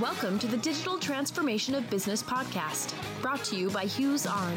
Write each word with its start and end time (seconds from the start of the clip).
Welcome 0.00 0.38
to 0.38 0.46
the 0.46 0.56
Digital 0.56 0.98
Transformation 0.98 1.74
of 1.74 1.90
Business 1.90 2.22
podcast, 2.22 2.94
brought 3.20 3.44
to 3.44 3.54
you 3.54 3.68
by 3.68 3.84
HughesON. 3.84 4.54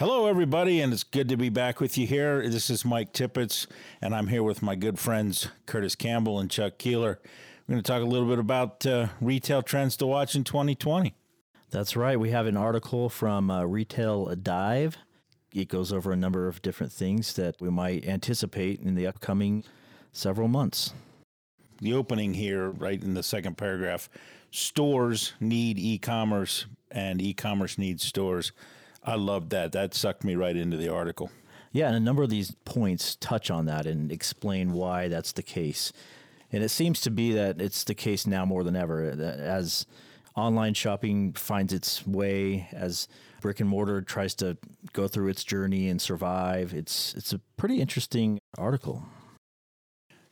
Hello, 0.00 0.26
everybody, 0.26 0.80
and 0.80 0.92
it's 0.92 1.04
good 1.04 1.28
to 1.28 1.36
be 1.36 1.48
back 1.48 1.78
with 1.78 1.96
you 1.96 2.08
here. 2.08 2.48
This 2.48 2.70
is 2.70 2.84
Mike 2.84 3.12
Tippett, 3.12 3.68
and 4.00 4.16
I'm 4.16 4.26
here 4.26 4.42
with 4.42 4.62
my 4.62 4.74
good 4.74 4.98
friends 4.98 5.46
Curtis 5.66 5.94
Campbell 5.94 6.40
and 6.40 6.50
Chuck 6.50 6.76
Keeler. 6.76 7.20
We're 7.68 7.74
going 7.74 7.82
to 7.84 7.86
talk 7.86 8.02
a 8.02 8.06
little 8.06 8.26
bit 8.26 8.40
about 8.40 8.84
uh, 8.84 9.08
retail 9.20 9.62
trends 9.62 9.96
to 9.98 10.08
watch 10.08 10.34
in 10.34 10.42
2020. 10.42 11.14
That's 11.70 11.94
right. 11.94 12.18
We 12.18 12.30
have 12.30 12.46
an 12.48 12.56
article 12.56 13.08
from 13.08 13.48
uh, 13.48 13.62
Retail 13.62 14.34
Dive. 14.34 14.96
It 15.54 15.68
goes 15.68 15.92
over 15.92 16.10
a 16.10 16.16
number 16.16 16.48
of 16.48 16.62
different 16.62 16.92
things 16.92 17.34
that 17.34 17.60
we 17.60 17.70
might 17.70 18.04
anticipate 18.04 18.80
in 18.80 18.96
the 18.96 19.06
upcoming 19.06 19.62
several 20.12 20.48
months. 20.48 20.94
The 21.80 21.94
opening 21.94 22.34
here, 22.34 22.70
right 22.70 23.02
in 23.02 23.14
the 23.14 23.22
second 23.22 23.56
paragraph 23.56 24.08
stores 24.52 25.32
need 25.40 25.78
e 25.78 25.98
commerce, 25.98 26.66
and 26.90 27.20
e 27.20 27.34
commerce 27.34 27.78
needs 27.78 28.04
stores. 28.04 28.52
I 29.02 29.16
loved 29.16 29.50
that. 29.50 29.72
That 29.72 29.94
sucked 29.94 30.22
me 30.22 30.36
right 30.36 30.56
into 30.56 30.76
the 30.76 30.88
article. 30.88 31.30
Yeah, 31.72 31.88
and 31.88 31.96
a 31.96 32.00
number 32.00 32.22
of 32.22 32.30
these 32.30 32.54
points 32.64 33.16
touch 33.16 33.50
on 33.50 33.64
that 33.66 33.86
and 33.86 34.12
explain 34.12 34.72
why 34.72 35.08
that's 35.08 35.32
the 35.32 35.42
case. 35.42 35.92
And 36.52 36.62
it 36.62 36.68
seems 36.68 37.00
to 37.00 37.10
be 37.10 37.32
that 37.32 37.60
it's 37.60 37.82
the 37.82 37.94
case 37.94 38.26
now 38.26 38.44
more 38.44 38.62
than 38.62 38.76
ever. 38.76 39.02
As 39.02 39.86
online 40.36 40.74
shopping 40.74 41.32
finds 41.32 41.72
its 41.72 42.06
way, 42.06 42.68
as 42.72 43.08
brick 43.40 43.58
and 43.60 43.68
mortar 43.68 44.02
tries 44.02 44.34
to 44.36 44.58
go 44.92 45.08
through 45.08 45.28
its 45.28 45.42
journey 45.42 45.88
and 45.88 46.00
survive, 46.00 46.74
it's 46.74 47.14
it's 47.14 47.32
a 47.32 47.38
pretty 47.56 47.80
interesting 47.80 48.38
article. 48.58 49.02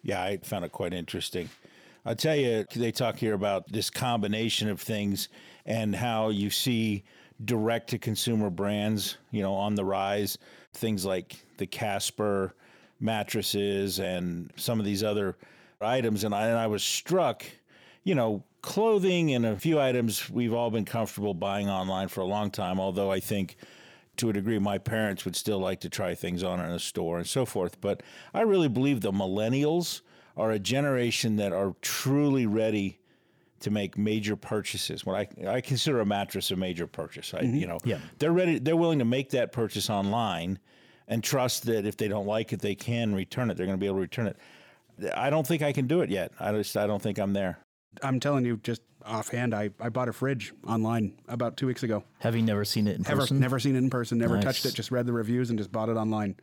Yeah, 0.03 0.23
I 0.23 0.39
found 0.39 0.65
it 0.65 0.73
quite 0.73 0.93
interesting. 0.93 1.49
I'll 2.05 2.17
tell 2.17 2.37
you, 2.37 2.65
they 2.75 2.93
talk 2.93 3.17
here 3.17 3.35
about 3.35 3.71
this 3.71 3.91
combination 3.91 4.69
of 4.69 4.81
things 4.81 5.29
and 5.67 5.95
how 5.95 6.31
you 6.31 6.49
see 6.49 7.05
direct 7.45 7.91
to 7.91 7.99
consumer 7.99 8.51
brands, 8.51 9.19
you 9.31 9.43
know, 9.43 9.55
on 9.55 9.75
the 9.75 9.85
rise. 9.85 10.39
Things 10.73 11.05
like 11.05 11.37
the 11.59 11.67
Casper 11.67 12.55
mattresses 13.01 13.99
and 13.99 14.51
some 14.57 14.79
of 14.79 14.87
these 14.87 15.03
other 15.03 15.37
items. 15.81 16.25
And 16.25 16.35
I, 16.35 16.47
and 16.47 16.59
I 16.59 16.67
was 16.67 16.83
struck, 16.83 17.45
you 18.05 18.15
know, 18.15 18.43
clothing 18.63 19.35
and 19.35 19.47
a 19.47 19.57
few 19.57 19.81
items 19.81 20.29
we've 20.31 20.53
all 20.53 20.71
been 20.71 20.85
comfortable 20.85 21.35
buying 21.35 21.69
online 21.69 22.09
for 22.09 22.21
a 22.21 22.27
long 22.27 22.51
time, 22.51 22.79
although 22.79 23.11
I 23.11 23.21
think 23.21 23.57
to 24.17 24.29
a 24.29 24.33
degree 24.33 24.59
my 24.59 24.79
parents 24.79 25.25
would 25.25 25.37
still 25.37 25.59
like 25.59 25.81
to 25.81 25.89
try 25.89 26.15
things 26.15 26.43
on 26.43 26.61
in 26.61 26.71
a 26.71 26.79
store 26.79 27.19
and 27.19 27.27
so 27.27 27.45
forth. 27.47 27.81
But 27.81 28.03
I 28.35 28.43
really 28.43 28.69
believe 28.69 29.01
the 29.01 29.13
millennials 29.13 30.03
are 30.37 30.51
a 30.51 30.59
generation 30.59 31.37
that 31.37 31.53
are 31.53 31.75
truly 31.81 32.47
ready 32.47 32.99
to 33.61 33.71
make 33.71 33.97
major 33.99 34.37
purchases. 34.37 35.05
What 35.05 35.17
I 35.17 35.49
I 35.49 35.61
consider 35.61 36.01
a 36.01 36.07
mattress 36.07 36.51
a 36.51 36.57
major 36.57 36.87
purchase. 36.87 37.35
I, 37.35 37.43
mm-hmm. 37.43 37.57
You 37.57 37.67
know, 37.67 37.79
yeah. 37.85 37.99
they're 38.19 38.33
ready. 38.33 38.59
They're 38.59 38.77
willing 38.77 38.99
to 39.01 39.05
make 39.05 39.31
that 39.31 39.53
purchase 39.53 39.91
online 39.91 40.59
and 41.09 41.23
trust 41.23 41.67
that 41.67 41.87
if 41.87 41.97
they 41.97 42.09
don't 42.09 42.27
like 42.27 42.53
it, 42.53 42.61
they 42.61 42.75
can 42.75 43.15
return 43.15 43.51
it. 43.51 43.57
They're 43.57 43.67
going 43.67 43.79
to 43.79 43.81
be 43.81 43.87
able 43.87 43.97
to 43.97 44.03
return 44.03 44.27
it. 44.29 44.37
I 45.15 45.31
don't 45.31 45.47
think 45.47 45.63
I 45.63 45.73
can 45.73 45.87
do 45.87 46.01
it 46.01 46.11
yet. 46.11 46.33
I 46.39 46.53
just 46.53 46.77
I 46.77 46.87
don't 46.87 47.03
think 47.03 47.19
I'm 47.19 47.33
there. 47.33 47.59
I'm 48.03 48.21
telling 48.21 48.45
you, 48.45 48.59
just 48.63 48.83
offhand, 49.05 49.55
I, 49.55 49.71
I 49.81 49.89
bought 49.89 50.09
a 50.09 50.13
fridge 50.13 50.53
online 50.67 51.15
about 51.29 51.57
two 51.57 51.67
weeks 51.67 51.83
ago. 51.83 52.05
Have 52.19 52.37
you 52.37 52.43
never 52.43 52.65
seen 52.65 52.87
it 52.87 52.97
in 52.97 53.05
person? 53.05 53.41
Never 53.41 53.59
seen 53.59 53.75
it 53.75 53.79
in 53.79 53.91
person. 53.91 54.19
Never 54.19 54.35
Nice. 54.37 54.45
touched 54.45 54.67
it. 54.67 54.75
Just 54.75 54.91
read 54.91 55.07
the 55.07 55.13
reviews 55.13 55.51
and 55.51 55.59
just 55.59 55.73
bought 55.73 55.89
it 55.89 55.97
online. 55.97 56.37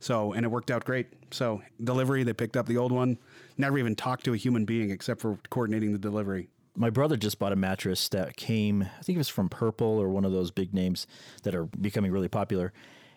So 0.00 0.32
and 0.32 0.44
it 0.44 0.48
worked 0.48 0.70
out 0.70 0.84
great. 0.84 1.08
So 1.30 1.62
delivery, 1.82 2.24
they 2.24 2.32
picked 2.32 2.56
up 2.56 2.66
the 2.66 2.76
old 2.76 2.92
one. 2.92 3.18
Never 3.56 3.78
even 3.78 3.94
talked 3.94 4.24
to 4.24 4.34
a 4.34 4.36
human 4.36 4.64
being 4.64 4.90
except 4.90 5.20
for 5.20 5.38
coordinating 5.50 5.92
the 5.92 5.98
delivery. 5.98 6.48
My 6.74 6.90
brother 6.90 7.16
just 7.16 7.38
bought 7.38 7.52
a 7.52 7.56
mattress 7.56 8.08
that 8.08 8.36
came, 8.36 8.82
I 8.82 9.02
think 9.02 9.16
it 9.16 9.18
was 9.18 9.28
from 9.28 9.48
Purple 9.48 9.86
or 10.00 10.08
one 10.08 10.24
of 10.24 10.32
those 10.32 10.50
big 10.50 10.72
names 10.72 11.06
that 11.42 11.54
are 11.54 11.66
becoming 11.66 12.10
really 12.10 12.28
popular. 12.28 12.72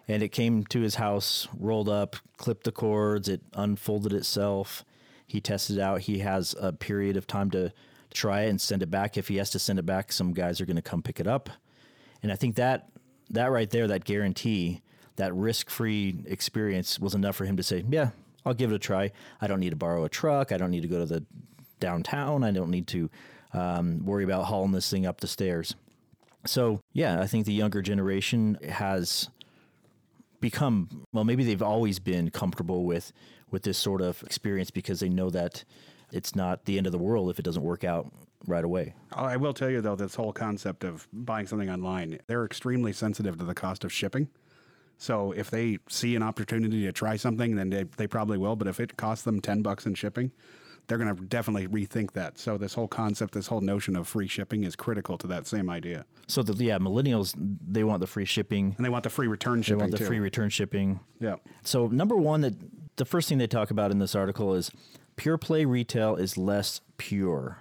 And 0.07 0.21
it 0.21 0.29
came 0.29 0.65
to 0.65 0.81
his 0.81 0.95
house, 0.95 1.47
rolled 1.57 1.89
up, 1.89 2.17
clipped 2.37 2.65
the 2.65 2.71
cords, 2.71 3.27
it 3.29 3.41
unfolded 3.53 4.13
itself. 4.13 4.83
He 5.27 5.41
tested 5.41 5.77
it 5.77 5.81
out. 5.81 6.01
He 6.01 6.19
has 6.19 6.55
a 6.59 6.71
period 6.71 7.17
of 7.17 7.27
time 7.27 7.51
to 7.51 7.71
try 8.13 8.43
it 8.43 8.49
and 8.49 8.61
send 8.61 8.81
it 8.81 8.91
back. 8.91 9.17
If 9.17 9.27
he 9.27 9.37
has 9.37 9.49
to 9.51 9.59
send 9.59 9.79
it 9.79 9.85
back, 9.85 10.11
some 10.11 10.33
guys 10.33 10.61
are 10.61 10.65
going 10.65 10.75
to 10.75 10.81
come 10.81 11.01
pick 11.01 11.19
it 11.19 11.27
up. 11.27 11.49
And 12.23 12.31
I 12.31 12.35
think 12.35 12.55
that 12.55 12.89
that 13.29 13.51
right 13.51 13.69
there, 13.69 13.87
that 13.87 14.05
guarantee, 14.05 14.81
that 15.15 15.33
risk-free 15.33 16.23
experience 16.27 16.99
was 16.99 17.15
enough 17.15 17.35
for 17.35 17.45
him 17.45 17.57
to 17.57 17.63
say, 17.63 17.83
"Yeah, 17.89 18.11
I'll 18.45 18.53
give 18.53 18.71
it 18.71 18.75
a 18.75 18.79
try. 18.79 19.11
I 19.41 19.47
don't 19.47 19.59
need 19.59 19.71
to 19.71 19.75
borrow 19.75 20.03
a 20.05 20.09
truck. 20.09 20.51
I 20.51 20.57
don't 20.57 20.71
need 20.71 20.81
to 20.81 20.87
go 20.87 20.99
to 20.99 21.05
the 21.05 21.23
downtown. 21.79 22.43
I 22.43 22.51
don't 22.51 22.71
need 22.71 22.87
to 22.87 23.09
um, 23.53 24.05
worry 24.05 24.23
about 24.23 24.45
hauling 24.45 24.71
this 24.71 24.89
thing 24.89 25.05
up 25.05 25.21
the 25.21 25.27
stairs." 25.27 25.75
So 26.45 26.79
yeah, 26.93 27.19
I 27.19 27.27
think 27.27 27.45
the 27.45 27.53
younger 27.53 27.81
generation 27.81 28.57
has 28.69 29.29
become 30.45 31.05
well. 31.11 31.23
Maybe 31.23 31.43
they've 31.43 31.61
always 31.61 31.97
been 31.97 32.29
comfortable 32.29 32.85
with 32.85 33.11
with 33.49 33.63
this 33.63 33.77
sort 33.77 34.01
of 34.01 34.21
experience 34.23 34.69
because 34.69 34.99
they 34.99 35.09
know 35.09 35.29
that 35.31 35.63
it's 36.11 36.35
not 36.35 36.65
the 36.65 36.77
end 36.77 36.85
of 36.85 36.91
the 36.91 36.99
world 36.99 37.29
if 37.29 37.39
it 37.39 37.43
doesn't 37.43 37.63
work 37.63 37.83
out 37.83 38.11
right 38.47 38.63
away. 38.63 38.93
I 39.11 39.37
will 39.37 39.53
tell 39.53 39.69
you 39.71 39.81
though, 39.81 39.95
this 39.95 40.15
whole 40.15 40.33
concept 40.33 40.83
of 40.83 41.07
buying 41.11 41.47
something 41.47 41.69
online, 41.69 42.19
they're 42.27 42.45
extremely 42.45 42.93
sensitive 42.93 43.37
to 43.37 43.43
the 43.43 43.55
cost 43.55 43.83
of 43.83 43.91
shipping. 43.91 44.29
So 44.97 45.31
if 45.31 45.49
they 45.49 45.79
see 45.89 46.15
an 46.15 46.23
opportunity 46.23 46.83
to 46.83 46.91
try 46.91 47.15
something, 47.17 47.55
then 47.55 47.69
they, 47.69 47.83
they 47.97 48.07
probably 48.07 48.37
will. 48.37 48.55
But 48.55 48.67
if 48.67 48.79
it 48.79 48.97
costs 48.97 49.25
them 49.25 49.41
10 49.41 49.61
bucks 49.61 49.85
in 49.85 49.95
shipping, 49.95 50.31
they're 50.87 50.97
going 50.97 51.15
to 51.15 51.23
definitely 51.23 51.67
rethink 51.67 52.11
that. 52.11 52.37
So 52.37 52.57
this 52.57 52.73
whole 52.73 52.87
concept, 52.87 53.33
this 53.33 53.47
whole 53.47 53.61
notion 53.61 53.95
of 53.95 54.07
free 54.07 54.27
shipping 54.27 54.63
is 54.63 54.75
critical 54.75 55.17
to 55.17 55.27
that 55.27 55.47
same 55.47 55.69
idea. 55.69 56.05
So 56.27 56.43
the 56.43 56.53
yeah, 56.63 56.77
millennials 56.77 57.33
they 57.37 57.83
want 57.83 58.01
the 58.01 58.07
free 58.07 58.25
shipping. 58.25 58.75
And 58.77 58.85
they 58.85 58.89
want 58.89 59.03
the 59.03 59.09
free 59.09 59.27
return 59.27 59.61
shipping. 59.61 59.79
They 59.79 59.83
shipping 59.85 59.91
want 59.91 59.91
the 59.91 59.97
too. 59.97 60.05
free 60.05 60.19
return 60.19 60.49
shipping. 60.49 60.99
yeah. 61.19 61.35
So 61.63 61.87
number 61.87 62.15
one 62.15 62.41
that 62.41 62.55
the 62.97 63.05
first 63.05 63.29
thing 63.29 63.37
they 63.37 63.47
talk 63.47 63.71
about 63.71 63.91
in 63.91 63.99
this 63.99 64.15
article 64.15 64.53
is 64.53 64.71
pure 65.15 65.37
play 65.37 65.65
retail 65.65 66.15
is 66.15 66.37
less 66.37 66.81
pure. 66.97 67.59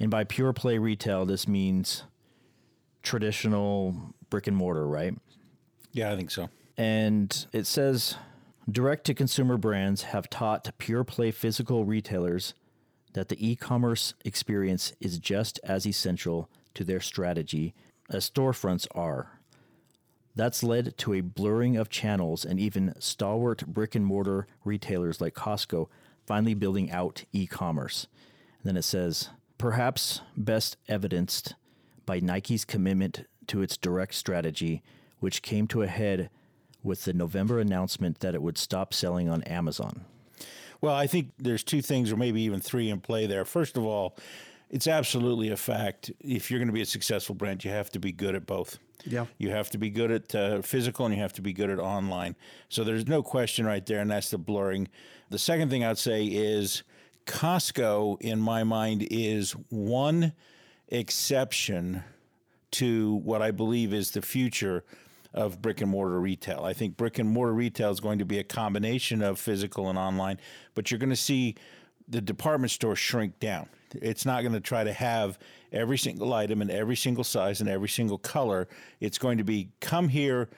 And 0.00 0.10
by 0.10 0.24
pure 0.24 0.52
play 0.52 0.78
retail, 0.78 1.26
this 1.26 1.48
means 1.48 2.04
traditional 3.02 4.14
brick 4.30 4.46
and 4.46 4.56
mortar, 4.56 4.86
right? 4.86 5.14
Yeah, 5.92 6.12
I 6.12 6.16
think 6.16 6.30
so. 6.30 6.50
And 6.76 7.46
it 7.52 7.66
says 7.66 8.16
direct 8.70 9.04
to 9.06 9.14
consumer 9.14 9.56
brands 9.56 10.02
have 10.02 10.28
taught 10.28 10.76
pure 10.78 11.04
play 11.04 11.30
physical 11.30 11.84
retailers 11.84 12.54
that 13.14 13.28
the 13.28 13.46
e 13.46 13.56
commerce 13.56 14.14
experience 14.24 14.92
is 15.00 15.18
just 15.18 15.58
as 15.64 15.86
essential 15.86 16.48
to 16.74 16.84
their 16.84 17.00
strategy 17.00 17.74
as 18.10 18.28
storefronts 18.28 18.86
are. 18.94 19.40
That's 20.34 20.62
led 20.62 20.96
to 20.98 21.14
a 21.14 21.20
blurring 21.20 21.76
of 21.76 21.88
channels 21.88 22.44
and 22.44 22.60
even 22.60 22.94
stalwart 22.98 23.66
brick 23.66 23.94
and 23.94 24.06
mortar 24.06 24.46
retailers 24.64 25.20
like 25.20 25.34
Costco 25.34 25.88
finally 26.26 26.54
building 26.54 26.90
out 26.90 27.24
e 27.32 27.46
commerce. 27.46 28.06
Then 28.62 28.76
it 28.76 28.82
says, 28.82 29.30
perhaps 29.56 30.20
best 30.36 30.76
evidenced 30.86 31.54
by 32.06 32.20
Nike's 32.20 32.64
commitment 32.64 33.24
to 33.48 33.62
its 33.62 33.76
direct 33.76 34.14
strategy, 34.14 34.82
which 35.20 35.42
came 35.42 35.66
to 35.68 35.82
a 35.82 35.86
head 35.86 36.30
with 36.82 37.04
the 37.04 37.12
November 37.12 37.58
announcement 37.58 38.20
that 38.20 38.34
it 38.34 38.42
would 38.42 38.58
stop 38.58 38.94
selling 38.94 39.28
on 39.28 39.42
Amazon. 39.42 40.04
Well, 40.80 40.94
I 40.94 41.06
think 41.06 41.32
there's 41.38 41.64
two 41.64 41.82
things, 41.82 42.12
or 42.12 42.16
maybe 42.16 42.40
even 42.42 42.60
three, 42.60 42.88
in 42.88 43.00
play 43.00 43.26
there. 43.26 43.44
First 43.44 43.76
of 43.76 43.84
all, 43.84 44.16
it's 44.70 44.86
absolutely 44.86 45.50
a 45.50 45.56
fact. 45.56 46.10
If 46.20 46.50
you're 46.50 46.60
going 46.60 46.68
to 46.68 46.74
be 46.74 46.82
a 46.82 46.86
successful 46.86 47.34
brand, 47.34 47.64
you 47.64 47.70
have 47.70 47.90
to 47.90 47.98
be 47.98 48.12
good 48.12 48.34
at 48.34 48.46
both. 48.46 48.78
Yeah. 49.04 49.26
You 49.38 49.50
have 49.50 49.70
to 49.70 49.78
be 49.78 49.90
good 49.90 50.10
at 50.10 50.34
uh, 50.34 50.62
physical 50.62 51.06
and 51.06 51.14
you 51.14 51.20
have 51.20 51.32
to 51.34 51.42
be 51.42 51.52
good 51.52 51.70
at 51.70 51.78
online. 51.78 52.36
So 52.68 52.84
there's 52.84 53.06
no 53.06 53.22
question 53.22 53.64
right 53.66 53.84
there, 53.84 54.00
and 54.00 54.10
that's 54.10 54.30
the 54.30 54.38
blurring. 54.38 54.88
The 55.30 55.38
second 55.38 55.70
thing 55.70 55.84
I'd 55.84 55.98
say 55.98 56.24
is 56.24 56.82
Costco, 57.26 58.20
in 58.20 58.40
my 58.40 58.64
mind, 58.64 59.06
is 59.10 59.52
one 59.70 60.32
exception 60.88 62.02
to 62.72 63.16
what 63.16 63.42
I 63.42 63.50
believe 63.50 63.92
is 63.92 64.10
the 64.10 64.22
future 64.22 64.84
of 65.34 65.60
brick 65.60 65.80
and 65.80 65.90
mortar 65.90 66.20
retail. 66.20 66.64
I 66.64 66.72
think 66.72 66.96
brick 66.96 67.18
and 67.18 67.28
mortar 67.28 67.52
retail 67.52 67.90
is 67.90 68.00
going 68.00 68.18
to 68.18 68.24
be 68.24 68.38
a 68.38 68.44
combination 68.44 69.22
of 69.22 69.38
physical 69.38 69.88
and 69.88 69.98
online, 69.98 70.38
but 70.74 70.90
you're 70.90 70.98
going 70.98 71.10
to 71.10 71.16
see 71.16 71.54
the 72.08 72.20
department 72.20 72.70
store 72.70 72.96
shrink 72.96 73.38
down. 73.38 73.68
It's 73.94 74.24
not 74.24 74.42
going 74.42 74.54
to 74.54 74.60
try 74.60 74.84
to 74.84 74.92
have 74.92 75.38
every 75.72 75.98
single 75.98 76.32
item 76.32 76.62
in 76.62 76.70
every 76.70 76.96
single 76.96 77.24
size 77.24 77.60
and 77.60 77.68
every 77.68 77.88
single 77.88 78.18
color. 78.18 78.68
It's 79.00 79.18
going 79.18 79.38
to 79.38 79.44
be 79.44 79.70
come 79.80 80.08
here, 80.08 80.48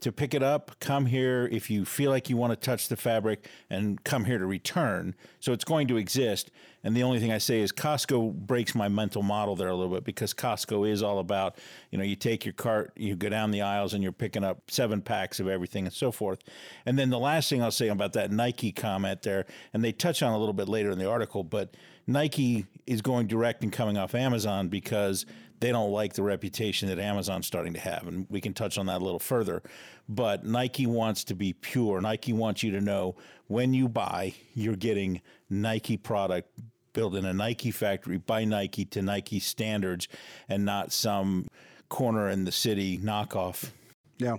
to 0.00 0.12
pick 0.12 0.32
it 0.32 0.42
up, 0.42 0.78
come 0.78 1.06
here 1.06 1.48
if 1.50 1.70
you 1.70 1.84
feel 1.84 2.10
like 2.10 2.30
you 2.30 2.36
want 2.36 2.52
to 2.52 2.56
touch 2.56 2.88
the 2.88 2.96
fabric, 2.96 3.48
and 3.68 4.02
come 4.04 4.24
here 4.24 4.38
to 4.38 4.46
return. 4.46 5.14
So 5.40 5.52
it's 5.52 5.64
going 5.64 5.88
to 5.88 5.96
exist. 5.96 6.50
And 6.84 6.96
the 6.96 7.02
only 7.02 7.18
thing 7.18 7.32
I 7.32 7.38
say 7.38 7.60
is 7.60 7.72
Costco 7.72 8.32
breaks 8.32 8.74
my 8.74 8.88
mental 8.88 9.22
model 9.22 9.56
there 9.56 9.68
a 9.68 9.74
little 9.74 9.92
bit 9.92 10.04
because 10.04 10.32
Costco 10.32 10.88
is 10.88 11.02
all 11.02 11.18
about, 11.18 11.58
you 11.90 11.98
know, 11.98 12.04
you 12.04 12.14
take 12.14 12.44
your 12.44 12.54
cart, 12.54 12.92
you 12.96 13.16
go 13.16 13.28
down 13.28 13.50
the 13.50 13.62
aisles, 13.62 13.94
and 13.94 14.02
you're 14.02 14.12
picking 14.12 14.44
up 14.44 14.70
seven 14.70 15.02
packs 15.02 15.40
of 15.40 15.48
everything 15.48 15.84
and 15.86 15.92
so 15.92 16.12
forth. 16.12 16.38
And 16.86 16.96
then 16.96 17.10
the 17.10 17.18
last 17.18 17.50
thing 17.50 17.62
I'll 17.62 17.72
say 17.72 17.88
about 17.88 18.12
that 18.12 18.30
Nike 18.30 18.70
comment 18.70 19.22
there, 19.22 19.46
and 19.74 19.82
they 19.82 19.90
touch 19.90 20.22
on 20.22 20.32
a 20.32 20.38
little 20.38 20.52
bit 20.52 20.68
later 20.68 20.90
in 20.90 20.98
the 20.98 21.10
article, 21.10 21.42
but 21.42 21.76
Nike 22.06 22.66
is 22.86 23.02
going 23.02 23.26
direct 23.26 23.62
and 23.62 23.70
coming 23.70 23.98
off 23.98 24.14
Amazon 24.14 24.68
because 24.68 25.26
they 25.60 25.72
don't 25.72 25.90
like 25.90 26.14
the 26.14 26.22
reputation 26.22 26.88
that 26.88 26.98
Amazon's 26.98 27.46
starting 27.46 27.74
to 27.74 27.80
have. 27.80 28.06
And 28.06 28.26
we 28.30 28.40
can 28.40 28.54
touch 28.54 28.78
on 28.78 28.86
that 28.86 29.00
a 29.00 29.04
little 29.04 29.18
further. 29.18 29.62
But 30.08 30.44
Nike 30.44 30.86
wants 30.86 31.24
to 31.24 31.34
be 31.34 31.52
pure. 31.52 32.00
Nike 32.00 32.32
wants 32.32 32.62
you 32.62 32.70
to 32.72 32.80
know 32.80 33.16
when 33.46 33.74
you 33.74 33.88
buy, 33.88 34.34
you're 34.54 34.76
getting 34.76 35.20
Nike 35.50 35.96
product 35.96 36.50
built 36.92 37.14
in 37.14 37.24
a 37.24 37.32
Nike 37.32 37.70
factory 37.70 38.18
by 38.18 38.44
Nike 38.44 38.84
to 38.86 39.02
Nike 39.02 39.40
standards 39.40 40.08
and 40.48 40.64
not 40.64 40.92
some 40.92 41.46
corner 41.88 42.28
in 42.28 42.44
the 42.44 42.52
city 42.52 42.98
knockoff. 42.98 43.70
Yeah. 44.18 44.36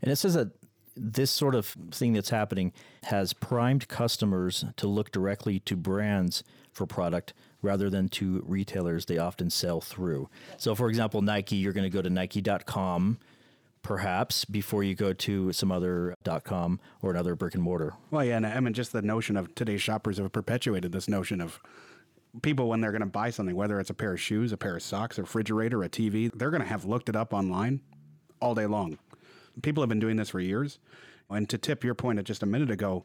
And 0.00 0.10
it 0.10 0.16
says 0.16 0.34
that 0.34 0.50
this 0.96 1.30
sort 1.30 1.54
of 1.54 1.66
thing 1.90 2.12
that's 2.12 2.30
happening 2.30 2.72
has 3.04 3.32
primed 3.32 3.88
customers 3.88 4.64
to 4.76 4.86
look 4.86 5.10
directly 5.10 5.58
to 5.60 5.76
brands 5.76 6.44
for 6.72 6.86
product 6.86 7.32
rather 7.62 7.88
than 7.88 8.08
to 8.08 8.42
retailers 8.46 9.06
they 9.06 9.18
often 9.18 9.48
sell 9.48 9.80
through. 9.80 10.28
So, 10.58 10.74
for 10.74 10.88
example, 10.88 11.22
Nike, 11.22 11.56
you're 11.56 11.72
going 11.72 11.90
to 11.90 11.90
go 11.90 12.02
to 12.02 12.10
nike.com 12.10 13.18
perhaps 13.82 14.44
before 14.44 14.84
you 14.84 14.94
go 14.94 15.12
to 15.12 15.52
some 15.52 15.72
other 15.72 16.14
.com 16.44 16.80
or 17.00 17.10
another 17.10 17.34
brick 17.34 17.54
and 17.54 17.62
mortar. 17.62 17.94
Well, 18.10 18.24
yeah, 18.24 18.36
and 18.36 18.46
I 18.46 18.60
mean, 18.60 18.74
just 18.74 18.92
the 18.92 19.02
notion 19.02 19.36
of 19.36 19.54
today's 19.54 19.82
shoppers 19.82 20.18
have 20.18 20.30
perpetuated 20.32 20.92
this 20.92 21.08
notion 21.08 21.40
of 21.40 21.60
people 22.40 22.68
when 22.68 22.80
they're 22.80 22.92
going 22.92 23.00
to 23.00 23.06
buy 23.06 23.30
something, 23.30 23.54
whether 23.54 23.78
it's 23.80 23.90
a 23.90 23.94
pair 23.94 24.12
of 24.12 24.20
shoes, 24.20 24.52
a 24.52 24.56
pair 24.56 24.76
of 24.76 24.82
socks, 24.82 25.18
a 25.18 25.22
refrigerator, 25.22 25.82
a 25.82 25.88
TV, 25.88 26.30
they're 26.34 26.50
going 26.50 26.62
to 26.62 26.68
have 26.68 26.84
looked 26.84 27.08
it 27.08 27.16
up 27.16 27.34
online 27.34 27.80
all 28.40 28.54
day 28.54 28.66
long. 28.66 28.98
People 29.62 29.82
have 29.82 29.88
been 29.88 30.00
doing 30.00 30.16
this 30.16 30.30
for 30.30 30.40
years. 30.40 30.78
And 31.28 31.48
to 31.48 31.58
tip 31.58 31.82
your 31.82 31.94
point 31.94 32.18
of 32.18 32.24
just 32.24 32.42
a 32.42 32.46
minute 32.46 32.70
ago, 32.70 33.04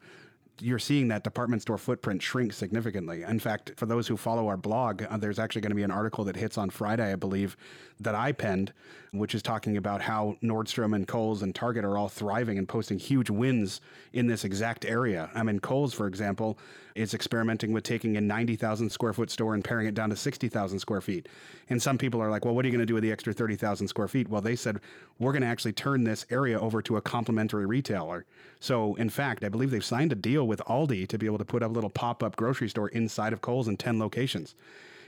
you're 0.59 0.79
seeing 0.79 1.07
that 1.09 1.23
department 1.23 1.61
store 1.61 1.77
footprint 1.77 2.21
shrink 2.21 2.53
significantly. 2.53 3.23
In 3.23 3.39
fact, 3.39 3.73
for 3.77 3.85
those 3.85 4.07
who 4.07 4.17
follow 4.17 4.47
our 4.47 4.57
blog, 4.57 5.03
uh, 5.03 5.17
there's 5.17 5.39
actually 5.39 5.61
going 5.61 5.71
to 5.71 5.75
be 5.75 5.83
an 5.83 5.91
article 5.91 6.23
that 6.25 6.35
hits 6.35 6.57
on 6.57 6.69
Friday, 6.69 7.11
I 7.11 7.15
believe, 7.15 7.57
that 7.99 8.15
I 8.15 8.31
penned, 8.31 8.73
which 9.11 9.35
is 9.35 9.41
talking 9.41 9.77
about 9.77 10.01
how 10.01 10.35
Nordstrom 10.43 10.95
and 10.95 11.07
Kohl's 11.07 11.41
and 11.41 11.53
Target 11.53 11.85
are 11.85 11.97
all 11.97 12.09
thriving 12.09 12.57
and 12.57 12.67
posting 12.67 12.99
huge 12.99 13.29
wins 13.29 13.81
in 14.13 14.27
this 14.27 14.43
exact 14.43 14.85
area. 14.85 15.29
I 15.33 15.43
mean, 15.43 15.59
Kohl's, 15.59 15.93
for 15.93 16.07
example, 16.07 16.57
is 16.97 17.13
experimenting 17.13 17.71
with 17.71 17.83
taking 17.83 18.17
a 18.17 18.21
90,000 18.21 18.89
square 18.89 19.13
foot 19.13 19.29
store 19.29 19.53
and 19.53 19.63
paring 19.63 19.87
it 19.87 19.93
down 19.93 20.09
to 20.09 20.15
60,000 20.15 20.79
square 20.79 21.01
feet. 21.01 21.27
And 21.69 21.81
some 21.81 21.97
people 21.97 22.21
are 22.21 22.29
like, 22.29 22.43
well, 22.43 22.55
what 22.55 22.65
are 22.65 22.67
you 22.67 22.71
going 22.71 22.81
to 22.81 22.85
do 22.85 22.95
with 22.95 23.03
the 23.03 23.11
extra 23.11 23.33
30,000 23.33 23.87
square 23.87 24.07
feet? 24.07 24.27
Well, 24.27 24.41
they 24.41 24.55
said, 24.55 24.79
we're 25.19 25.31
going 25.31 25.43
to 25.43 25.47
actually 25.47 25.73
turn 25.73 26.03
this 26.03 26.25
area 26.29 26.59
over 26.59 26.81
to 26.81 26.97
a 26.97 27.01
complementary 27.01 27.65
retailer. 27.65 28.25
So, 28.59 28.95
in 28.95 29.09
fact, 29.09 29.43
I 29.43 29.49
believe 29.49 29.71
they've 29.71 29.85
signed 29.85 30.11
a 30.11 30.15
deal 30.15 30.47
with 30.47 30.59
Aldi 30.61 31.07
to 31.07 31.17
be 31.17 31.25
able 31.25 31.37
to 31.37 31.45
put 31.45 31.63
up 31.63 31.69
a 31.69 31.73
little 31.73 31.89
pop 31.89 32.23
up 32.23 32.35
grocery 32.35 32.69
store 32.69 32.89
inside 32.89 33.33
of 33.33 33.41
Kohl's 33.41 33.67
in 33.67 33.77
10 33.77 33.99
locations. 33.99 34.55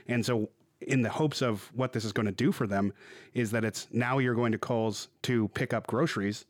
And 0.06 0.24
so, 0.24 0.50
in 0.80 1.02
the 1.02 1.10
hopes 1.10 1.42
of 1.42 1.70
what 1.74 1.92
this 1.92 2.04
is 2.04 2.12
going 2.12 2.26
to 2.26 2.32
do 2.32 2.52
for 2.52 2.66
them, 2.66 2.92
is 3.34 3.50
that 3.50 3.64
it's 3.64 3.86
now 3.92 4.18
you're 4.18 4.34
going 4.34 4.52
to 4.52 4.58
Kohl's 4.58 5.08
to 5.22 5.48
pick 5.48 5.74
up 5.74 5.86
groceries 5.86 6.46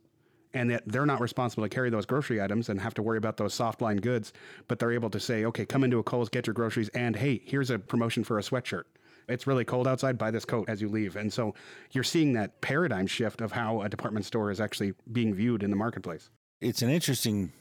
and 0.55 0.71
that 0.71 0.83
they're 0.87 1.07
not 1.07 1.21
responsible 1.21 1.63
to 1.63 1.69
carry 1.69 1.91
those 1.91 2.07
grocery 2.07 2.43
items 2.43 2.69
and 2.69 2.81
have 2.81 2.95
to 2.95 3.03
worry 3.03 3.19
about 3.19 3.37
those 3.37 3.55
soft 3.55 3.81
line 3.81 3.99
goods, 3.99 4.33
but 4.69 4.79
they're 4.79 4.93
able 4.93 5.11
to 5.11 5.21
say, 5.21 5.45
okay, 5.45 5.65
come 5.65 5.85
into 5.85 5.99
a 5.99 6.03
Kohl's, 6.03 6.29
get 6.29 6.47
your 6.47 6.55
groceries, 6.55 6.89
and 6.91 7.17
hey, 7.17 7.41
here's 7.45 7.71
a 7.71 7.79
promotion 7.79 8.25
for 8.25 8.39
a 8.39 8.43
sweatshirt. 8.43 8.85
It's 9.29 9.47
really 9.47 9.65
cold 9.65 9.87
outside, 9.87 10.19
buy 10.19 10.33
this 10.33 10.45
coat 10.45 10.69
as 10.69 10.83
you 10.83 10.89
leave. 10.89 11.15
And 11.15 11.33
so 11.33 11.55
you're 11.93 12.05
seeing 12.05 12.33
that 12.33 12.61
paradigm 12.61 13.07
shift 13.07 13.41
of 13.41 13.53
how 13.53 13.83
a 13.83 13.89
department 13.89 14.27
store 14.27 14.51
is 14.51 14.61
actually 14.61 14.95
being 15.13 15.35
viewed 15.35 15.63
in 15.63 15.71
the 15.71 15.77
marketplace. 15.77 16.31
It's 16.61 16.83
an 16.83 16.91
interesting 16.91 17.53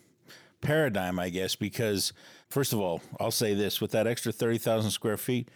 paradigm, 0.61 1.19
I 1.19 1.29
guess, 1.29 1.55
because 1.55 2.11
first 2.49 2.73
of 2.73 2.79
all, 2.79 3.01
I'll 3.19 3.31
say 3.31 3.53
this 3.53 3.79
with 3.79 3.91
that 3.91 4.07
extra 4.07 4.31
30,000 4.31 4.89
square 4.91 5.17
feet, 5.17 5.49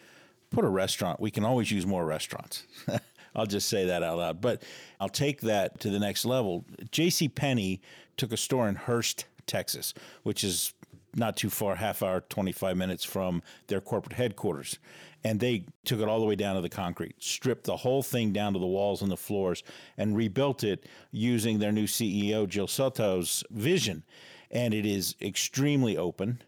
put 0.51 0.63
a 0.63 0.69
restaurant. 0.69 1.19
We 1.19 1.31
can 1.31 1.44
always 1.44 1.71
use 1.71 1.86
more 1.86 2.06
restaurants. 2.06 2.68
I'll 3.35 3.45
just 3.45 3.68
say 3.68 3.85
that 3.85 4.03
out 4.03 4.18
loud. 4.18 4.41
But 4.41 4.63
I'll 5.00 5.09
take 5.09 5.41
that 5.41 5.80
to 5.81 5.89
the 5.89 6.00
next 6.00 6.25
level. 6.25 6.65
J.C. 6.91 7.27
Penney 7.30 7.81
took 8.18 8.31
a 8.31 8.38
store 8.38 8.68
in 8.68 8.75
Hurst, 8.75 9.25
Texas, 9.45 9.94
which 10.24 10.44
is 10.44 10.74
not 11.15 11.38
too 11.38 11.50
far, 11.50 11.75
half 11.75 12.01
hour, 12.01 12.21
25 12.21 12.75
minutes 12.75 13.03
from 13.03 13.44
their 13.68 13.81
corporate 13.81 14.13
headquarters. 14.13 14.80
And 15.24 15.39
they 15.39 15.65
took 15.85 16.00
it 16.00 16.07
all 16.07 16.19
the 16.19 16.25
way 16.25 16.35
down 16.35 16.56
to 16.56 16.62
the 16.62 16.69
concrete, 16.69 17.15
stripped 17.19 17.65
the 17.65 17.77
whole 17.77 18.03
thing 18.03 18.33
down 18.33 18.53
to 18.53 18.59
the 18.59 18.65
walls 18.65 19.01
and 19.01 19.12
the 19.12 19.18
floors, 19.18 19.63
and 19.97 20.18
rebuilt 20.18 20.63
it 20.63 20.86
using 21.12 21.59
their 21.59 21.71
new 21.71 21.86
CEO, 21.86 22.47
Jill 22.47 22.68
Soltau's 22.68 23.44
vision. 23.50 24.03
And 24.51 24.74
it 24.74 24.86
is 24.86 25.15
extremely 25.21 25.97
open, 25.97 26.41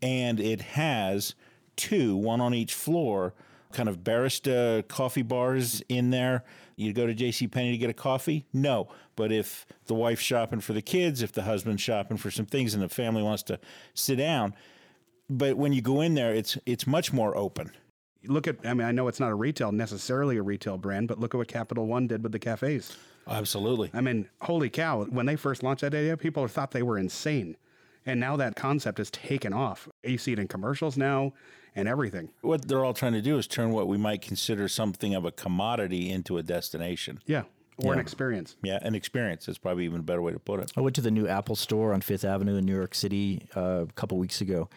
and 0.00 0.40
it 0.40 0.60
has 0.60 1.34
two, 1.76 2.16
one 2.16 2.40
on 2.40 2.54
each 2.54 2.74
floor, 2.74 3.34
kind 3.72 3.88
of 3.88 3.98
barista 3.98 4.86
coffee 4.88 5.22
bars 5.22 5.82
in 5.88 6.10
there. 6.10 6.44
You 6.76 6.92
go 6.92 7.06
to 7.06 7.14
J.C. 7.14 7.48
Penney 7.48 7.72
to 7.72 7.78
get 7.78 7.90
a 7.90 7.94
coffee? 7.94 8.46
No. 8.52 8.88
But 9.16 9.32
if 9.32 9.66
the 9.86 9.94
wife's 9.94 10.22
shopping 10.22 10.60
for 10.60 10.72
the 10.72 10.82
kids, 10.82 11.22
if 11.22 11.32
the 11.32 11.42
husband's 11.42 11.82
shopping 11.82 12.16
for 12.16 12.30
some 12.30 12.46
things, 12.46 12.74
and 12.74 12.82
the 12.82 12.88
family 12.88 13.22
wants 13.22 13.42
to 13.44 13.58
sit 13.94 14.16
down, 14.16 14.54
but 15.28 15.56
when 15.56 15.72
you 15.72 15.80
go 15.82 16.00
in 16.00 16.14
there, 16.14 16.34
it's 16.34 16.58
it's 16.66 16.86
much 16.86 17.12
more 17.12 17.36
open. 17.36 17.72
Look 18.24 18.46
at, 18.46 18.58
I 18.64 18.74
mean, 18.74 18.86
I 18.86 18.92
know 18.92 19.08
it's 19.08 19.18
not 19.18 19.30
a 19.30 19.34
retail 19.34 19.72
necessarily 19.72 20.36
a 20.36 20.42
retail 20.42 20.78
brand, 20.78 21.08
but 21.08 21.18
look 21.18 21.34
at 21.34 21.38
what 21.38 21.48
Capital 21.48 21.86
One 21.86 22.06
did 22.06 22.22
with 22.22 22.32
the 22.32 22.38
cafes. 22.38 22.96
Absolutely. 23.26 23.90
I 23.94 24.00
mean, 24.00 24.28
holy 24.40 24.70
cow! 24.70 25.04
When 25.04 25.26
they 25.26 25.36
first 25.36 25.62
launched 25.62 25.82
that 25.82 25.94
idea, 25.94 26.16
people 26.16 26.46
thought 26.48 26.70
they 26.72 26.82
were 26.82 26.98
insane, 26.98 27.56
and 28.06 28.20
now 28.20 28.36
that 28.36 28.56
concept 28.56 28.98
has 28.98 29.10
taken 29.10 29.52
off. 29.52 29.88
You 30.02 30.18
see 30.18 30.32
it 30.32 30.38
in 30.38 30.48
commercials 30.48 30.96
now 30.96 31.32
and 31.74 31.88
everything. 31.88 32.30
What 32.42 32.68
they're 32.68 32.84
all 32.84 32.94
trying 32.94 33.14
to 33.14 33.22
do 33.22 33.38
is 33.38 33.46
turn 33.46 33.70
what 33.70 33.88
we 33.88 33.96
might 33.96 34.22
consider 34.22 34.68
something 34.68 35.14
of 35.14 35.24
a 35.24 35.32
commodity 35.32 36.10
into 36.10 36.38
a 36.38 36.42
destination. 36.42 37.20
Yeah. 37.26 37.44
Or 37.78 37.94
an 37.94 37.98
experience. 37.98 38.56
Yeah, 38.62 38.78
an 38.82 38.94
experience 38.94 39.48
is 39.48 39.58
probably 39.58 39.86
even 39.86 40.00
a 40.00 40.02
better 40.02 40.22
way 40.22 40.32
to 40.32 40.38
put 40.38 40.60
it. 40.60 40.72
I 40.76 40.80
went 40.82 40.94
to 40.96 41.00
the 41.00 41.10
new 41.10 41.26
Apple 41.26 41.56
store 41.56 41.94
on 41.94 42.00
Fifth 42.00 42.24
Avenue 42.24 42.56
in 42.56 42.66
New 42.66 42.74
York 42.76 42.94
City 42.94 43.48
uh, 43.56 43.86
a 43.88 43.92
couple 43.94 44.18
weeks 44.18 44.40
ago, 44.40 44.68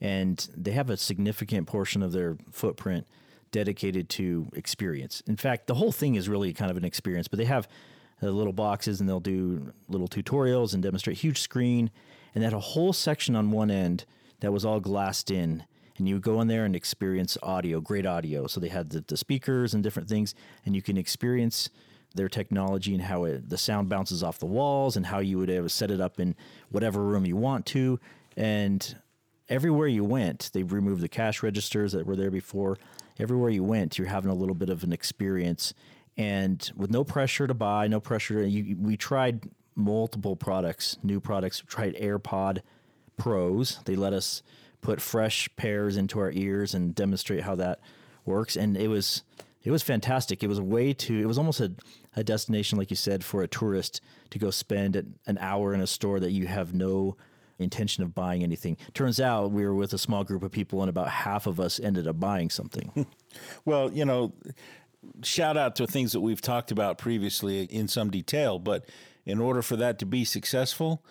and 0.00 0.48
they 0.56 0.72
have 0.72 0.90
a 0.90 0.96
significant 0.96 1.66
portion 1.66 2.02
of 2.02 2.12
their 2.12 2.36
footprint 2.50 3.06
dedicated 3.52 4.08
to 4.08 4.48
experience. 4.54 5.22
In 5.26 5.36
fact, 5.36 5.66
the 5.66 5.74
whole 5.74 5.92
thing 5.92 6.14
is 6.14 6.28
really 6.28 6.52
kind 6.52 6.70
of 6.70 6.76
an 6.76 6.84
experience, 6.84 7.28
but 7.28 7.38
they 7.38 7.44
have 7.44 7.68
uh, 8.22 8.26
little 8.26 8.52
boxes 8.52 8.98
and 8.98 9.08
they'll 9.08 9.20
do 9.20 9.72
little 9.88 10.08
tutorials 10.08 10.74
and 10.74 10.82
demonstrate 10.82 11.18
huge 11.18 11.40
screen, 11.40 11.90
and 12.38 12.44
had 12.44 12.52
a 12.52 12.60
whole 12.60 12.92
section 12.92 13.34
on 13.34 13.50
one 13.50 13.68
end 13.68 14.04
that 14.38 14.52
was 14.52 14.64
all 14.64 14.78
glassed 14.78 15.28
in 15.28 15.64
and 15.96 16.08
you 16.08 16.14
would 16.14 16.22
go 16.22 16.40
in 16.40 16.46
there 16.46 16.64
and 16.64 16.76
experience 16.76 17.36
audio, 17.42 17.80
great 17.80 18.06
audio. 18.06 18.46
So 18.46 18.60
they 18.60 18.68
had 18.68 18.90
the, 18.90 19.00
the 19.00 19.16
speakers 19.16 19.74
and 19.74 19.82
different 19.82 20.08
things, 20.08 20.32
and 20.64 20.76
you 20.76 20.82
can 20.82 20.96
experience 20.96 21.70
their 22.14 22.28
technology 22.28 22.94
and 22.94 23.02
how 23.02 23.24
it, 23.24 23.48
the 23.48 23.58
sound 23.58 23.88
bounces 23.88 24.22
off 24.22 24.38
the 24.38 24.46
walls 24.46 24.96
and 24.96 25.06
how 25.06 25.18
you 25.18 25.38
would 25.38 25.70
set 25.72 25.90
it 25.90 26.00
up 26.00 26.20
in 26.20 26.36
whatever 26.70 27.02
room 27.02 27.26
you 27.26 27.34
want 27.34 27.66
to. 27.66 27.98
And 28.36 28.96
everywhere 29.48 29.88
you 29.88 30.04
went, 30.04 30.50
they 30.54 30.62
removed 30.62 31.02
the 31.02 31.08
cash 31.08 31.42
registers 31.42 31.90
that 31.90 32.06
were 32.06 32.14
there 32.14 32.30
before. 32.30 32.78
Everywhere 33.18 33.50
you 33.50 33.64
went, 33.64 33.98
you're 33.98 34.06
having 34.06 34.30
a 34.30 34.36
little 34.36 34.54
bit 34.54 34.70
of 34.70 34.84
an 34.84 34.92
experience, 34.92 35.74
and 36.16 36.70
with 36.76 36.92
no 36.92 37.02
pressure 37.02 37.48
to 37.48 37.54
buy, 37.54 37.88
no 37.88 37.98
pressure. 37.98 38.46
You, 38.46 38.76
we 38.78 38.96
tried 38.96 39.48
multiple 39.78 40.36
products, 40.36 40.98
new 41.02 41.20
products. 41.20 41.62
We 41.62 41.68
tried 41.68 41.94
AirPod 41.94 42.60
Pros. 43.16 43.80
They 43.84 43.96
let 43.96 44.12
us 44.12 44.42
put 44.80 45.00
fresh 45.00 45.48
pairs 45.56 45.96
into 45.96 46.18
our 46.18 46.30
ears 46.32 46.74
and 46.74 46.94
demonstrate 46.94 47.42
how 47.42 47.54
that 47.56 47.80
works. 48.24 48.56
And 48.56 48.76
it 48.76 48.88
was 48.88 49.22
it 49.62 49.70
was 49.70 49.82
fantastic. 49.82 50.42
It 50.42 50.48
was 50.48 50.58
a 50.58 50.64
way 50.64 50.92
to 50.92 51.20
it 51.20 51.26
was 51.26 51.38
almost 51.38 51.60
a, 51.60 51.72
a 52.16 52.24
destination, 52.24 52.78
like 52.78 52.90
you 52.90 52.96
said, 52.96 53.24
for 53.24 53.42
a 53.42 53.48
tourist 53.48 54.00
to 54.30 54.38
go 54.38 54.50
spend 54.50 54.96
an 55.26 55.38
hour 55.38 55.72
in 55.72 55.80
a 55.80 55.86
store 55.86 56.20
that 56.20 56.32
you 56.32 56.46
have 56.46 56.74
no 56.74 57.16
intention 57.58 58.04
of 58.04 58.14
buying 58.14 58.42
anything. 58.42 58.76
Turns 58.94 59.20
out 59.20 59.50
we 59.50 59.64
were 59.64 59.74
with 59.74 59.92
a 59.92 59.98
small 59.98 60.22
group 60.24 60.42
of 60.42 60.52
people, 60.52 60.80
and 60.80 60.88
about 60.88 61.08
half 61.08 61.46
of 61.46 61.58
us 61.58 61.80
ended 61.80 62.06
up 62.06 62.20
buying 62.20 62.50
something. 62.50 63.06
well, 63.64 63.90
you 63.92 64.04
know, 64.04 64.32
shout 65.22 65.56
out 65.56 65.76
to 65.76 65.86
things 65.86 66.12
that 66.12 66.20
we've 66.20 66.40
talked 66.40 66.70
about 66.70 66.98
previously 66.98 67.62
in 67.64 67.88
some 67.88 68.10
detail, 68.10 68.58
but 68.58 68.84
in 69.28 69.40
order 69.40 69.62
for 69.62 69.76
that 69.76 69.98
to 70.00 70.06
be 70.06 70.24
successful, 70.24 71.04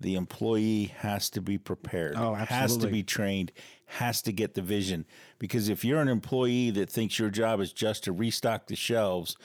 the 0.00 0.14
employee 0.14 0.92
has 0.98 1.30
to 1.30 1.40
be 1.40 1.58
prepared, 1.58 2.14
oh, 2.16 2.34
absolutely. 2.34 2.46
has 2.46 2.76
to 2.76 2.86
be 2.88 3.02
trained, 3.02 3.52
has 3.86 4.22
to 4.22 4.32
get 4.32 4.54
the 4.54 4.62
vision. 4.62 5.06
Because 5.38 5.68
if 5.68 5.84
you're 5.84 6.00
an 6.00 6.08
employee 6.08 6.70
that 6.70 6.90
thinks 6.90 7.18
your 7.18 7.30
job 7.30 7.60
is 7.60 7.72
just 7.72 8.04
to 8.04 8.12
restock 8.12 8.66
the 8.66 8.76
shelves, 8.76 9.36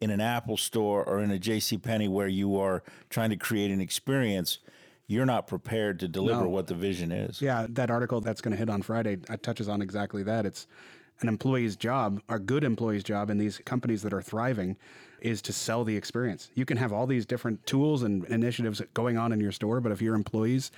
in 0.00 0.10
an 0.10 0.20
Apple 0.20 0.56
store 0.56 1.04
or 1.04 1.20
in 1.20 1.30
a 1.30 1.38
J.C. 1.38 1.78
Penney 1.78 2.08
where 2.08 2.28
you 2.28 2.58
are 2.58 2.82
trying 3.08 3.30
to 3.30 3.36
create 3.36 3.70
an 3.70 3.80
experience, 3.80 4.58
you're 5.06 5.26
not 5.26 5.46
prepared 5.46 6.00
to 6.00 6.08
deliver 6.08 6.42
No. 6.42 6.48
what 6.48 6.66
the 6.66 6.74
vision 6.74 7.12
is. 7.12 7.40
Yeah, 7.40 7.66
that 7.70 7.90
article 7.90 8.20
that's 8.20 8.40
going 8.40 8.52
to 8.52 8.58
hit 8.58 8.68
on 8.68 8.82
Friday 8.82 9.18
uh, 9.28 9.36
touches 9.40 9.68
on 9.68 9.80
exactly 9.80 10.22
that. 10.24 10.44
It's 10.44 10.66
an 11.20 11.28
employee's 11.28 11.76
job, 11.76 12.20
a 12.28 12.38
good 12.38 12.64
employee's 12.64 13.04
job 13.04 13.30
in 13.30 13.38
these 13.38 13.58
companies 13.64 14.02
that 14.02 14.12
are 14.12 14.20
thriving 14.22 14.76
is 15.20 15.42
to 15.42 15.52
sell 15.52 15.84
the 15.84 15.96
experience. 15.96 16.50
You 16.54 16.64
can 16.64 16.76
have 16.76 16.92
all 16.92 17.06
these 17.06 17.26
different 17.26 17.64
tools 17.66 18.02
and 18.02 18.24
initiatives 18.26 18.82
going 18.94 19.16
on 19.16 19.32
in 19.32 19.40
your 19.40 19.52
store, 19.52 19.80
but 19.80 19.92
if 19.92 20.02
your 20.02 20.14
employees 20.14 20.70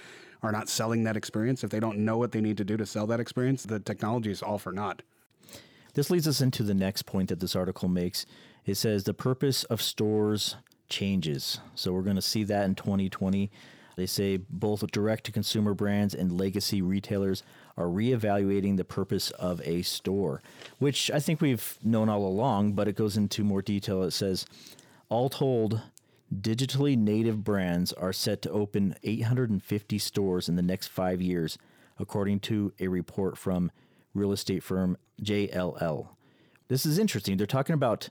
are 0.42 0.52
not 0.52 0.68
selling 0.68 1.04
that 1.04 1.16
experience, 1.16 1.64
if 1.64 1.70
they 1.70 1.80
don't 1.80 1.98
know 1.98 2.16
what 2.16 2.32
they 2.32 2.40
need 2.40 2.56
to 2.58 2.64
do 2.64 2.76
to 2.76 2.86
sell 2.86 3.06
that 3.08 3.20
experience, 3.20 3.64
the 3.64 3.80
technology 3.80 4.30
is 4.30 4.42
all 4.42 4.58
for 4.58 4.72
naught. 4.72 5.02
This 5.94 6.10
leads 6.10 6.28
us 6.28 6.40
into 6.40 6.62
the 6.62 6.74
next 6.74 7.06
point 7.06 7.28
that 7.28 7.40
this 7.40 7.56
article 7.56 7.88
makes. 7.88 8.24
It 8.64 8.76
says 8.76 9.04
the 9.04 9.14
purpose 9.14 9.64
of 9.64 9.82
stores 9.82 10.56
changes. 10.88 11.58
So 11.74 11.92
we're 11.92 12.02
going 12.02 12.16
to 12.16 12.22
see 12.22 12.44
that 12.44 12.64
in 12.64 12.74
2020. 12.74 13.50
They 13.98 14.06
say 14.06 14.36
both 14.36 14.88
direct 14.92 15.24
to 15.24 15.32
consumer 15.32 15.74
brands 15.74 16.14
and 16.14 16.38
legacy 16.38 16.80
retailers 16.80 17.42
are 17.76 17.86
reevaluating 17.86 18.76
the 18.76 18.84
purpose 18.84 19.32
of 19.32 19.60
a 19.64 19.82
store, 19.82 20.40
which 20.78 21.10
I 21.10 21.18
think 21.18 21.40
we've 21.40 21.76
known 21.82 22.08
all 22.08 22.24
along, 22.24 22.74
but 22.74 22.86
it 22.86 22.94
goes 22.94 23.16
into 23.16 23.42
more 23.42 23.60
detail. 23.60 24.04
It 24.04 24.12
says, 24.12 24.46
all 25.08 25.28
told, 25.28 25.82
digitally 26.32 26.96
native 26.96 27.42
brands 27.42 27.92
are 27.92 28.12
set 28.12 28.40
to 28.42 28.50
open 28.52 28.94
850 29.02 29.98
stores 29.98 30.48
in 30.48 30.54
the 30.54 30.62
next 30.62 30.86
five 30.86 31.20
years, 31.20 31.58
according 31.98 32.38
to 32.38 32.72
a 32.78 32.86
report 32.86 33.36
from 33.36 33.72
real 34.14 34.30
estate 34.30 34.62
firm 34.62 34.96
JLL. 35.20 36.06
This 36.68 36.86
is 36.86 37.00
interesting. 37.00 37.36
They're 37.36 37.48
talking 37.48 37.74
about 37.74 38.10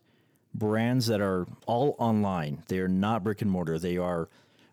brands 0.53 1.07
that 1.07 1.21
are 1.21 1.47
all 1.65 1.95
online. 1.97 2.63
They 2.67 2.79
are 2.79 2.89
not 2.89 3.23
brick 3.23 3.41
and 3.41 3.49
mortar. 3.49 3.79
They 3.79 3.95
are 3.95 4.27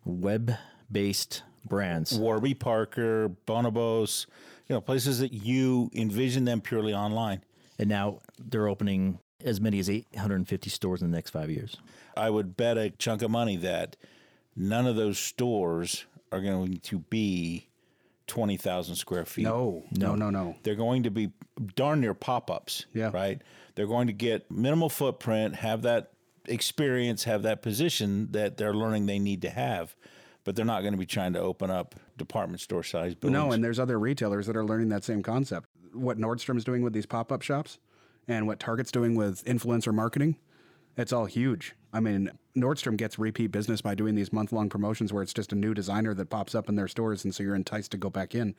web 0.04 0.56
based 0.94 1.42
brands. 1.66 2.18
Warby 2.18 2.54
Parker, 2.54 3.30
Bonobos, 3.46 4.24
you 4.66 4.74
know, 4.74 4.80
places 4.80 5.18
that 5.18 5.34
you 5.34 5.90
envision 5.94 6.46
them 6.46 6.62
purely 6.62 6.94
online. 6.94 7.42
And 7.78 7.90
now 7.90 8.20
they're 8.38 8.68
opening 8.68 9.18
as 9.44 9.60
many 9.60 9.78
as 9.78 9.90
850 9.90 10.70
stores 10.70 11.02
in 11.02 11.10
the 11.10 11.16
next 11.16 11.30
five 11.30 11.50
years. 11.50 11.76
I 12.16 12.30
would 12.30 12.56
bet 12.56 12.78
a 12.78 12.90
chunk 12.90 13.20
of 13.20 13.30
money 13.30 13.56
that 13.58 13.96
none 14.56 14.86
of 14.86 14.96
those 14.96 15.18
stores 15.18 16.06
are 16.32 16.40
going 16.40 16.78
to 16.78 16.98
be 17.00 17.68
20,000 18.26 18.94
square 18.94 19.24
feet. 19.24 19.44
No, 19.44 19.82
no, 19.90 20.14
no, 20.14 20.30
no. 20.30 20.56
They're 20.62 20.74
going 20.74 21.02
to 21.02 21.10
be 21.10 21.32
darn 21.74 22.00
near 22.00 22.14
pop 22.14 22.50
ups. 22.50 22.86
Yeah. 22.94 23.10
Right? 23.12 23.42
They're 23.74 23.86
going 23.86 24.06
to 24.06 24.12
get 24.12 24.50
minimal 24.50 24.88
footprint, 24.88 25.56
have 25.56 25.82
that 25.82 26.12
experience, 26.46 27.24
have 27.24 27.42
that 27.42 27.62
position 27.62 28.28
that 28.32 28.56
they're 28.56 28.74
learning 28.74 29.06
they 29.06 29.18
need 29.18 29.42
to 29.42 29.50
have, 29.50 29.94
but 30.44 30.54
they're 30.54 30.64
not 30.64 30.82
going 30.82 30.92
to 30.92 30.98
be 30.98 31.06
trying 31.06 31.32
to 31.32 31.40
open 31.40 31.70
up 31.70 31.94
department 32.16 32.60
store 32.60 32.82
size 32.82 33.14
buildings. 33.14 33.32
No, 33.42 33.52
and 33.52 33.64
there's 33.64 33.78
other 33.78 33.98
retailers 33.98 34.46
that 34.46 34.56
are 34.56 34.64
learning 34.64 34.90
that 34.90 35.04
same 35.04 35.22
concept. 35.22 35.68
What 35.92 36.18
Nordstrom's 36.18 36.64
doing 36.64 36.82
with 36.82 36.92
these 36.92 37.06
pop 37.06 37.32
up 37.32 37.42
shops 37.42 37.78
and 38.28 38.46
what 38.46 38.60
Target's 38.60 38.92
doing 38.92 39.14
with 39.14 39.44
influencer 39.44 39.92
marketing, 39.92 40.36
it's 40.96 41.12
all 41.12 41.24
huge. 41.24 41.74
I 41.94 42.00
mean, 42.00 42.30
Nordstrom 42.56 42.96
gets 42.96 43.20
repeat 43.20 43.52
business 43.52 43.80
by 43.80 43.94
doing 43.94 44.16
these 44.16 44.32
month 44.32 44.50
long 44.50 44.68
promotions 44.68 45.12
where 45.12 45.22
it's 45.22 45.32
just 45.32 45.52
a 45.52 45.56
new 45.56 45.72
designer 45.74 46.12
that 46.14 46.28
pops 46.28 46.54
up 46.56 46.68
in 46.68 46.74
their 46.74 46.88
stores, 46.88 47.24
and 47.24 47.32
so 47.32 47.44
you're 47.44 47.54
enticed 47.54 47.92
to 47.92 47.96
go 47.96 48.10
back 48.10 48.34
in. 48.34 48.56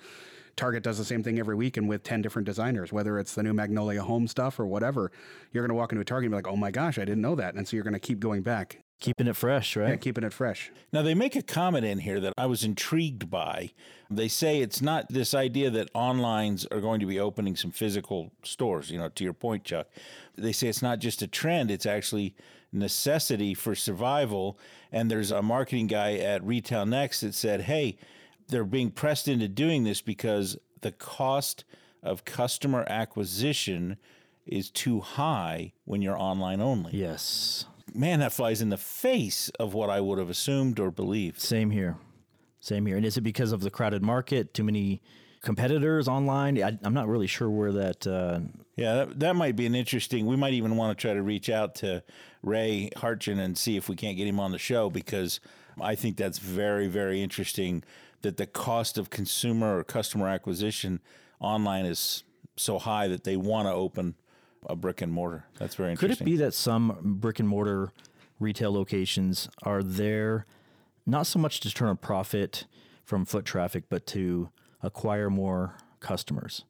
Target 0.56 0.84
does 0.84 0.98
the 0.98 1.04
same 1.04 1.22
thing 1.22 1.38
every 1.38 1.56
week 1.56 1.76
and 1.76 1.90
with 1.90 2.04
10 2.04 2.22
different 2.22 2.46
designers, 2.46 2.94
whether 2.94 3.20
it's 3.20 3.36
the 3.36 3.44
new 3.44 3.54
Magnolia 3.54 4.02
Home 4.02 4.26
stuff 4.28 4.58
or 4.58 4.66
whatever. 4.66 5.12
You're 5.52 5.64
going 5.64 5.76
to 5.76 5.80
walk 5.80 5.92
into 5.92 6.02
a 6.02 6.06
Target 6.06 6.28
and 6.28 6.32
be 6.32 6.36
like, 6.38 6.48
oh 6.48 6.56
my 6.56 6.72
gosh, 6.72 6.98
I 6.98 7.04
didn't 7.04 7.22
know 7.22 7.36
that. 7.36 7.56
And 7.56 7.68
so 7.68 7.76
you're 7.76 7.84
going 7.84 7.94
to 7.94 8.00
keep 8.00 8.22
going 8.22 8.42
back, 8.42 8.80
Keeping 9.02 9.28
it 9.28 9.36
fresh, 9.36 9.76
right? 9.76 9.90
yeah, 9.90 9.96
keeping 9.98 10.24
it 10.24 10.32
fresh. 10.32 10.72
Now, 10.94 11.02
they 11.02 11.14
make 11.14 11.36
a 11.36 11.42
comment 11.42 11.84
in 11.84 12.00
here 12.00 12.22
that 12.22 12.32
I 12.38 12.46
was 12.46 12.64
intrigued 12.64 13.30
by. 13.30 13.72
They 14.10 14.30
say 14.30 14.62
it's 14.62 14.82
not 14.82 15.10
this 15.10 15.34
idea 15.34 15.70
that 15.72 15.94
onlines 15.94 16.66
are 16.72 16.80
going 16.80 17.02
to 17.02 17.06
be 17.06 17.20
opening 17.20 17.58
some 17.58 17.72
physical 17.72 18.32
stores, 18.44 18.90
you 18.90 18.98
know, 18.98 19.10
to 19.10 19.24
your 19.24 19.34
point, 19.34 19.66
Chuck. 19.66 19.88
They 20.38 20.54
say 20.54 20.70
it's 20.70 20.82
not 20.82 21.00
just 21.00 21.22
a 21.22 21.28
trend, 21.28 21.72
it's 21.72 21.86
actually 21.86 22.36
necessity 22.76 23.54
for 23.54 23.74
survival. 23.74 24.60
And 24.92 25.10
there's 25.10 25.32
a 25.32 25.42
marketing 25.42 25.88
guy 25.88 26.16
at 26.16 26.44
RetailNext 26.44 27.22
that 27.22 27.34
said, 27.34 27.62
hey, 27.62 27.98
they're 28.48 28.64
being 28.64 28.92
pressed 28.92 29.28
into 29.28 29.48
doing 29.48 29.84
this 29.84 30.02
because 30.02 30.58
the 30.82 30.92
cost 30.92 31.64
of 32.04 32.26
customer 32.26 32.86
acquisition 32.88 33.98
is 34.46 34.70
too 34.70 35.00
high 35.00 35.74
when 35.86 36.02
you're 36.02 36.20
online 36.20 36.62
only. 36.62 36.92
yes. 36.94 37.66
Man, 37.94 38.20
that 38.20 38.34
flies 38.34 38.62
in 38.62 38.70
the 38.70 38.78
face 38.78 39.48
of 39.58 39.74
what 39.74 39.90
I 39.90 40.02
would 40.02 40.20
have 40.20 40.30
assumed 40.30 40.80
or 40.82 40.92
believed. 40.92 41.40
Same 41.40 41.70
here. 41.70 41.96
Same 42.60 42.88
here. 42.88 42.98
And 42.98 43.06
is 43.06 43.16
it 43.16 43.22
because 43.22 43.54
of 43.54 43.62
the 43.62 43.70
crowded 43.70 44.04
market? 44.04 44.54
Too 44.54 44.66
many 44.66 45.02
competitors 45.46 46.10
online? 46.10 46.62
I, 46.62 46.78
I'm 46.84 46.94
not 46.94 47.08
really 47.08 47.28
sure 47.28 47.50
where 47.50 47.72
that. 47.72 48.06
Uh, 48.06 48.40
Yeah, 48.76 48.96
that, 48.96 49.20
that 49.22 49.36
might 49.38 49.56
be 49.56 49.66
an 49.66 49.76
interesting. 49.76 50.26
We 50.26 50.36
might 50.36 50.54
even 50.54 50.76
want 50.76 50.98
to 50.98 51.02
try 51.02 51.14
to 51.14 51.22
reach 51.22 51.50
out 51.50 51.76
to 51.76 52.04
Ray 52.42 52.90
Hartjen 52.98 53.40
and 53.40 53.58
see 53.58 53.78
if 53.78 53.88
we 53.88 53.96
can't 53.96 54.18
get 54.18 54.28
him 54.28 54.40
on 54.40 54.52
the 54.52 54.58
show 54.58 54.90
because 54.90 55.40
I 55.80 55.96
think 55.96 56.18
that's 56.18 56.40
very, 56.40 56.88
very 56.88 57.22
interesting. 57.22 57.84
That 58.24 58.38
the 58.38 58.48
cost 58.48 58.98
of 58.98 59.10
consumer 59.10 59.78
or 59.78 59.84
customer 59.84 60.28
acquisition 60.28 61.00
online 61.40 61.86
is 61.86 62.24
so 62.58 62.80
high 62.80 63.08
that 63.08 63.24
they 63.24 63.38
want 63.38 63.68
to 63.68 63.74
open 63.74 64.16
a 64.68 64.76
brick 64.76 65.02
and 65.02 65.14
mortar. 65.14 65.46
That's 65.60 65.76
very 65.76 65.92
interesting. 65.92 66.18
could 66.18 66.22
it 66.22 66.26
be 66.26 66.38
that 66.38 66.56
some 66.56 66.98
brick 67.04 67.40
and 67.40 67.48
mortar 67.48 67.92
retail 68.40 68.74
locations 68.74 69.48
are 69.62 69.84
there 69.84 70.48
not 71.06 71.28
so 71.28 71.38
much 71.38 71.60
to 71.60 71.72
turn 71.72 71.90
a 71.90 71.96
profit 71.96 72.66
from 73.04 73.26
foot 73.26 73.46
traffic, 73.46 73.84
but 73.90 74.08
to 74.08 74.50
acquire 74.82 75.30
more 75.30 75.76
customers? 76.00 76.64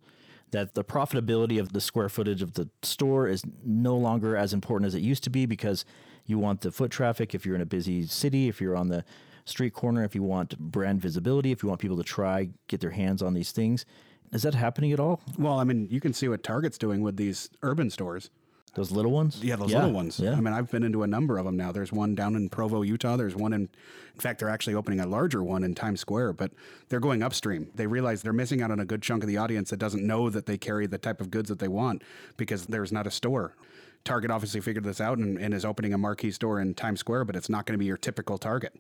That 0.52 0.76
the 0.76 0.84
profitability 0.84 1.60
of 1.60 1.74
the 1.74 1.82
square 1.82 2.10
footage 2.10 2.42
of 2.42 2.54
the 2.54 2.70
store 2.82 3.28
is 3.28 3.44
no 3.64 3.98
longer 3.98 4.38
as 4.38 4.54
important 4.54 4.88
as 4.88 4.96
it 4.96 5.02
used 5.02 5.24
to 5.24 5.30
be 5.30 5.46
because 5.46 5.86
you 6.26 6.40
want 6.40 6.62
the 6.62 6.72
foot 6.72 6.92
traffic 6.92 7.36
if 7.36 7.46
you're 7.46 7.56
in 7.56 7.62
a 7.62 7.66
busy 7.66 8.06
city, 8.06 8.48
if 8.48 8.62
you're 8.62 8.76
on 8.76 8.88
the 8.88 9.04
street 9.46 9.74
corner, 9.74 10.04
if 10.04 10.16
you 10.16 10.24
want 10.24 10.58
brand 10.58 11.02
visibility, 11.02 11.52
if 11.52 11.62
you 11.62 11.70
want 11.70 11.82
people 11.82 11.98
to 11.98 12.04
try, 12.04 12.50
get 12.68 12.80
their 12.80 12.92
hands 12.92 13.22
on 13.22 13.34
these 13.34 13.52
things. 13.52 13.86
Is 14.32 14.44
that 14.44 14.56
happening 14.56 14.92
at 14.92 15.00
all? 15.00 15.22
Well, 15.38 15.60
I 15.60 15.64
mean, 15.64 15.88
you 15.90 16.02
can 16.02 16.14
see 16.14 16.28
what 16.28 16.44
Target's 16.44 16.78
doing 16.78 17.02
with 17.02 17.16
these 17.16 17.50
urban 17.62 17.90
stores. 17.90 18.30
Those 18.76 18.92
little 18.92 19.12
ones? 19.12 19.40
Yeah, 19.42 19.56
those 19.56 19.74
little 19.74 19.92
ones. 19.92 20.20
Yeah. 20.20 20.34
I 20.34 20.42
mean, 20.42 20.54
I've 20.54 20.70
been 20.70 20.84
into 20.84 21.04
a 21.04 21.08
number 21.08 21.38
of 21.38 21.46
them 21.46 21.56
now. 21.56 21.72
There's 21.72 21.94
one 21.94 22.14
down 22.14 22.36
in 22.36 22.50
Provo, 22.50 22.82
Utah. 22.82 23.16
There's 23.16 23.36
one 23.36 23.54
in, 23.54 23.62
in 23.62 24.20
fact, 24.20 24.40
they're 24.40 24.50
actually 24.50 24.76
opening 24.76 25.00
a 25.00 25.08
larger 25.08 25.42
one 25.42 25.64
in 25.64 25.74
Times 25.76 26.02
Square, 26.02 26.34
but 26.34 26.52
they're 26.90 27.00
going 27.00 27.24
upstream. 27.24 27.72
They 27.74 27.88
realize 27.88 28.22
they're 28.22 28.34
missing 28.34 28.62
out 28.62 28.72
on 28.72 28.82
a 28.82 28.86
good 28.86 29.02
chunk 29.02 29.24
of 29.24 29.28
the 29.28 29.38
audience 29.38 29.70
that 29.70 29.78
doesn't 29.78 30.06
know 30.06 30.30
that 30.30 30.46
they 30.46 30.58
carry 30.58 30.88
the 30.88 30.98
type 30.98 31.22
of 31.22 31.32
goods 31.32 31.48
that 31.48 31.60
they 31.60 31.70
want 31.70 32.04
because 32.36 32.66
there's 32.66 32.92
not 32.92 33.08
a 33.08 33.12
store. 33.12 33.56
Target 34.04 34.30
obviously 34.30 34.60
figured 34.60 34.84
this 34.84 35.00
out 35.00 35.18
and, 35.20 35.40
and 35.40 35.54
is 35.54 35.64
opening 35.64 35.94
a 35.94 35.98
marquee 35.98 36.32
store 36.32 36.60
in 36.60 36.74
Times 36.74 37.00
Square, 37.00 37.26
but 37.26 37.38
it's 37.38 37.50
not 37.50 37.66
going 37.66 37.74
to 37.76 37.80
be 37.80 37.86
your 37.86 37.98
typical 37.98 38.38
Target. 38.38 38.76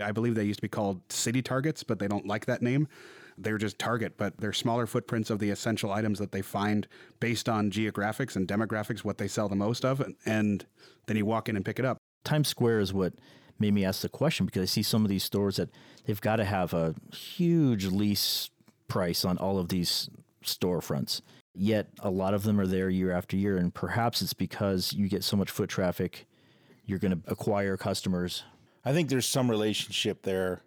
I 0.00 0.10
believe 0.10 0.34
they 0.34 0.44
used 0.44 0.58
to 0.58 0.62
be 0.62 0.68
called 0.68 1.00
City 1.10 1.42
Targets, 1.42 1.82
but 1.82 1.98
they 1.98 2.08
don't 2.08 2.26
like 2.26 2.46
that 2.46 2.62
name. 2.62 2.88
They're 3.36 3.58
just 3.58 3.78
Target, 3.78 4.14
but 4.16 4.36
they're 4.38 4.52
smaller 4.52 4.86
footprints 4.86 5.30
of 5.30 5.38
the 5.38 5.50
essential 5.50 5.92
items 5.92 6.18
that 6.18 6.32
they 6.32 6.42
find 6.42 6.86
based 7.20 7.48
on 7.48 7.70
geographics 7.70 8.36
and 8.36 8.46
demographics, 8.46 9.04
what 9.04 9.18
they 9.18 9.28
sell 9.28 9.48
the 9.48 9.56
most 9.56 9.84
of, 9.84 10.00
and, 10.00 10.14
and 10.24 10.66
then 11.06 11.16
you 11.16 11.26
walk 11.26 11.48
in 11.48 11.56
and 11.56 11.64
pick 11.64 11.78
it 11.78 11.84
up. 11.84 11.98
Times 12.24 12.48
Square 12.48 12.80
is 12.80 12.92
what 12.92 13.14
made 13.58 13.74
me 13.74 13.84
ask 13.84 14.02
the 14.02 14.08
question 14.08 14.46
because 14.46 14.62
I 14.62 14.66
see 14.66 14.82
some 14.82 15.04
of 15.04 15.08
these 15.08 15.24
stores 15.24 15.56
that 15.56 15.70
they've 16.04 16.20
got 16.20 16.36
to 16.36 16.44
have 16.44 16.74
a 16.74 16.94
huge 17.12 17.86
lease 17.86 18.50
price 18.88 19.24
on 19.24 19.38
all 19.38 19.58
of 19.58 19.68
these 19.68 20.08
storefronts. 20.44 21.20
Yet 21.54 21.88
a 22.00 22.10
lot 22.10 22.34
of 22.34 22.42
them 22.42 22.58
are 22.58 22.66
there 22.66 22.90
year 22.90 23.12
after 23.12 23.36
year, 23.36 23.56
and 23.56 23.72
perhaps 23.72 24.22
it's 24.22 24.32
because 24.32 24.92
you 24.92 25.08
get 25.08 25.22
so 25.22 25.36
much 25.36 25.50
foot 25.50 25.70
traffic, 25.70 26.26
you're 26.84 26.98
going 26.98 27.22
to 27.22 27.30
acquire 27.30 27.76
customers. 27.76 28.42
I 28.84 28.92
think 28.92 29.08
there's 29.08 29.26
some 29.26 29.48
relationship 29.48 30.22
there 30.22 30.62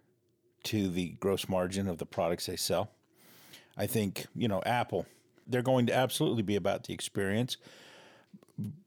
to 0.64 0.88
the 0.88 1.10
gross 1.20 1.48
margin 1.48 1.88
of 1.88 1.98
the 1.98 2.06
products 2.06 2.46
they 2.46 2.56
sell. 2.56 2.90
I 3.76 3.86
think, 3.86 4.26
you 4.34 4.48
know, 4.48 4.62
Apple, 4.66 5.06
they're 5.46 5.62
going 5.62 5.86
to 5.86 5.94
absolutely 5.94 6.42
be 6.42 6.56
about 6.56 6.84
the 6.84 6.94
experience 6.94 7.56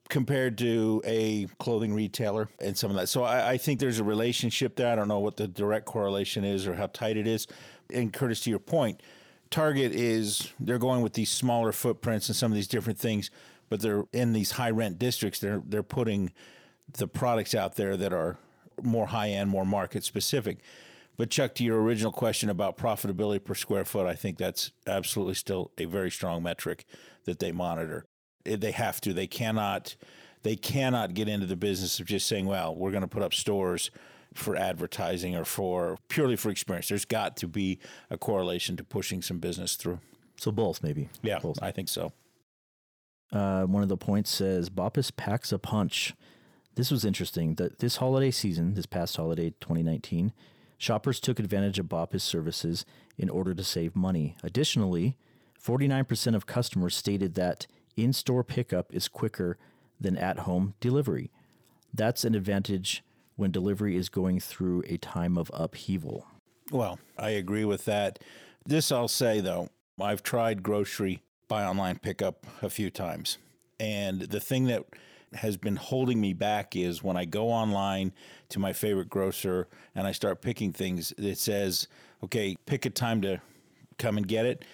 compared 0.09 0.57
to 0.57 1.01
a 1.05 1.47
clothing 1.57 1.93
retailer 1.93 2.49
and 2.59 2.77
some 2.77 2.91
of 2.91 2.97
that. 2.97 3.07
So 3.07 3.23
I, 3.23 3.51
I 3.51 3.57
think 3.57 3.79
there's 3.79 3.99
a 3.99 4.03
relationship 4.03 4.75
there. 4.75 4.91
I 4.91 4.95
don't 4.95 5.07
know 5.07 5.19
what 5.19 5.37
the 5.37 5.47
direct 5.47 5.85
correlation 5.85 6.43
is 6.43 6.67
or 6.67 6.75
how 6.75 6.87
tight 6.87 7.15
it 7.15 7.25
is. 7.25 7.47
And 7.93 8.11
Curtis, 8.11 8.41
to 8.41 8.49
your 8.49 8.59
point, 8.59 9.01
Target 9.49 9.93
is 9.93 10.51
they're 10.59 10.77
going 10.77 11.01
with 11.01 11.13
these 11.13 11.29
smaller 11.29 11.71
footprints 11.71 12.27
and 12.27 12.35
some 12.35 12.51
of 12.51 12.55
these 12.55 12.67
different 12.67 12.99
things, 12.99 13.31
but 13.69 13.81
they're 13.81 14.05
in 14.11 14.33
these 14.33 14.51
high 14.51 14.69
rent 14.69 14.99
districts. 14.99 15.39
They're 15.39 15.61
they're 15.65 15.83
putting 15.83 16.31
the 16.93 17.07
products 17.07 17.53
out 17.53 17.75
there 17.75 17.97
that 17.97 18.13
are 18.13 18.37
more 18.81 19.07
high 19.07 19.29
end, 19.29 19.49
more 19.49 19.65
market 19.65 20.03
specific. 20.03 20.59
But 21.21 21.29
Chuck, 21.29 21.53
to 21.53 21.63
your 21.63 21.79
original 21.79 22.11
question 22.11 22.49
about 22.49 22.79
profitability 22.79 23.43
per 23.43 23.53
square 23.53 23.85
foot, 23.85 24.07
I 24.07 24.15
think 24.15 24.39
that's 24.39 24.71
absolutely 24.87 25.35
still 25.35 25.69
a 25.77 25.85
very 25.85 26.09
strong 26.09 26.41
metric 26.41 26.83
that 27.25 27.37
they 27.37 27.51
monitor. 27.51 28.05
Eh, 28.43 28.55
They 28.55 28.71
have 28.71 28.99
to. 29.01 29.13
They 29.13 29.27
cannot 29.27 29.95
they 30.41 30.55
cannot 30.55 31.13
get 31.13 31.27
into 31.27 31.45
the 31.45 31.55
business 31.55 31.99
of 31.99 32.07
just 32.07 32.25
saying, 32.25 32.47
well, 32.47 32.75
we're 32.75 32.89
going 32.89 33.03
to 33.03 33.07
put 33.07 33.21
up 33.21 33.35
stores 33.35 33.91
for 34.33 34.55
advertising 34.55 35.35
or 35.35 35.45
for 35.45 35.99
purely 36.09 36.35
for 36.35 36.49
experience. 36.49 36.87
There's 36.89 37.05
got 37.05 37.37
to 37.37 37.47
be 37.47 37.77
a 38.09 38.17
correlation 38.17 38.75
to 38.77 38.83
pushing 38.83 39.21
some 39.21 39.37
business 39.37 39.75
through. 39.75 39.99
So 40.37 40.51
both, 40.51 40.81
maybe. 40.81 41.09
Yeah, 41.21 41.37
Both. 41.37 41.61
I 41.61 41.69
think 41.69 41.89
so. 41.89 42.13
Uh, 43.31 43.65
one 43.65 43.83
of 43.83 43.89
the 43.89 43.95
points 43.95 44.31
says 44.31 44.71
BOPIS 44.71 45.11
packs 45.15 45.51
a 45.51 45.59
punch. 45.59 46.15
This 46.73 46.89
was 46.89 47.05
interesting. 47.05 47.53
That 47.55 47.77
this 47.77 47.97
holiday 47.97 48.31
season, 48.31 48.73
this 48.73 48.87
past 48.87 49.17
holiday 49.17 49.51
2019, 49.61 50.33
shoppers 50.81 51.19
took 51.19 51.39
advantage 51.39 51.77
of 51.77 51.87
BOPIS 51.87 52.23
services 52.23 52.85
in 53.15 53.29
order 53.29 53.53
to 53.53 53.63
save 53.63 53.95
money. 53.95 54.35
Additionally, 54.43 55.15
49% 55.63 56.35
of 56.35 56.47
customers 56.47 56.95
stated 56.95 57.35
that 57.35 57.67
in-store 57.95 58.43
pickup 58.43 58.91
is 58.91 59.07
quicker 59.07 59.59
than 59.99 60.17
at-home 60.17 60.73
delivery. 60.79 61.29
That's 61.93 62.25
an 62.25 62.33
advantage 62.33 63.03
when 63.35 63.51
delivery 63.51 63.95
is 63.95 64.09
going 64.09 64.39
through 64.39 64.83
a 64.87 64.97
time 64.97 65.37
of 65.37 65.51
upheaval. 65.53 66.25
Well, 66.71 66.97
I 67.15 67.29
agree 67.29 67.65
with 67.65 67.85
that. 67.85 68.17
This 68.65 68.91
I'll 68.91 69.07
say 69.07 69.39
though, 69.39 69.69
I've 69.99 70.23
tried 70.23 70.63
grocery 70.63 71.21
buy 71.47 71.63
online 71.63 71.99
pickup 71.99 72.47
a 72.63 72.69
few 72.71 72.89
times. 72.89 73.37
And 73.79 74.21
the 74.21 74.39
thing 74.39 74.65
that 74.65 74.85
has 75.33 75.57
been 75.57 75.77
holding 75.77 76.19
me 76.19 76.33
back 76.33 76.75
is 76.75 77.03
when 77.03 77.15
I 77.17 77.25
go 77.25 77.49
online 77.49 78.13
to 78.49 78.59
my 78.59 78.73
favorite 78.73 79.09
grocer 79.09 79.67
and 79.95 80.05
I 80.05 80.11
start 80.11 80.41
picking 80.41 80.73
things, 80.73 81.13
it 81.17 81.37
says, 81.37 81.87
okay, 82.23 82.55
pick 82.65 82.85
a 82.85 82.89
time 82.89 83.21
to 83.21 83.41
come 83.97 84.17
and 84.17 84.27
get 84.27 84.45
it. 84.45 84.65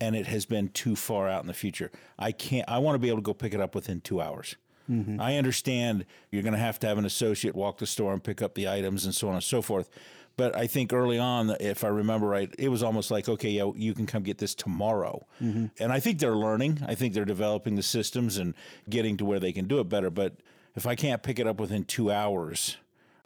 And 0.00 0.14
it 0.14 0.26
has 0.26 0.44
been 0.44 0.68
too 0.68 0.96
far 0.96 1.28
out 1.28 1.42
in 1.42 1.46
the 1.46 1.54
future. 1.54 1.90
I 2.18 2.32
can't, 2.32 2.68
I 2.68 2.78
want 2.78 2.96
to 2.96 2.98
be 2.98 3.08
able 3.08 3.18
to 3.18 3.22
go 3.22 3.32
pick 3.32 3.54
it 3.54 3.60
up 3.60 3.74
within 3.74 4.00
two 4.00 4.20
hours. 4.20 4.56
Mm-hmm. 4.90 5.20
I 5.20 5.38
understand 5.38 6.04
you're 6.30 6.42
going 6.42 6.52
to 6.52 6.58
have 6.58 6.78
to 6.80 6.86
have 6.86 6.98
an 6.98 7.06
associate 7.06 7.54
walk 7.54 7.78
the 7.78 7.86
store 7.86 8.12
and 8.12 8.22
pick 8.22 8.42
up 8.42 8.54
the 8.54 8.68
items 8.68 9.06
and 9.06 9.14
so 9.14 9.28
on 9.28 9.34
and 9.34 9.42
so 9.42 9.62
forth. 9.62 9.88
But 10.36 10.56
I 10.56 10.66
think 10.66 10.92
early 10.92 11.18
on, 11.18 11.56
if 11.60 11.84
I 11.84 11.88
remember 11.88 12.26
right, 12.26 12.52
it 12.58 12.68
was 12.68 12.82
almost 12.82 13.10
like, 13.10 13.28
okay, 13.28 13.50
yeah, 13.50 13.70
you 13.76 13.94
can 13.94 14.06
come 14.06 14.22
get 14.22 14.38
this 14.38 14.54
tomorrow. 14.54 15.24
Mm-hmm. 15.40 15.66
And 15.78 15.92
I 15.92 16.00
think 16.00 16.18
they're 16.18 16.36
learning. 16.36 16.82
I 16.86 16.94
think 16.94 17.14
they're 17.14 17.24
developing 17.24 17.76
the 17.76 17.82
systems 17.82 18.36
and 18.36 18.54
getting 18.90 19.16
to 19.18 19.24
where 19.24 19.38
they 19.38 19.52
can 19.52 19.68
do 19.68 19.78
it 19.78 19.88
better. 19.88 20.10
But 20.10 20.34
if 20.74 20.86
I 20.86 20.96
can't 20.96 21.22
pick 21.22 21.38
it 21.38 21.46
up 21.46 21.60
within 21.60 21.84
two 21.84 22.10
hours, 22.10 22.78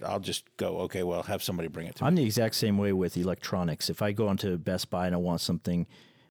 I'll 0.04 0.20
just 0.20 0.44
go, 0.58 0.80
okay, 0.80 1.02
well, 1.02 1.22
have 1.22 1.42
somebody 1.42 1.68
bring 1.68 1.86
it 1.86 1.96
to 1.96 2.04
me. 2.04 2.08
I'm 2.08 2.14
the 2.14 2.24
exact 2.24 2.54
same 2.54 2.76
way 2.78 2.92
with 2.92 3.16
electronics. 3.16 3.88
If 3.88 4.02
I 4.02 4.12
go 4.12 4.28
onto 4.28 4.56
Best 4.58 4.90
Buy 4.90 5.06
and 5.06 5.14
I 5.14 5.18
want 5.18 5.40
something, 5.40 5.86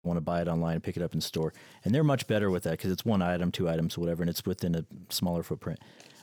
I 0.03 0.07
want 0.07 0.17
to 0.17 0.21
buy 0.21 0.41
it 0.41 0.47
online 0.47 0.75
and 0.75 0.83
pick 0.83 0.97
it 0.97 1.03
up 1.03 1.15
in 1.15 1.21
store, 1.21 1.51
and 1.83 1.95
they're 1.95 2.03
much 2.03 2.27
better 2.27 2.51
with 2.51 2.63
that 2.63 2.71
because 2.71 2.91
it's 2.91 3.03
one 3.03 3.23
item, 3.23 3.51
two 3.51 3.67
items, 3.67 3.97
whatever, 3.97 4.21
and 4.21 4.29
it's 4.29 4.45
within 4.45 4.75
a 4.75 4.85
smaller 5.09 5.41
footprint. 5.41 5.79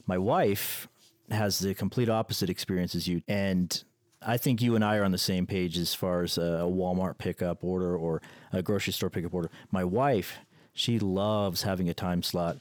My 0.06 0.18
wife 0.18 0.86
has 1.30 1.58
the 1.58 1.74
complete 1.74 2.08
opposite 2.08 2.48
experience 2.48 2.94
as 2.94 3.08
you, 3.08 3.22
and 3.26 3.82
I 4.24 4.36
think 4.36 4.62
you 4.62 4.74
and 4.74 4.84
I 4.84 4.96
are 4.96 5.04
on 5.04 5.12
the 5.12 5.18
same 5.18 5.46
page 5.46 5.76
as 5.78 5.94
far 5.94 6.22
as 6.22 6.38
a 6.38 6.64
Walmart 6.64 7.18
pickup 7.18 7.64
order 7.64 7.96
or 7.96 8.22
a 8.52 8.62
grocery 8.62 8.92
store 8.92 9.10
pickup 9.10 9.34
order. 9.34 9.50
My 9.70 9.84
wife, 9.84 10.38
she 10.72 10.98
loves 10.98 11.62
having 11.62 11.88
a 11.88 11.94
time 11.94 12.22
slot 12.22 12.58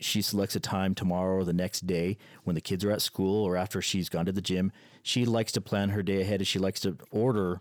she 0.00 0.22
selects 0.22 0.56
a 0.56 0.60
time 0.60 0.94
tomorrow 0.94 1.36
or 1.36 1.44
the 1.44 1.52
next 1.52 1.86
day 1.86 2.16
when 2.44 2.54
the 2.54 2.60
kids 2.60 2.84
are 2.84 2.90
at 2.90 3.02
school 3.02 3.44
or 3.44 3.56
after 3.56 3.82
she's 3.82 4.08
gone 4.08 4.26
to 4.26 4.32
the 4.32 4.40
gym. 4.40 4.72
She 5.02 5.24
likes 5.24 5.52
to 5.52 5.60
plan 5.60 5.90
her 5.90 6.02
day 6.02 6.20
ahead 6.22 6.40
and 6.40 6.46
she 6.46 6.58
likes 6.58 6.80
to 6.80 6.96
order 7.10 7.60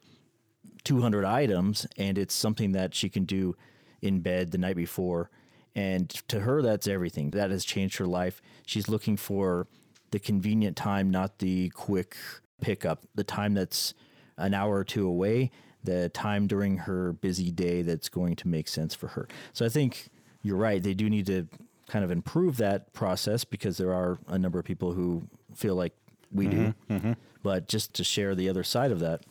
200 0.84 1.26
items 1.26 1.88
and 1.98 2.18
it's 2.18 2.34
something 2.34 2.72
that 2.74 2.94
she 2.94 3.10
can 3.10 3.26
do 3.26 3.56
in 4.02 4.20
bed 4.20 4.52
the 4.52 4.58
night 4.58 4.76
before. 4.76 5.30
And 5.76 6.10
to 6.28 6.42
her, 6.42 6.62
that's 6.62 6.88
everything. 6.88 7.32
That 7.32 7.52
has 7.52 7.66
changed 7.66 7.98
her 7.98 8.08
life. 8.08 8.42
She's 8.66 8.90
looking 8.90 9.18
for 9.18 9.68
the 10.12 10.20
convenient 10.20 10.78
time, 10.78 11.10
not 11.12 11.40
the 11.40 11.70
quick 11.70 12.18
pickup, 12.62 13.04
the 13.16 13.24
time 13.24 13.54
that's 13.54 13.94
an 14.38 14.54
hour 14.54 14.76
or 14.76 14.84
two 14.84 15.08
away, 15.08 15.52
the 15.84 16.10
time 16.10 16.48
during 16.48 16.78
her 16.80 17.14
busy 17.14 17.52
day 17.52 17.82
that's 17.82 18.10
going 18.10 18.36
to 18.36 18.48
make 18.48 18.68
sense 18.68 18.94
for 18.94 19.08
her. 19.10 19.28
So 19.54 19.66
I 19.66 19.70
think 19.70 20.10
you're 20.42 20.58
right. 20.58 20.82
They 20.82 20.94
do 20.94 21.10
need 21.10 21.26
to 21.28 21.48
kind 21.88 22.04
of 22.04 22.12
improve 22.12 22.58
that 22.58 22.94
process 22.94 23.44
because 23.44 23.78
there 23.78 23.94
are 23.94 24.20
a 24.28 24.38
number 24.38 24.60
of 24.60 24.66
people 24.66 24.94
who 24.94 25.24
feel 25.56 25.76
like 25.76 25.94
we 26.32 26.48
do. 26.48 26.58
Mm-hmm, 26.58 26.94
mm-hmm. 26.94 27.14
But 27.44 27.68
just 27.68 27.94
to 27.96 28.04
share 28.04 28.36
the 28.36 28.50
other 28.50 28.64
side 28.64 28.92
of 28.92 29.00
that, 29.00 29.22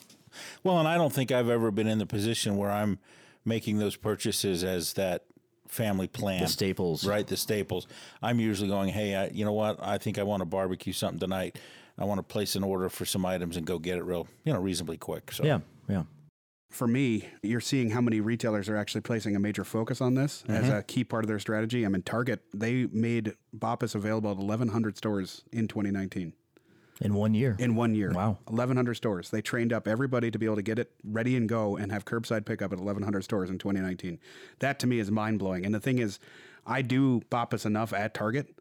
Well, 0.63 0.79
and 0.79 0.89
I 0.89 0.97
don't 0.97 1.13
think 1.13 1.31
I've 1.31 1.49
ever 1.49 1.71
been 1.71 1.87
in 1.87 1.99
the 1.99 2.07
position 2.07 2.57
where 2.57 2.71
I'm 2.71 2.99
making 3.45 3.79
those 3.79 3.97
purchases 3.97 4.65
as 4.65 4.95
that 4.95 5.25
family 5.69 6.09
plan. 6.09 6.41
the 6.43 6.49
staples. 6.49 7.07
Right, 7.07 7.27
the 7.27 7.37
staples. 7.37 7.87
I'm 8.23 8.41
usually 8.41 8.69
going, 8.69 8.89
hey, 8.91 9.15
I, 9.15 9.29
you 9.29 9.45
know 9.45 9.53
what? 9.53 9.79
I 9.83 9.99
think 9.99 10.19
I 10.19 10.23
want 10.23 10.41
to 10.41 10.45
barbecue 10.47 10.93
something 10.93 11.19
tonight. 11.19 11.57
I 11.99 12.05
want 12.05 12.19
to 12.19 12.23
place 12.23 12.57
an 12.57 12.63
order 12.63 12.89
for 12.89 13.05
some 13.05 13.25
items 13.25 13.57
and 13.57 13.67
go 13.67 13.79
get 13.79 13.99
it 13.99 14.05
real, 14.05 14.29
you 14.45 14.53
know, 14.53 14.61
reasonably 14.61 14.99
quick. 14.99 15.33
So 15.33 15.45
Yeah, 15.45 15.61
yeah. 15.89 16.05
For 16.71 16.87
me, 16.87 17.29
you're 17.43 17.61
seeing 17.61 17.91
how 17.91 18.01
many 18.01 18.21
retailers 18.21 18.69
are 18.69 18.77
actually 18.77 19.01
placing 19.01 19.35
a 19.35 19.39
major 19.39 19.65
focus 19.65 20.01
on 20.01 20.15
this 20.15 20.45
as 20.49 20.65
mm-hmm. 20.65 20.77
a 20.77 20.83
key 20.83 21.05
part 21.05 21.25
of 21.25 21.29
their 21.29 21.39
strategy. 21.39 21.87
I 21.87 21.89
mean, 21.89 22.03
Target, 22.03 22.43
they 22.53 22.87
made 22.87 23.35
BOPIS 23.57 23.95
available 23.95 24.33
at 24.33 24.37
1,100 24.37 24.97
stores 24.97 25.43
in 25.53 25.69
2019 25.69 26.35
In 27.01 27.15
one 27.15 27.35
year. 27.35 27.57
in 27.59 27.77
one 27.77 27.95
year. 27.95 28.11
Wow. 28.13 28.39
1,100 28.49 28.95
stores. 28.95 29.31
They 29.31 29.41
trained 29.41 29.73
up 29.73 29.89
everybody 29.89 30.31
to 30.31 30.39
be 30.39 30.45
able 30.45 30.57
to 30.57 30.63
get 30.63 30.79
it 30.79 30.91
ready 31.05 31.37
and 31.37 31.49
go 31.49 31.77
and 31.77 31.93
have 31.93 32.05
curbside 32.05 32.45
pickup 32.45 32.73
at 32.73 32.79
1,100 32.79 33.25
stores 33.25 33.49
in 33.49 33.59
2019. 33.59 34.19
That 34.59 34.79
to 34.81 34.87
me 34.87 34.99
is 34.99 35.11
mind 35.11 35.39
blowing. 35.39 35.65
And 35.65 35.75
the 35.75 35.81
thing 35.81 35.99
is, 35.99 36.19
I 36.67 36.83
do 36.83 37.21
BOPIS 37.31 37.65
enough 37.65 37.93
at 37.93 38.13
Target 38.13 38.55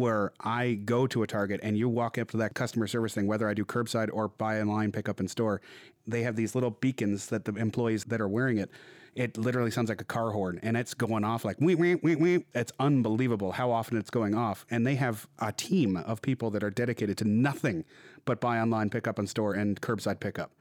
where 0.00 0.32
I 0.40 0.80
go 0.84 1.06
to 1.06 1.22
a 1.22 1.26
Target 1.26 1.60
and 1.62 1.76
you 1.76 1.86
walk 1.86 2.16
up 2.16 2.30
to 2.30 2.38
that 2.38 2.54
customer 2.54 2.86
service 2.86 3.12
thing, 3.12 3.26
whether 3.26 3.46
I 3.46 3.52
do 3.52 3.66
curbside 3.66 4.08
or 4.10 4.28
buy 4.28 4.58
online, 4.58 4.92
pick 4.92 5.10
up 5.10 5.20
in 5.20 5.28
store, 5.28 5.60
they 6.06 6.22
have 6.22 6.36
these 6.36 6.54
little 6.54 6.70
beacons 6.70 7.26
that 7.26 7.44
the 7.44 7.54
employees 7.54 8.04
that 8.04 8.18
are 8.18 8.26
wearing 8.26 8.56
it, 8.56 8.70
it 9.14 9.36
literally 9.36 9.70
sounds 9.70 9.90
like 9.90 10.00
a 10.00 10.04
car 10.04 10.30
horn 10.30 10.58
and 10.62 10.74
it's 10.74 10.94
going 10.94 11.22
off 11.22 11.44
like 11.44 11.60
wee, 11.60 11.74
wee, 11.74 11.96
wee, 11.96 12.16
wee. 12.16 12.46
It's 12.54 12.72
unbelievable 12.80 13.52
how 13.52 13.70
often 13.70 13.98
it's 13.98 14.08
going 14.08 14.34
off. 14.34 14.64
And 14.70 14.86
they 14.86 14.94
have 14.94 15.28
a 15.38 15.52
team 15.52 15.98
of 15.98 16.22
people 16.22 16.50
that 16.52 16.64
are 16.64 16.70
dedicated 16.70 17.18
to 17.18 17.24
nothing 17.24 17.84
but 18.24 18.40
buy 18.40 18.58
online, 18.58 18.88
pick 18.88 19.06
up 19.06 19.18
in 19.18 19.26
store, 19.26 19.52
and 19.52 19.78
curbside 19.82 20.18
pickup. 20.18 20.52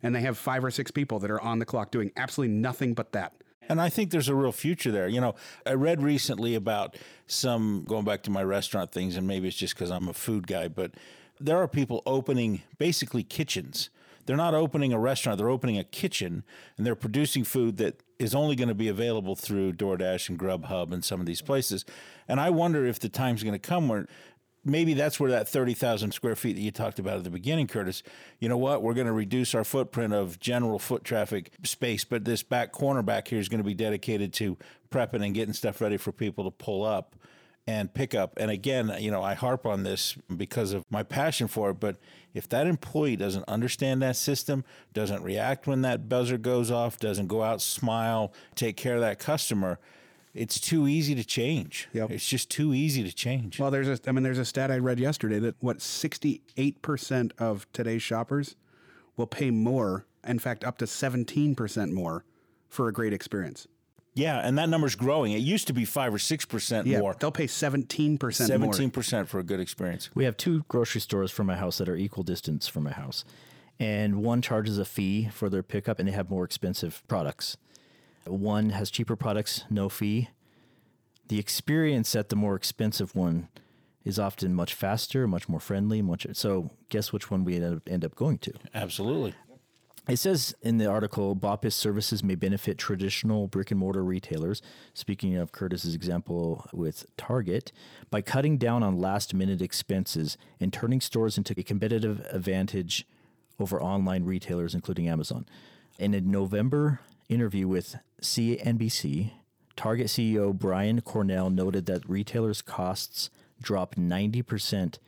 And 0.00 0.14
they 0.14 0.20
have 0.20 0.38
five 0.38 0.64
or 0.64 0.70
six 0.70 0.92
people 0.92 1.18
that 1.18 1.30
are 1.30 1.40
on 1.40 1.58
the 1.58 1.64
clock 1.64 1.90
doing 1.90 2.12
absolutely 2.16 2.54
nothing 2.54 2.94
but 2.94 3.10
that. 3.12 3.32
And 3.68 3.80
I 3.80 3.88
think 3.88 4.10
there's 4.10 4.28
a 4.28 4.34
real 4.34 4.52
future 4.52 4.90
there. 4.90 5.08
You 5.08 5.20
know, 5.20 5.34
I 5.64 5.72
read 5.72 6.02
recently 6.02 6.54
about 6.54 6.96
some 7.26 7.84
going 7.86 8.04
back 8.04 8.22
to 8.24 8.30
my 8.30 8.42
restaurant 8.42 8.92
things, 8.92 9.16
and 9.16 9.26
maybe 9.26 9.48
it's 9.48 9.56
just 9.56 9.74
because 9.74 9.90
I'm 9.90 10.08
a 10.08 10.12
food 10.12 10.46
guy, 10.46 10.68
but 10.68 10.92
there 11.40 11.58
are 11.58 11.68
people 11.68 12.02
opening 12.06 12.62
basically 12.78 13.22
kitchens. 13.22 13.90
They're 14.26 14.36
not 14.36 14.54
opening 14.54 14.92
a 14.92 14.98
restaurant, 14.98 15.38
they're 15.38 15.48
opening 15.48 15.78
a 15.78 15.84
kitchen 15.84 16.42
and 16.76 16.84
they're 16.84 16.96
producing 16.96 17.44
food 17.44 17.76
that 17.76 18.02
is 18.18 18.34
only 18.34 18.56
going 18.56 18.68
to 18.68 18.74
be 18.74 18.88
available 18.88 19.36
through 19.36 19.74
DoorDash 19.74 20.28
and 20.28 20.38
Grubhub 20.38 20.92
and 20.92 21.04
some 21.04 21.20
of 21.20 21.26
these 21.26 21.42
places. 21.42 21.84
And 22.26 22.40
I 22.40 22.50
wonder 22.50 22.84
if 22.84 22.98
the 22.98 23.08
time's 23.08 23.44
going 23.44 23.52
to 23.52 23.58
come 23.58 23.88
where 23.88 24.08
maybe 24.66 24.94
that's 24.94 25.18
where 25.20 25.30
that 25.30 25.48
30,000 25.48 26.12
square 26.12 26.36
feet 26.36 26.54
that 26.54 26.62
you 26.62 26.70
talked 26.70 26.98
about 26.98 27.16
at 27.16 27.24
the 27.24 27.30
beginning, 27.30 27.66
Curtis, 27.66 28.02
you 28.40 28.48
know 28.48 28.58
what? 28.58 28.82
We're 28.82 28.94
going 28.94 29.06
to 29.06 29.12
reduce 29.12 29.54
our 29.54 29.64
footprint 29.64 30.12
of 30.12 30.38
general 30.40 30.78
foot 30.78 31.04
traffic 31.04 31.52
space, 31.62 32.04
but 32.04 32.24
this 32.24 32.42
back 32.42 32.72
corner 32.72 33.02
back 33.02 33.28
here 33.28 33.38
is 33.38 33.48
going 33.48 33.62
to 33.62 33.64
be 33.64 33.74
dedicated 33.74 34.32
to 34.34 34.58
prepping 34.90 35.24
and 35.24 35.34
getting 35.34 35.54
stuff 35.54 35.80
ready 35.80 35.96
for 35.96 36.12
people 36.12 36.44
to 36.44 36.50
pull 36.50 36.84
up 36.84 37.14
and 37.66 37.92
pick 37.92 38.14
up. 38.14 38.34
And 38.36 38.50
again, 38.50 38.94
you 38.98 39.10
know, 39.10 39.22
I 39.22 39.34
harp 39.34 39.66
on 39.66 39.82
this 39.82 40.16
because 40.36 40.72
of 40.72 40.84
my 40.90 41.02
passion 41.02 41.48
for 41.48 41.70
it, 41.70 41.80
but 41.80 41.96
if 42.34 42.48
that 42.50 42.66
employee 42.66 43.16
doesn't 43.16 43.44
understand 43.48 44.02
that 44.02 44.16
system, 44.16 44.64
doesn't 44.92 45.22
react 45.22 45.66
when 45.66 45.82
that 45.82 46.08
buzzer 46.08 46.38
goes 46.38 46.70
off, 46.70 46.98
doesn't 46.98 47.26
go 47.26 47.42
out, 47.42 47.60
smile, 47.60 48.32
take 48.54 48.76
care 48.76 48.96
of 48.96 49.00
that 49.00 49.18
customer, 49.18 49.78
it's 50.36 50.60
too 50.60 50.86
easy 50.86 51.14
to 51.14 51.24
change. 51.24 51.88
Yep. 51.92 52.10
It's 52.10 52.26
just 52.28 52.50
too 52.50 52.74
easy 52.74 53.02
to 53.02 53.12
change. 53.12 53.58
Well, 53.58 53.70
there's 53.70 53.88
a, 53.88 53.98
I 54.06 54.12
mean, 54.12 54.22
there's 54.22 54.38
a 54.38 54.44
stat 54.44 54.70
I 54.70 54.78
read 54.78 54.98
yesterday 54.98 55.38
that 55.40 55.56
what 55.60 55.78
68% 55.78 57.32
of 57.38 57.66
today's 57.72 58.02
shoppers 58.02 58.56
will 59.16 59.26
pay 59.26 59.50
more, 59.50 60.04
in 60.26 60.38
fact, 60.38 60.64
up 60.64 60.78
to 60.78 60.84
17% 60.84 61.92
more 61.92 62.24
for 62.68 62.88
a 62.88 62.92
great 62.92 63.12
experience. 63.12 63.66
Yeah, 64.14 64.40
and 64.42 64.56
that 64.56 64.68
number's 64.70 64.94
growing. 64.94 65.32
It 65.32 65.40
used 65.40 65.66
to 65.66 65.74
be 65.74 65.84
five 65.84 66.14
or 66.14 66.18
six 66.18 66.46
percent 66.46 66.86
Yeah, 66.86 67.00
more. 67.00 67.14
they'll 67.20 67.30
pay 67.30 67.46
17% 67.46 68.18
more. 68.22 68.30
Seventeen 68.32 68.90
percent 68.90 69.28
for 69.28 69.38
a 69.38 69.42
good 69.42 69.60
experience. 69.60 70.08
We 70.14 70.24
have 70.24 70.38
two 70.38 70.64
grocery 70.68 71.02
stores 71.02 71.30
from 71.30 71.46
my 71.46 71.56
house 71.56 71.76
that 71.78 71.88
are 71.88 71.96
equal 71.96 72.22
distance 72.22 72.66
from 72.66 72.84
my 72.84 72.92
house. 72.92 73.26
And 73.78 74.22
one 74.22 74.40
charges 74.40 74.78
a 74.78 74.86
fee 74.86 75.28
for 75.30 75.50
their 75.50 75.62
pickup 75.62 75.98
and 75.98 76.08
they 76.08 76.12
have 76.12 76.30
more 76.30 76.44
expensive 76.44 77.02
products. 77.08 77.58
One 78.26 78.70
has 78.70 78.90
cheaper 78.90 79.16
products, 79.16 79.64
no 79.70 79.88
fee. 79.88 80.28
The 81.28 81.38
experience 81.38 82.14
at 82.14 82.28
the 82.28 82.36
more 82.36 82.54
expensive 82.54 83.14
one 83.14 83.48
is 84.04 84.18
often 84.18 84.54
much 84.54 84.74
faster, 84.74 85.26
much 85.26 85.48
more 85.48 85.60
friendly, 85.60 86.00
much 86.00 86.26
so 86.32 86.70
guess 86.88 87.12
which 87.12 87.30
one 87.30 87.44
we 87.44 87.56
end 87.56 88.04
up, 88.04 88.14
going 88.14 88.38
to. 88.38 88.52
Absolutely. 88.72 89.34
It 90.08 90.18
says 90.18 90.54
in 90.62 90.78
the 90.78 90.86
article, 90.86 91.34
BOPIS 91.34 91.74
services 91.74 92.22
may 92.22 92.36
benefit 92.36 92.78
traditional 92.78 93.48
brick 93.48 93.72
and 93.72 93.80
mortar 93.80 94.04
retailers, 94.04 94.62
speaking 94.94 95.34
of 95.34 95.50
Curtis's 95.50 95.96
example 95.96 96.64
with 96.72 97.06
Target, 97.16 97.72
by 98.08 98.20
cutting 98.20 98.56
down 98.56 98.84
on 98.84 99.00
last 99.00 99.34
minute 99.34 99.60
expenses 99.60 100.38
and 100.60 100.72
turning 100.72 101.00
stores 101.00 101.36
into 101.36 101.54
a 101.58 101.64
competitive 101.64 102.24
advantage 102.30 103.04
over 103.58 103.82
online 103.82 104.22
retailers, 104.22 104.76
including 104.76 105.08
Amazon. 105.08 105.44
And 105.98 106.14
In 106.14 106.30
November 106.30 107.00
interview 107.28 107.68
with 107.68 107.96
CNBC, 108.22 109.32
Target 109.76 110.06
CEO 110.06 110.54
Brian 110.54 111.00
Cornell 111.00 111.50
noted 111.50 111.86
that 111.86 112.08
retailers' 112.08 112.62
costs 112.62 113.30
dropped 113.60 113.98
90% 113.98 114.98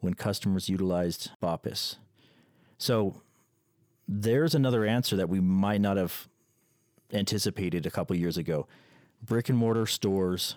when 0.00 0.14
customers 0.14 0.68
utilized 0.68 1.30
BOPIS. 1.40 1.96
So 2.78 3.22
there's 4.06 4.54
another 4.54 4.84
answer 4.84 5.16
that 5.16 5.28
we 5.28 5.40
might 5.40 5.80
not 5.80 5.96
have 5.96 6.28
anticipated 7.12 7.86
a 7.86 7.90
couple 7.90 8.14
years 8.16 8.36
ago. 8.36 8.66
Brick 9.22 9.48
and 9.48 9.58
mortar 9.58 9.86
stores, 9.86 10.56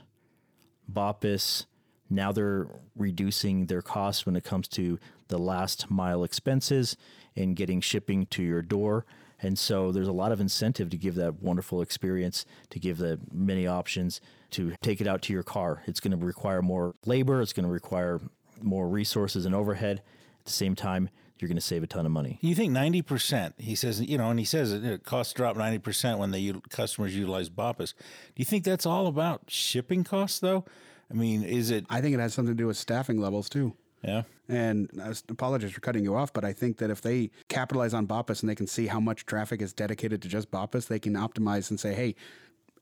BOPIS, 0.91 1.65
now 2.09 2.31
they're 2.31 2.67
reducing 2.95 3.65
their 3.65 3.81
costs 3.81 4.25
when 4.25 4.35
it 4.35 4.43
comes 4.43 4.67
to 4.69 4.97
the 5.27 5.37
last 5.37 5.89
mile 5.91 6.23
expenses 6.23 6.95
and 7.35 7.55
getting 7.55 7.81
shipping 7.81 8.25
to 8.27 8.43
your 8.43 8.61
door. 8.61 9.05
And 9.39 9.57
so 9.57 9.91
there's 9.91 10.07
a 10.07 10.13
lot 10.13 10.31
of 10.31 10.41
incentive 10.41 10.89
to 10.89 10.97
give 10.97 11.15
that 11.15 11.41
wonderful 11.41 11.81
experience, 11.81 12.45
to 12.71 12.79
give 12.79 12.97
the 12.97 13.19
many 13.31 13.67
options, 13.67 14.19
to 14.51 14.75
take 14.81 15.01
it 15.01 15.07
out 15.07 15.21
to 15.23 15.33
your 15.33 15.43
car. 15.43 15.83
It's 15.85 15.99
going 15.99 16.17
to 16.17 16.25
require 16.25 16.61
more 16.61 16.95
labor, 17.05 17.41
it's 17.41 17.53
going 17.53 17.65
to 17.65 17.71
require 17.71 18.19
more 18.61 18.87
resources 18.87 19.45
and 19.45 19.53
overhead. 19.53 20.01
At 20.39 20.45
the 20.45 20.51
same 20.51 20.75
time, 20.75 21.09
you're 21.39 21.47
going 21.47 21.57
to 21.57 21.61
save 21.61 21.83
a 21.83 21.87
ton 21.87 22.05
of 22.05 22.11
money. 22.11 22.39
You 22.41 22.55
think 22.55 22.73
90%, 22.73 23.53
he 23.59 23.75
says, 23.75 24.01
you 24.01 24.17
know, 24.17 24.29
and 24.29 24.39
he 24.39 24.45
says 24.45 24.73
it 24.73 25.03
costs 25.03 25.33
drop 25.33 25.55
90% 25.55 26.17
when 26.17 26.31
the 26.31 26.55
customers 26.69 27.15
utilize 27.15 27.49
BOPIS. 27.49 27.93
Do 27.93 28.33
you 28.37 28.45
think 28.45 28.63
that's 28.63 28.85
all 28.85 29.07
about 29.07 29.43
shipping 29.47 30.03
costs, 30.03 30.39
though? 30.39 30.65
I 31.11 31.13
mean, 31.13 31.43
is 31.43 31.69
it? 31.69 31.85
I 31.89 32.01
think 32.01 32.15
it 32.15 32.19
has 32.19 32.33
something 32.33 32.53
to 32.53 32.57
do 32.57 32.67
with 32.67 32.77
staffing 32.77 33.19
levels, 33.19 33.49
too. 33.49 33.75
Yeah. 34.03 34.23
And 34.47 34.89
I 35.01 35.13
apologize 35.29 35.71
for 35.71 35.81
cutting 35.81 36.03
you 36.03 36.15
off, 36.15 36.31
but 36.31 36.45
I 36.45 36.53
think 36.53 36.77
that 36.77 36.89
if 36.89 37.01
they 37.01 37.31
capitalize 37.49 37.93
on 37.93 38.07
BOPIS 38.07 38.41
and 38.41 38.49
they 38.49 38.55
can 38.55 38.67
see 38.67 38.87
how 38.87 38.99
much 38.99 39.25
traffic 39.25 39.61
is 39.61 39.73
dedicated 39.73 40.21
to 40.21 40.27
just 40.27 40.51
BOPIS, 40.51 40.87
they 40.87 40.99
can 40.99 41.13
optimize 41.13 41.69
and 41.69 41.79
say, 41.79 41.93
hey, 41.93 42.15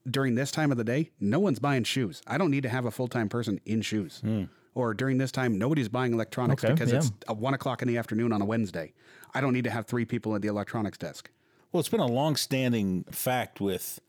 during 0.09 0.35
this 0.35 0.51
time 0.51 0.71
of 0.71 0.77
the 0.77 0.83
day, 0.83 1.09
no 1.19 1.39
one's 1.39 1.59
buying 1.59 1.83
shoes. 1.83 2.21
I 2.27 2.37
don't 2.37 2.51
need 2.51 2.63
to 2.63 2.69
have 2.69 2.85
a 2.85 2.91
full 2.91 3.07
time 3.07 3.29
person 3.29 3.59
in 3.65 3.81
shoes. 3.81 4.19
Hmm. 4.19 4.43
Or 4.75 4.93
during 4.93 5.17
this 5.17 5.31
time, 5.31 5.57
nobody's 5.57 5.87
buying 5.87 6.13
electronics 6.13 6.63
Okay, 6.63 6.73
because 6.73 6.91
yeah. 6.91 6.97
it's 6.97 7.11
one 7.29 7.53
o'clock 7.53 7.81
in 7.81 7.87
the 7.87 7.97
afternoon 7.97 8.33
on 8.33 8.41
a 8.41 8.45
Wednesday. 8.45 8.93
I 9.33 9.39
don't 9.39 9.53
need 9.53 9.63
to 9.63 9.69
have 9.69 9.87
three 9.87 10.05
people 10.05 10.35
at 10.35 10.41
the 10.41 10.49
electronics 10.49 10.97
desk. 10.97 11.29
Well, 11.71 11.79
it's 11.79 11.89
been 11.89 12.01
a 12.01 12.05
long-standing 12.05 13.05
fact 13.09 13.61
with 13.61 13.99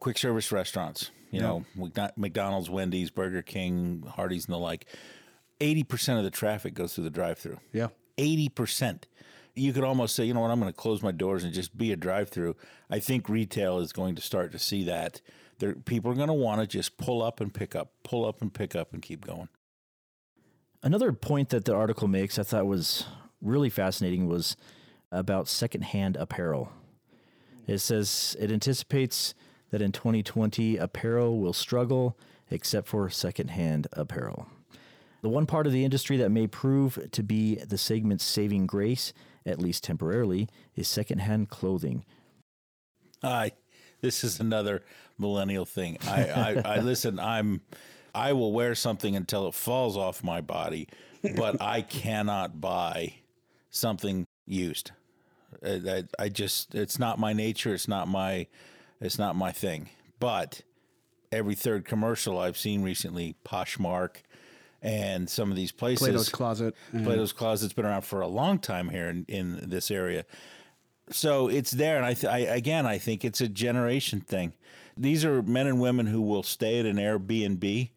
quick 0.00 0.18
service 0.18 0.52
restaurants. 0.52 1.10
You 1.30 1.40
know, 1.40 1.64
McDonald's, 2.16 2.68
Wendy's, 2.68 3.10
Burger 3.10 3.40
King, 3.40 4.04
Hardee's, 4.06 4.44
and 4.44 4.52
the 4.52 4.58
like. 4.58 4.86
Eighty 5.62 5.84
percent 5.84 6.18
of 6.18 6.24
the 6.24 6.30
traffic 6.30 6.74
goes 6.74 6.94
through 6.94 7.04
the 7.04 7.10
drive-through. 7.10 7.58
Yeah. 7.72 7.88
Eighty 8.18 8.48
percent. 8.48 9.06
You 9.54 9.72
could 9.72 9.84
almost 9.84 10.16
say, 10.16 10.24
you 10.24 10.34
know 10.34 10.40
what, 10.40 10.50
I'm 10.50 10.60
going 10.60 10.72
to 10.72 10.76
close 10.76 11.02
my 11.02 11.12
doors 11.12 11.44
and 11.44 11.52
just 11.52 11.76
be 11.76 11.92
a 11.92 11.96
drive-through. 11.96 12.56
I 12.90 12.98
think 12.98 13.28
retail 13.28 13.78
is 13.78 13.92
going 13.92 14.14
to 14.16 14.22
start 14.22 14.50
to 14.52 14.58
see 14.58 14.82
that. 14.84 15.20
There, 15.58 15.74
people 15.74 16.10
are 16.10 16.14
going 16.14 16.28
to 16.28 16.34
want 16.34 16.62
to 16.62 16.66
just 16.66 16.96
pull 16.96 17.22
up 17.22 17.40
and 17.40 17.52
pick 17.52 17.76
up, 17.76 17.92
pull 18.02 18.26
up 18.26 18.40
and 18.40 18.52
pick 18.52 18.74
up, 18.74 18.92
and 18.92 19.02
keep 19.02 19.26
going. 19.26 19.48
Another 20.82 21.12
point 21.12 21.50
that 21.50 21.64
the 21.64 21.74
article 21.74 22.08
makes 22.08 22.38
I 22.38 22.42
thought 22.42 22.66
was 22.66 23.04
really 23.40 23.70
fascinating 23.70 24.26
was 24.26 24.56
about 25.12 25.46
secondhand 25.46 26.16
apparel. 26.16 26.72
It 27.66 27.78
says 27.78 28.36
it 28.40 28.50
anticipates 28.50 29.34
that 29.70 29.82
in 29.82 29.92
2020, 29.92 30.76
apparel 30.76 31.38
will 31.38 31.52
struggle 31.52 32.18
except 32.50 32.88
for 32.88 33.08
secondhand 33.08 33.86
apparel. 33.92 34.46
The 35.22 35.28
one 35.28 35.46
part 35.46 35.66
of 35.66 35.72
the 35.72 35.84
industry 35.84 36.16
that 36.18 36.30
may 36.30 36.46
prove 36.48 36.98
to 37.12 37.22
be 37.22 37.54
the 37.54 37.78
segment's 37.78 38.24
saving 38.24 38.66
grace, 38.66 39.12
at 39.46 39.60
least 39.60 39.84
temporarily, 39.84 40.48
is 40.74 40.88
secondhand 40.88 41.48
clothing. 41.48 42.04
I 43.22 43.52
this 44.00 44.24
is 44.24 44.40
another 44.40 44.82
millennial 45.18 45.64
thing. 45.64 45.96
I, 46.06 46.24
I, 46.24 46.62
I 46.64 46.80
listen. 46.80 47.20
I'm 47.20 47.60
I 48.14 48.32
will 48.32 48.52
wear 48.52 48.74
something 48.74 49.16
until 49.16 49.46
it 49.46 49.54
falls 49.54 49.96
off 49.96 50.24
my 50.24 50.40
body, 50.40 50.88
but 51.36 51.62
I 51.62 51.82
cannot 51.82 52.60
buy 52.60 53.14
something 53.70 54.26
used. 54.44 54.90
I, 55.64 55.68
I, 55.68 56.04
I 56.18 56.28
just 56.28 56.74
it's 56.74 56.98
not 56.98 57.20
my 57.20 57.32
nature. 57.32 57.72
It's 57.72 57.88
not 57.88 58.08
my 58.08 58.48
it's 59.00 59.18
not 59.18 59.36
my 59.36 59.52
thing. 59.52 59.88
But 60.18 60.62
every 61.30 61.54
third 61.54 61.84
commercial 61.84 62.38
I've 62.38 62.58
seen 62.58 62.82
recently, 62.82 63.36
Poshmark, 63.44 64.16
and 64.82 65.30
some 65.30 65.50
of 65.50 65.56
these 65.56 65.72
places, 65.72 66.00
Plato's 66.06 66.28
Closet. 66.28 66.74
and- 66.92 67.04
Plato's 67.04 67.32
Closet's 67.32 67.72
been 67.72 67.86
around 67.86 68.02
for 68.02 68.20
a 68.20 68.26
long 68.26 68.58
time 68.58 68.88
here 68.88 69.08
in, 69.08 69.24
in 69.28 69.60
this 69.70 69.90
area. 69.90 70.24
So 71.10 71.48
it's 71.48 71.70
there, 71.72 71.96
and 71.96 72.06
I, 72.06 72.14
th- 72.14 72.32
I 72.32 72.38
again, 72.38 72.86
I 72.86 72.98
think 72.98 73.24
it's 73.24 73.40
a 73.40 73.48
generation 73.48 74.20
thing. 74.20 74.52
These 74.96 75.24
are 75.24 75.42
men 75.42 75.66
and 75.66 75.80
women 75.80 76.06
who 76.06 76.20
will 76.20 76.42
stay 76.42 76.78
at 76.80 76.86
an 76.86 76.96
Airbnb. 76.96 77.90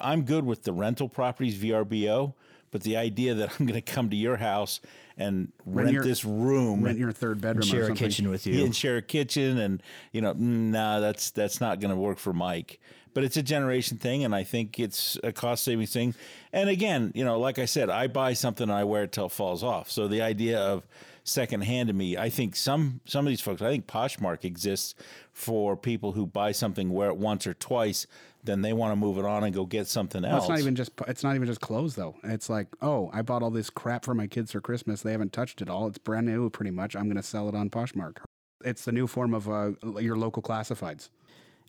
I'm 0.00 0.22
good 0.22 0.44
with 0.44 0.64
the 0.64 0.72
rental 0.72 1.08
properties 1.08 1.56
VRBO, 1.56 2.34
but 2.70 2.82
the 2.82 2.96
idea 2.96 3.34
that 3.34 3.50
I'm 3.58 3.66
going 3.66 3.80
to 3.80 3.92
come 3.92 4.10
to 4.10 4.16
your 4.16 4.36
house 4.36 4.80
and 5.16 5.52
rent, 5.64 5.92
your- 5.92 6.02
this 6.04 6.24
room 6.24 6.82
Rent 6.82 6.98
your 6.98 7.12
third 7.12 7.40
bedroom 7.40 7.62
or 7.62 7.66
Share 7.66 7.82
a 7.84 7.86
something. 7.86 8.06
kitchen 8.06 8.28
with 8.30 8.46
you. 8.46 8.64
and 8.64 8.74
share 8.76 8.96
a 8.98 9.02
kitchen 9.02 9.58
and 9.58 9.82
you 10.12 10.20
know 10.20 10.34
mm, 10.34 10.38
nah 10.70 11.00
that's 11.00 11.30
that's 11.30 11.58
not 11.60 11.80
going 11.80 11.90
to 11.90 11.96
work 11.96 12.18
for 12.18 12.34
mike 12.34 12.78
but 13.16 13.24
it's 13.24 13.38
a 13.38 13.42
generation 13.42 13.96
thing 13.96 14.24
and 14.24 14.34
i 14.34 14.44
think 14.44 14.78
it's 14.78 15.18
a 15.24 15.32
cost 15.32 15.64
savings 15.64 15.90
thing 15.90 16.14
and 16.52 16.68
again 16.68 17.10
you 17.14 17.24
know 17.24 17.40
like 17.40 17.58
i 17.58 17.64
said 17.64 17.88
i 17.88 18.06
buy 18.06 18.34
something 18.34 18.64
and 18.64 18.72
i 18.78 18.84
wear 18.84 19.04
it 19.04 19.12
till 19.12 19.24
it 19.24 19.32
falls 19.32 19.64
off 19.64 19.90
so 19.90 20.06
the 20.06 20.20
idea 20.20 20.60
of 20.60 20.86
secondhand 21.24 21.88
to 21.88 21.94
me 21.94 22.14
i 22.18 22.28
think 22.28 22.54
some 22.54 23.00
some 23.06 23.26
of 23.26 23.30
these 23.30 23.40
folks 23.40 23.62
i 23.62 23.70
think 23.70 23.86
poshmark 23.86 24.44
exists 24.44 24.94
for 25.32 25.78
people 25.78 26.12
who 26.12 26.26
buy 26.26 26.52
something 26.52 26.90
wear 26.90 27.08
it 27.08 27.16
once 27.16 27.46
or 27.46 27.54
twice 27.54 28.06
then 28.44 28.60
they 28.60 28.74
want 28.74 28.92
to 28.92 28.96
move 28.96 29.16
it 29.16 29.24
on 29.24 29.42
and 29.44 29.54
go 29.54 29.64
get 29.64 29.86
something 29.86 30.22
Well, 30.22 30.32
else 30.32 30.44
it's 30.44 30.48
not 30.50 30.58
even 30.60 30.76
just 30.76 30.92
it's 31.08 31.24
not 31.24 31.34
even 31.34 31.48
just 31.48 31.60
clothes 31.60 31.96
though. 31.96 32.14
It's 32.22 32.48
like, 32.48 32.68
oh, 32.80 33.10
I 33.12 33.22
bought 33.22 33.42
all 33.42 33.50
this 33.50 33.70
crap 33.70 34.04
for 34.04 34.14
my 34.14 34.28
kids 34.28 34.52
for 34.52 34.60
Christmas. 34.60 35.02
They 35.02 35.10
haven't 35.10 35.32
touched 35.32 35.60
it 35.60 35.68
all. 35.68 35.88
It's 35.88 35.98
brand 35.98 36.26
new, 36.26 36.48
pretty 36.48 36.70
much. 36.70 36.94
I'm 36.94 37.06
going 37.06 37.16
to 37.16 37.24
sell 37.24 37.48
it 37.48 37.56
on 37.56 37.70
Poshmark. 37.70 38.18
It's 38.64 38.84
the 38.84 38.92
new 38.92 39.08
form 39.08 39.34
of 39.34 39.48
uh, 39.48 39.72
your 39.98 40.16
local 40.16 40.42
classifieds. 40.42 41.08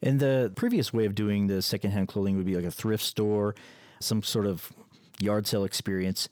And 0.01 0.19
the 0.19 0.51
previous 0.55 0.93
way 0.93 1.05
of 1.05 1.15
doing 1.15 1.47
the 1.47 1.61
secondhand 1.61 2.07
clothing 2.07 2.37
would 2.37 2.45
be 2.45 2.55
like 2.55 2.65
a 2.65 2.71
thrift 2.71 3.03
store, 3.03 3.55
some 3.99 4.21
sort 4.21 4.45
of 4.45 4.71
yard 5.19 5.47
sale 5.47 5.63
experience. 5.63 6.29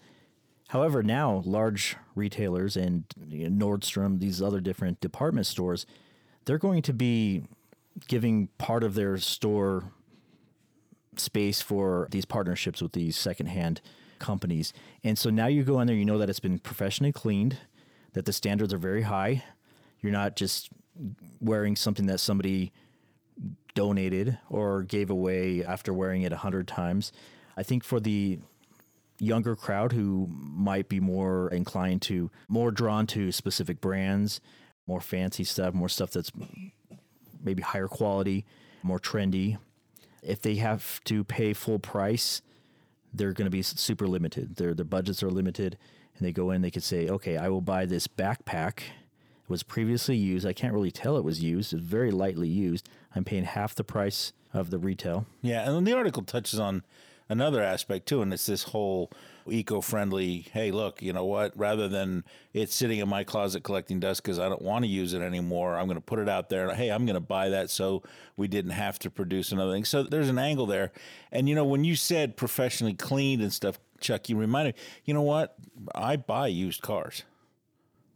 However, 0.69 1.03
now 1.03 1.41
large 1.45 1.95
retailers 2.15 2.75
and 2.77 3.05
you 3.27 3.49
know, 3.49 3.65
Nordstrom, 3.65 4.19
these 4.19 4.41
other 4.41 4.59
different 4.59 4.99
department 4.99 5.47
stores, 5.47 5.85
they're 6.45 6.57
going 6.57 6.81
to 6.83 6.93
be 6.93 7.43
giving 8.07 8.49
part 8.57 8.83
of 8.83 8.93
their 8.93 9.17
store 9.17 9.91
space 11.17 11.61
for 11.61 12.07
these 12.11 12.25
partnerships 12.25 12.81
with 12.81 12.91
these 12.91 13.15
secondhand 13.15 13.81
companies. 14.19 14.73
And 15.03 15.17
so 15.17 15.29
now 15.29 15.47
you 15.47 15.63
go 15.63 15.79
in 15.79 15.87
there, 15.87 15.95
you 15.95 16.05
know 16.05 16.17
that 16.17 16.29
it's 16.29 16.39
been 16.39 16.59
professionally 16.59 17.11
cleaned, 17.11 17.57
that 18.13 18.25
the 18.25 18.33
standards 18.33 18.73
are 18.73 18.77
very 18.77 19.03
high. 19.03 19.43
You're 20.01 20.11
not 20.11 20.35
just 20.35 20.69
wearing 21.39 21.75
something 21.75 22.05
that 22.07 22.19
somebody 22.19 22.71
donated 23.75 24.39
or 24.49 24.81
gave 24.81 25.11
away 25.11 25.63
after 25.63 25.93
wearing 25.93 26.23
it 26.23 26.33
a 26.33 26.37
hundred 26.37 26.67
times. 26.67 27.11
I 27.55 27.63
think 27.63 27.83
for 27.83 27.99
the 27.99 28.39
younger 29.19 29.55
crowd 29.55 29.91
who 29.91 30.27
might 30.29 30.89
be 30.89 30.99
more 30.99 31.49
inclined 31.49 32.01
to 32.01 32.31
more 32.49 32.71
drawn 32.71 33.07
to 33.07 33.31
specific 33.31 33.79
brands, 33.79 34.41
more 34.87 35.01
fancy 35.01 35.43
stuff, 35.43 35.73
more 35.73 35.89
stuff 35.89 36.11
that's 36.11 36.31
maybe 37.43 37.61
higher 37.61 37.87
quality, 37.87 38.45
more 38.83 38.99
trendy. 38.99 39.57
If 40.21 40.41
they 40.41 40.55
have 40.55 41.03
to 41.05 41.23
pay 41.23 41.53
full 41.53 41.79
price, 41.79 42.41
they're 43.13 43.33
going 43.33 43.45
to 43.45 43.51
be 43.51 43.61
super 43.61 44.07
limited. 44.07 44.55
Their 44.55 44.73
their 44.73 44.85
budgets 44.85 45.23
are 45.23 45.29
limited, 45.29 45.77
and 46.17 46.25
they 46.25 46.31
go 46.33 46.51
in. 46.51 46.61
They 46.61 46.71
could 46.71 46.83
say, 46.83 47.07
"Okay, 47.07 47.37
I 47.37 47.47
will 47.49 47.61
buy 47.61 47.85
this 47.85 48.07
backpack. 48.07 48.81
It 49.45 49.49
was 49.49 49.63
previously 49.63 50.17
used. 50.17 50.45
I 50.45 50.53
can't 50.53 50.73
really 50.73 50.91
tell 50.91 51.17
it 51.17 51.23
was 51.23 51.43
used. 51.43 51.71
It's 51.71 51.81
very 51.81 52.09
lightly 52.09 52.49
used. 52.49 52.89
I'm 53.15 53.23
paying 53.23 53.43
half 53.43 53.75
the 53.75 53.83
price 53.83 54.33
of 54.53 54.71
the 54.71 54.79
retail. 54.79 55.27
Yeah, 55.41 55.65
and 55.65 55.75
then 55.75 55.83
the 55.83 55.93
article 55.93 56.23
touches 56.23 56.59
on 56.59 56.83
another 57.29 57.61
aspect 57.61 58.07
too, 58.07 58.21
and 58.21 58.33
it's 58.33 58.45
this 58.45 58.63
whole 58.63 59.11
eco-friendly. 59.47 60.47
Hey, 60.51 60.71
look, 60.71 61.01
you 61.01 61.13
know 61.13 61.25
what? 61.25 61.55
Rather 61.55 61.87
than 61.87 62.23
it 62.53 62.71
sitting 62.71 62.99
in 62.99 63.07
my 63.07 63.23
closet 63.23 63.63
collecting 63.63 63.99
dust 63.99 64.23
because 64.23 64.39
I 64.39 64.49
don't 64.49 64.61
want 64.61 64.83
to 64.83 64.89
use 64.89 65.13
it 65.13 65.21
anymore, 65.21 65.75
I'm 65.75 65.85
going 65.85 65.97
to 65.97 66.01
put 66.01 66.19
it 66.19 66.27
out 66.27 66.49
there. 66.49 66.73
Hey, 66.73 66.89
I'm 66.89 67.05
going 67.05 67.15
to 67.15 67.19
buy 67.19 67.49
that 67.49 67.69
so 67.69 68.01
we 68.37 68.47
didn't 68.47 68.71
have 68.71 68.97
to 68.99 69.11
produce 69.11 69.51
another 69.51 69.73
thing. 69.73 69.85
So 69.85 70.03
there's 70.03 70.29
an 70.29 70.39
angle 70.39 70.65
there, 70.65 70.91
and 71.31 71.47
you 71.47 71.53
know 71.53 71.65
when 71.65 71.83
you 71.83 71.95
said 71.95 72.35
professionally 72.35 72.95
cleaned 72.95 73.43
and 73.43 73.53
stuff, 73.53 73.79
Chuck, 73.99 74.27
you 74.27 74.37
reminded 74.37 74.75
me. 74.75 74.81
You 75.05 75.13
know 75.13 75.21
what? 75.21 75.55
I 75.93 76.15
buy 76.15 76.47
used 76.47 76.81
cars. 76.81 77.23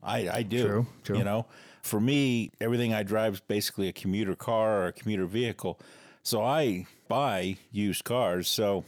I, 0.01 0.29
I 0.29 0.43
do. 0.43 0.67
True, 0.67 0.87
true. 1.03 1.17
You 1.17 1.23
know, 1.23 1.45
for 1.81 1.99
me, 1.99 2.51
everything 2.61 2.93
I 2.93 3.03
drive 3.03 3.35
is 3.35 3.39
basically 3.41 3.87
a 3.87 3.93
commuter 3.93 4.35
car 4.35 4.81
or 4.81 4.87
a 4.87 4.93
commuter 4.93 5.25
vehicle. 5.25 5.79
So 6.23 6.43
I 6.43 6.85
buy 7.07 7.57
used 7.71 8.03
cars. 8.03 8.47
So 8.47 8.85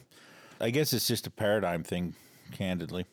I 0.59 0.69
guess 0.69 0.93
it's 0.93 1.07
just 1.07 1.27
a 1.27 1.31
paradigm 1.31 1.83
thing, 1.83 2.15
candidly. 2.51 3.05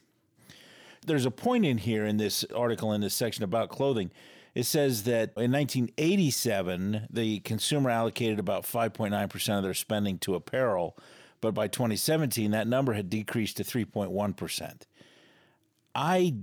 There's 1.07 1.25
a 1.25 1.31
point 1.31 1.65
in 1.65 1.79
here 1.79 2.05
in 2.05 2.19
this 2.19 2.45
article 2.55 2.93
in 2.93 3.01
this 3.01 3.15
section 3.15 3.45
about 3.45 3.71
clothing. 3.71 4.11
It 4.55 4.65
says 4.67 5.05
that 5.05 5.31
in 5.37 5.53
1987, 5.53 7.07
the 7.11 7.41
consumer 7.41 7.91
allocated 7.91 8.39
about 8.39 8.65
5.9% 8.65 9.57
of 9.57 9.63
their 9.63 9.75
spending 9.75 10.19
to 10.19 10.35
apparel, 10.35 10.97
but 11.41 11.55
by 11.55 11.69
2017, 11.69 12.51
that 12.51 12.67
number 12.67 12.95
had 12.95 13.09
decreased 13.09 13.59
to 13.59 13.65
3.1%. 13.65 14.83
I, 15.95 16.35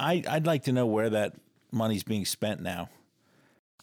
I, 0.00 0.24
I'd 0.28 0.46
like 0.46 0.64
to 0.64 0.72
know 0.72 0.86
where 0.86 1.10
that 1.10 1.34
money's 1.70 2.02
being 2.02 2.24
spent 2.24 2.60
now. 2.60 2.88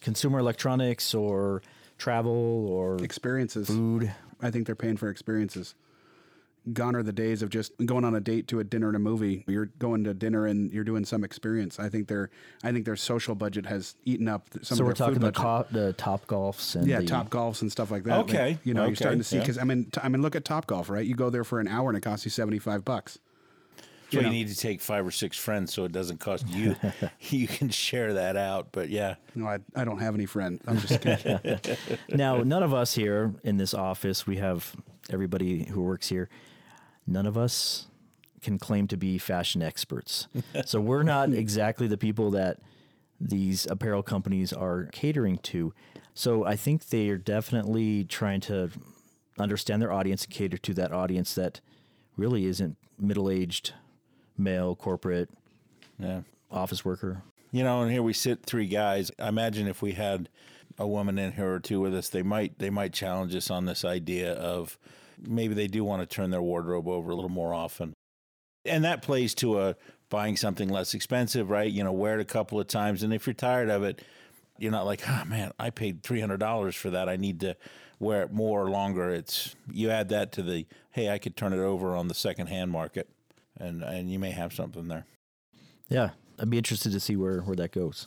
Consumer 0.00 0.38
electronics 0.40 1.14
or 1.14 1.62
travel 1.96 2.66
or 2.68 2.96
Experiences. 3.02 3.68
food. 3.68 4.12
I 4.40 4.50
think 4.50 4.66
they're 4.66 4.74
paying 4.76 4.96
for 4.96 5.08
experiences. 5.08 5.74
Gone 6.72 6.94
are 6.96 7.02
the 7.02 7.12
days 7.12 7.40
of 7.40 7.48
just 7.48 7.72
going 7.86 8.04
on 8.04 8.14
a 8.14 8.20
date 8.20 8.46
to 8.48 8.60
a 8.60 8.64
dinner 8.64 8.88
and 8.88 8.96
a 8.96 9.00
movie. 9.00 9.42
You're 9.48 9.66
going 9.78 10.04
to 10.04 10.12
dinner 10.12 10.44
and 10.44 10.70
you're 10.70 10.84
doing 10.84 11.04
some 11.06 11.24
experience. 11.24 11.80
I 11.80 11.88
think 11.88 12.08
their 12.08 12.28
I 12.62 12.72
think 12.72 12.84
their 12.84 12.96
social 12.96 13.34
budget 13.34 13.64
has 13.66 13.94
eaten 14.04 14.28
up 14.28 14.48
some 14.62 14.64
So 14.64 14.74
of 14.74 14.80
we're 14.80 14.86
their 14.88 14.94
talking 14.94 15.14
food 15.14 15.22
the, 15.22 15.32
budget. 15.32 15.42
co- 15.42 15.66
the 15.86 15.92
top 15.94 16.26
golfs 16.26 16.76
and 16.76 16.86
yeah, 16.86 17.00
the, 17.00 17.06
Top 17.06 17.30
Golfs 17.30 17.62
and 17.62 17.72
stuff 17.72 17.90
like 17.90 18.04
that. 18.04 18.16
Like, 18.18 18.24
Okay, 18.28 18.58
you 18.64 18.74
know, 18.74 18.82
okay, 18.82 18.88
you're 18.90 18.96
starting 18.96 19.18
to 19.20 19.24
see 19.24 19.36
yeah. 19.36 19.42
because 19.42 19.56
I 19.56 19.64
mean, 19.64 19.86
t- 19.86 20.00
I 20.02 20.08
mean, 20.10 20.20
look 20.20 20.36
at 20.36 20.44
Top 20.44 20.66
Golf, 20.66 20.90
right? 20.90 21.06
You 21.06 21.14
go 21.14 21.30
there 21.30 21.44
for 21.44 21.58
an 21.58 21.68
hour 21.68 21.88
and 21.88 21.96
it 21.96 22.02
costs 22.02 22.26
you 22.26 22.30
seventy 22.30 22.58
five 22.58 22.84
bucks. 22.84 23.18
So 24.10 24.18
you, 24.18 24.22
know. 24.22 24.30
need 24.30 24.48
to 24.48 24.56
take 24.56 24.80
five 24.80 25.06
or 25.06 25.10
six 25.10 25.36
friends 25.36 25.74
so 25.74 25.84
it 25.84 25.92
doesn't 25.92 26.18
cost 26.18 26.48
you. 26.48 26.76
you 27.20 27.46
can 27.46 27.68
share 27.68 28.14
that 28.14 28.36
out. 28.36 28.68
But 28.72 28.88
yeah, 28.88 29.16
No, 29.34 29.46
I, 29.46 29.58
I 29.76 29.84
don't 29.84 29.98
have 29.98 30.14
any 30.14 30.24
friends. 30.24 30.62
I'm 30.66 30.78
just 30.78 31.00
kidding. 31.00 31.60
now 32.08 32.38
none 32.38 32.62
of 32.62 32.72
us 32.72 32.94
here 32.94 33.34
in 33.44 33.58
this 33.58 33.74
office 33.74 34.26
we 34.26 34.36
have 34.36 34.74
everybody 35.10 35.64
who 35.64 35.82
works 35.82 36.08
here 36.08 36.28
none 37.06 37.26
of 37.26 37.36
us 37.36 37.86
can 38.42 38.58
claim 38.58 38.86
to 38.86 38.96
be 38.96 39.18
fashion 39.18 39.62
experts 39.62 40.28
so 40.64 40.80
we're 40.80 41.02
not 41.02 41.32
exactly 41.32 41.86
the 41.86 41.98
people 41.98 42.30
that 42.30 42.58
these 43.20 43.66
apparel 43.66 44.02
companies 44.02 44.52
are 44.52 44.84
catering 44.92 45.38
to 45.38 45.72
so 46.14 46.44
i 46.44 46.54
think 46.54 46.88
they 46.88 47.08
are 47.08 47.16
definitely 47.16 48.04
trying 48.04 48.40
to 48.40 48.70
understand 49.38 49.82
their 49.82 49.92
audience 49.92 50.24
and 50.24 50.32
cater 50.32 50.58
to 50.58 50.74
that 50.74 50.92
audience 50.92 51.34
that 51.34 51.60
really 52.16 52.46
isn't 52.46 52.76
middle-aged 52.98 53.72
male 54.38 54.74
corporate 54.74 55.28
yeah. 55.98 56.20
office 56.50 56.84
worker 56.84 57.22
You 57.50 57.64
know, 57.64 57.82
and 57.82 57.90
here 57.90 58.02
we 58.02 58.12
sit 58.12 58.44
three 58.44 58.66
guys. 58.66 59.10
I 59.18 59.28
imagine 59.28 59.66
if 59.66 59.82
we 59.82 59.92
had 59.92 60.28
a 60.78 60.86
woman 60.86 61.18
in 61.18 61.32
here 61.32 61.54
or 61.54 61.60
two 61.60 61.80
with 61.80 61.94
us, 61.94 62.08
they 62.08 62.22
might 62.22 62.58
they 62.58 62.70
might 62.70 62.92
challenge 62.92 63.34
us 63.34 63.50
on 63.50 63.64
this 63.64 63.84
idea 63.84 64.32
of 64.34 64.78
maybe 65.20 65.54
they 65.54 65.66
do 65.66 65.84
want 65.84 66.00
to 66.02 66.06
turn 66.06 66.30
their 66.30 66.42
wardrobe 66.42 66.86
over 66.86 67.10
a 67.10 67.14
little 67.14 67.30
more 67.30 67.52
often. 67.52 67.94
And 68.64 68.84
that 68.84 69.02
plays 69.02 69.34
to 69.36 69.60
a 69.60 69.76
buying 70.10 70.36
something 70.36 70.68
less 70.68 70.94
expensive, 70.94 71.50
right? 71.50 71.70
You 71.70 71.84
know, 71.84 71.92
wear 71.92 72.18
it 72.18 72.20
a 72.20 72.24
couple 72.24 72.60
of 72.60 72.66
times 72.66 73.02
and 73.02 73.12
if 73.12 73.26
you're 73.26 73.34
tired 73.34 73.70
of 73.70 73.82
it, 73.82 74.02
you're 74.58 74.72
not 74.72 74.86
like, 74.86 75.02
"Oh 75.08 75.24
man, 75.24 75.52
I 75.58 75.70
paid 75.70 76.02
$300 76.02 76.76
for 76.76 76.90
that. 76.90 77.08
I 77.08 77.16
need 77.16 77.40
to 77.40 77.56
wear 77.98 78.22
it 78.22 78.32
more 78.32 78.62
or 78.62 78.70
longer." 78.70 79.10
It's 79.10 79.54
you 79.72 79.90
add 79.90 80.08
that 80.10 80.32
to 80.32 80.42
the, 80.42 80.66
"Hey, 80.92 81.10
I 81.10 81.18
could 81.18 81.36
turn 81.36 81.52
it 81.52 81.60
over 81.60 81.94
on 81.94 82.08
the 82.08 82.14
secondhand 82.14 82.70
market." 82.70 83.08
And 83.58 83.82
and 83.82 84.10
you 84.10 84.18
may 84.18 84.30
have 84.30 84.52
something 84.52 84.88
there. 84.88 85.04
yeah 85.88 86.10
i'd 86.38 86.50
be 86.50 86.58
interested 86.58 86.92
to 86.92 87.00
see 87.00 87.16
where, 87.16 87.40
where 87.40 87.56
that 87.56 87.72
goes 87.72 88.06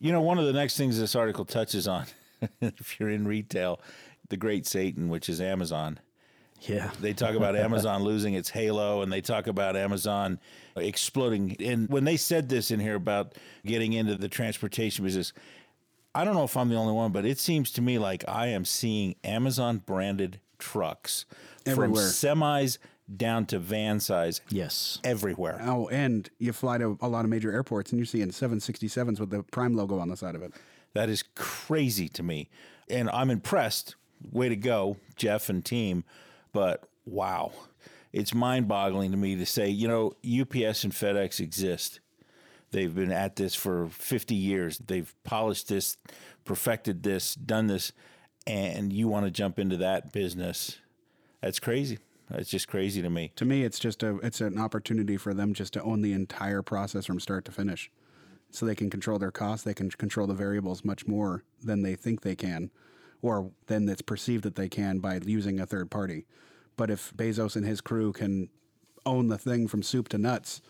You 0.00 0.10
know, 0.12 0.20
one 0.20 0.38
of 0.38 0.44
the 0.46 0.52
next 0.52 0.76
things 0.76 0.98
this 0.98 1.14
article 1.14 1.44
touches 1.44 1.86
on, 1.88 2.06
if 2.60 2.98
you're 2.98 3.08
in 3.10 3.26
retail, 3.28 3.80
the 4.28 4.36
great 4.36 4.66
Satan, 4.66 5.08
which 5.08 5.28
is 5.28 5.40
Amazon. 5.40 5.98
yeah 6.62 6.90
They 7.00 7.12
talk 7.14 7.34
about 7.36 7.54
Amazon 7.56 8.02
losing 8.10 8.34
its 8.34 8.50
halo 8.50 9.02
and 9.02 9.12
they 9.12 9.20
talk 9.20 9.46
about 9.46 9.76
Amazon 9.76 10.40
exploding. 10.76 11.56
And 11.60 11.88
when 11.88 12.04
they 12.04 12.16
said 12.16 12.48
this 12.48 12.70
in 12.70 12.80
here 12.80 12.96
about 12.96 13.34
getting 13.64 13.92
into 13.92 14.16
the 14.16 14.28
transportation 14.28 15.04
business, 15.04 15.32
I 16.14 16.24
don't 16.24 16.34
know 16.34 16.44
if 16.44 16.56
I'm 16.56 16.68
the 16.68 16.76
only 16.76 16.92
one, 16.92 17.12
but 17.12 17.24
it 17.24 17.38
seems 17.38 17.70
to 17.72 17.82
me 17.82 17.98
like 17.98 18.24
I 18.28 18.48
am 18.48 18.64
seeing 18.64 19.14
Amazon 19.24 19.78
branded 19.86 20.40
trucks 20.58 21.24
Everywhere. 21.66 22.02
from 22.02 22.10
semis 22.10 22.78
down 23.16 23.44
to 23.44 23.58
van 23.58 24.00
size 24.00 24.40
yes 24.48 24.98
everywhere. 25.04 25.60
oh, 25.62 25.88
and 25.88 26.30
you 26.38 26.52
fly 26.52 26.78
to 26.78 26.98
a 27.02 27.08
lot 27.08 27.24
of 27.24 27.30
major 27.30 27.52
airports 27.52 27.92
and 27.92 27.98
you're 27.98 28.06
seeing 28.06 28.28
767s 28.28 29.20
with 29.20 29.30
the 29.30 29.42
Prime 29.42 29.74
logo 29.74 29.98
on 29.98 30.08
the 30.08 30.16
side 30.16 30.34
of 30.34 30.42
it. 30.42 30.52
That 30.94 31.08
is 31.08 31.24
crazy 31.34 32.08
to 32.10 32.22
me. 32.22 32.48
And 32.88 33.10
I'm 33.10 33.30
impressed. 33.30 33.96
Way 34.30 34.48
to 34.48 34.56
go, 34.56 34.96
Jeff 35.16 35.48
and 35.48 35.62
team. 35.64 36.04
But 36.52 36.84
wow, 37.04 37.52
it's 38.12 38.32
mind 38.32 38.68
boggling 38.68 39.10
to 39.10 39.16
me 39.16 39.36
to 39.36 39.44
say, 39.44 39.68
you 39.68 39.88
know, 39.88 40.12
UPS 40.24 40.84
and 40.84 40.92
FedEx 40.92 41.40
exist. 41.40 42.00
They've 42.70 42.94
been 42.94 43.12
at 43.12 43.36
this 43.36 43.54
for 43.54 43.88
50 43.88 44.34
years. 44.34 44.78
They've 44.78 45.14
polished 45.24 45.68
this, 45.68 45.96
perfected 46.44 47.02
this, 47.02 47.34
done 47.34 47.66
this, 47.66 47.92
and 48.46 48.92
you 48.92 49.08
want 49.08 49.26
to 49.26 49.30
jump 49.30 49.58
into 49.58 49.76
that 49.78 50.12
business. 50.12 50.78
That's 51.40 51.60
crazy. 51.60 51.98
That's 52.30 52.48
just 52.48 52.68
crazy 52.68 53.02
to 53.02 53.10
me. 53.10 53.32
To 53.36 53.44
me, 53.44 53.64
it's 53.64 53.78
just 53.78 54.02
a 54.02 54.16
it's 54.18 54.40
an 54.40 54.58
opportunity 54.58 55.16
for 55.16 55.34
them 55.34 55.52
just 55.52 55.72
to 55.74 55.82
own 55.82 56.02
the 56.02 56.12
entire 56.12 56.62
process 56.62 57.06
from 57.06 57.20
start 57.20 57.44
to 57.44 57.52
finish, 57.52 57.90
so 58.50 58.64
they 58.64 58.74
can 58.74 58.90
control 58.90 59.18
their 59.18 59.30
costs. 59.30 59.64
They 59.64 59.74
can 59.74 59.90
control 59.90 60.26
the 60.26 60.34
variables 60.34 60.84
much 60.84 61.06
more 61.06 61.44
than 61.62 61.82
they 61.82 61.94
think 61.94 62.22
they 62.22 62.36
can, 62.36 62.70
or 63.20 63.50
than 63.66 63.88
it's 63.88 64.02
perceived 64.02 64.44
that 64.44 64.56
they 64.56 64.68
can 64.68 65.00
by 65.00 65.20
using 65.24 65.60
a 65.60 65.66
third 65.66 65.90
party. 65.90 66.26
But 66.76 66.90
if 66.90 67.12
Bezos 67.14 67.56
and 67.56 67.66
his 67.66 67.80
crew 67.80 68.12
can 68.12 68.48
own 69.06 69.28
the 69.28 69.38
thing 69.38 69.68
from 69.68 69.82
soup 69.82 70.08
to 70.08 70.18
nuts, 70.18 70.62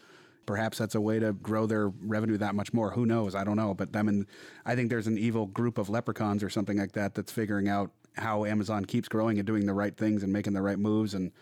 perhaps 0.46 0.78
that's 0.78 0.94
a 0.94 1.00
way 1.00 1.18
to 1.18 1.32
grow 1.32 1.66
their 1.66 1.88
revenue 1.88 2.36
that 2.38 2.54
much 2.54 2.72
more. 2.72 2.90
Who 2.90 3.06
knows? 3.06 3.34
I 3.34 3.44
don't 3.44 3.56
know. 3.56 3.74
But 3.74 3.96
I 3.96 4.02
mean, 4.02 4.26
I 4.66 4.74
think 4.74 4.90
there's 4.90 5.06
an 5.06 5.18
evil 5.18 5.46
group 5.46 5.78
of 5.78 5.88
leprechauns 5.88 6.42
or 6.42 6.50
something 6.50 6.78
like 6.78 6.92
that 6.92 7.14
that's 7.14 7.32
figuring 7.32 7.68
out 7.68 7.92
how 8.16 8.44
Amazon 8.44 8.84
keeps 8.84 9.08
growing 9.08 9.38
and 9.38 9.46
doing 9.46 9.66
the 9.66 9.74
right 9.74 9.96
things 9.96 10.22
and 10.22 10.32
making 10.32 10.52
the 10.52 10.62
right 10.62 10.78
moves 10.78 11.14
and 11.14 11.32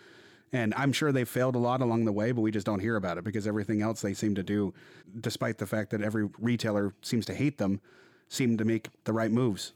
and 0.53 0.71
I'm 0.77 0.93
sure 0.93 1.11
they 1.11 1.25
failed 1.25 1.55
a 1.55 1.59
lot 1.59 1.81
along 1.81 2.05
the 2.05 2.11
way, 2.11 2.31
but 2.31 2.41
we 2.41 2.51
just 2.51 2.67
don't 2.67 2.79
hear 2.79 2.95
about 2.95 3.17
it 3.17 3.23
because 3.23 3.47
everything 3.47 3.81
else 3.81 4.01
they 4.01 4.13
seem 4.13 4.35
to 4.35 4.43
do, 4.43 4.71
despite 5.19 5.57
the 5.57 5.65
fact 5.65 5.89
that 5.89 6.01
every 6.01 6.29
retailer 6.37 6.93
seems 7.01 7.25
to 7.25 7.33
hate 7.33 7.57
them, 7.57 7.81
seem 8.29 8.55
to 8.57 8.63
make 8.63 8.89
the 9.05 9.13
right 9.13 9.31
moves. 9.31 9.73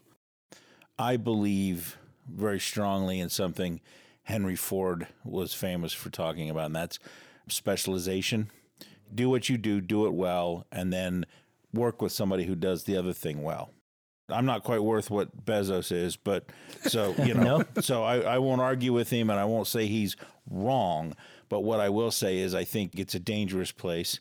I 0.99 1.17
believe 1.17 1.97
very 2.29 2.59
strongly 2.59 3.19
in 3.19 3.29
something 3.29 3.81
Henry 4.23 4.55
Ford 4.55 5.07
was 5.23 5.53
famous 5.53 5.93
for 5.93 6.11
talking 6.11 6.49
about, 6.49 6.67
and 6.67 6.75
that's 6.75 6.99
specialization. 7.47 8.51
Do 9.13 9.29
what 9.29 9.49
you 9.49 9.57
do, 9.57 9.81
do 9.81 10.05
it 10.05 10.13
well, 10.13 10.67
and 10.71 10.93
then 10.93 11.25
work 11.73 12.01
with 12.01 12.11
somebody 12.11 12.45
who 12.45 12.55
does 12.55 12.83
the 12.83 12.97
other 12.97 13.13
thing 13.13 13.41
well. 13.41 13.71
I'm 14.29 14.45
not 14.45 14.63
quite 14.63 14.83
worth 14.83 15.09
what 15.09 15.45
Bezos 15.45 15.91
is, 15.91 16.15
but 16.15 16.45
so, 16.83 17.15
you 17.23 17.33
know, 17.33 17.63
so 17.81 18.03
I, 18.03 18.19
I 18.19 18.37
won't 18.39 18.61
argue 18.61 18.93
with 18.93 19.09
him 19.09 19.29
and 19.29 19.39
I 19.39 19.45
won't 19.45 19.67
say 19.67 19.87
he's 19.87 20.15
wrong. 20.49 21.15
But 21.49 21.61
what 21.61 21.79
I 21.79 21.89
will 21.89 22.11
say 22.11 22.39
is 22.39 22.53
I 22.53 22.63
think 22.63 22.99
it's 22.99 23.15
a 23.15 23.19
dangerous 23.19 23.71
place. 23.71 24.19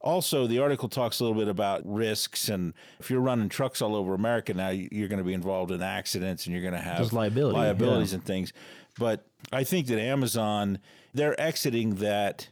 Also, 0.00 0.46
the 0.46 0.60
article 0.60 0.88
talks 0.88 1.18
a 1.18 1.24
little 1.24 1.38
bit 1.38 1.48
about 1.48 1.82
risks, 1.84 2.48
and 2.48 2.72
if 3.00 3.10
you're 3.10 3.20
running 3.20 3.48
trucks 3.48 3.82
all 3.82 3.96
over 3.96 4.14
America 4.14 4.54
now, 4.54 4.68
you're 4.68 5.08
going 5.08 5.18
to 5.18 5.24
be 5.24 5.34
involved 5.34 5.72
in 5.72 5.82
accidents, 5.82 6.46
and 6.46 6.54
you're 6.54 6.62
going 6.62 6.72
to 6.72 6.80
have 6.80 6.98
There's 6.98 7.12
liability, 7.12 7.58
liabilities 7.58 8.12
yeah. 8.12 8.18
and 8.18 8.24
things. 8.24 8.52
But 8.96 9.26
I 9.50 9.64
think 9.64 9.88
that 9.88 9.98
Amazon 9.98 10.78
they're 11.14 11.38
exiting 11.40 11.96
that. 11.96 12.48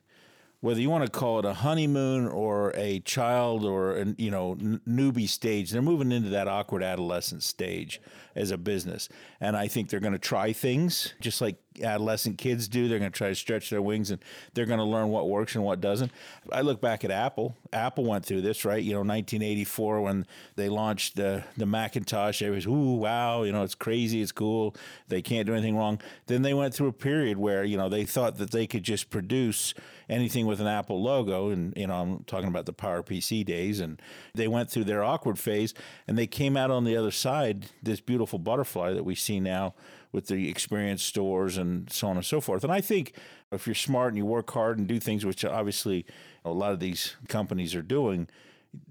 Whether 0.60 0.80
you 0.80 0.90
want 0.90 1.04
to 1.04 1.10
call 1.10 1.38
it 1.38 1.44
a 1.44 1.54
honeymoon 1.54 2.26
or 2.26 2.72
a 2.74 3.00
child 3.00 3.64
or 3.64 3.94
an 3.94 4.16
you 4.18 4.30
know 4.30 4.56
newbie 4.56 5.28
stage, 5.28 5.70
they're 5.70 5.82
moving 5.82 6.12
into 6.12 6.30
that 6.30 6.48
awkward 6.48 6.82
adolescent 6.82 7.42
stage 7.42 8.00
as 8.36 8.50
a 8.52 8.58
business, 8.58 9.08
and 9.40 9.56
I 9.56 9.66
think 9.66 9.88
they're 9.88 9.98
going 9.98 10.12
to 10.12 10.18
try 10.18 10.52
things 10.52 11.14
just 11.20 11.40
like 11.40 11.56
adolescent 11.82 12.38
kids 12.38 12.68
do. 12.68 12.88
They're 12.88 12.98
going 12.98 13.10
to 13.10 13.16
try 13.16 13.28
to 13.28 13.34
stretch 13.34 13.70
their 13.70 13.82
wings 13.82 14.10
and 14.10 14.22
they're 14.54 14.66
going 14.66 14.78
to 14.78 14.84
learn 14.84 15.08
what 15.08 15.28
works 15.28 15.54
and 15.54 15.64
what 15.64 15.80
doesn't. 15.80 16.12
I 16.52 16.60
look 16.60 16.80
back 16.80 17.04
at 17.04 17.10
Apple. 17.10 17.56
Apple 17.72 18.04
went 18.04 18.24
through 18.24 18.42
this, 18.42 18.64
right? 18.64 18.82
You 18.82 18.92
know, 18.92 19.00
1984 19.00 20.00
when 20.00 20.26
they 20.56 20.68
launched 20.68 21.16
the 21.16 21.44
the 21.56 21.66
Macintosh. 21.66 22.42
It 22.42 22.50
was 22.50 22.66
ooh 22.66 22.94
wow, 22.94 23.42
you 23.42 23.52
know, 23.52 23.62
it's 23.62 23.74
crazy, 23.74 24.22
it's 24.22 24.32
cool. 24.32 24.74
They 25.08 25.22
can't 25.22 25.46
do 25.46 25.52
anything 25.52 25.76
wrong. 25.76 26.00
Then 26.26 26.42
they 26.42 26.54
went 26.54 26.74
through 26.74 26.88
a 26.88 26.92
period 26.92 27.38
where 27.38 27.64
you 27.64 27.76
know 27.76 27.88
they 27.88 28.04
thought 28.04 28.38
that 28.38 28.50
they 28.50 28.66
could 28.66 28.82
just 28.82 29.10
produce 29.10 29.74
anything 30.08 30.46
with 30.46 30.60
an 30.60 30.66
Apple 30.66 31.02
logo, 31.02 31.48
and 31.50 31.72
you 31.76 31.86
know, 31.86 31.94
I'm 31.94 32.24
talking 32.24 32.48
about 32.48 32.66
the 32.66 32.72
Power 32.72 33.02
PC 33.02 33.44
days, 33.44 33.80
and 33.80 34.00
they 34.34 34.48
went 34.48 34.70
through 34.70 34.84
their 34.84 35.02
awkward 35.02 35.38
phase, 35.38 35.74
and 36.06 36.16
they 36.16 36.26
came 36.26 36.56
out 36.56 36.70
on 36.70 36.84
the 36.84 36.96
other 36.96 37.10
side, 37.10 37.66
this 37.82 38.00
beautiful 38.00 38.25
butterfly 38.26 38.92
that 38.92 39.04
we 39.04 39.14
see 39.14 39.40
now 39.40 39.74
with 40.12 40.26
the 40.26 40.48
experience 40.48 41.02
stores 41.02 41.56
and 41.56 41.90
so 41.90 42.08
on 42.08 42.16
and 42.16 42.24
so 42.24 42.40
forth. 42.40 42.64
And 42.64 42.72
I 42.72 42.80
think 42.80 43.12
if 43.52 43.66
you're 43.66 43.74
smart 43.74 44.08
and 44.08 44.16
you 44.16 44.24
work 44.24 44.50
hard 44.50 44.78
and 44.78 44.86
do 44.86 44.98
things, 44.98 45.24
which 45.24 45.44
obviously 45.44 46.06
a 46.44 46.50
lot 46.50 46.72
of 46.72 46.80
these 46.80 47.16
companies 47.28 47.74
are 47.74 47.82
doing, 47.82 48.28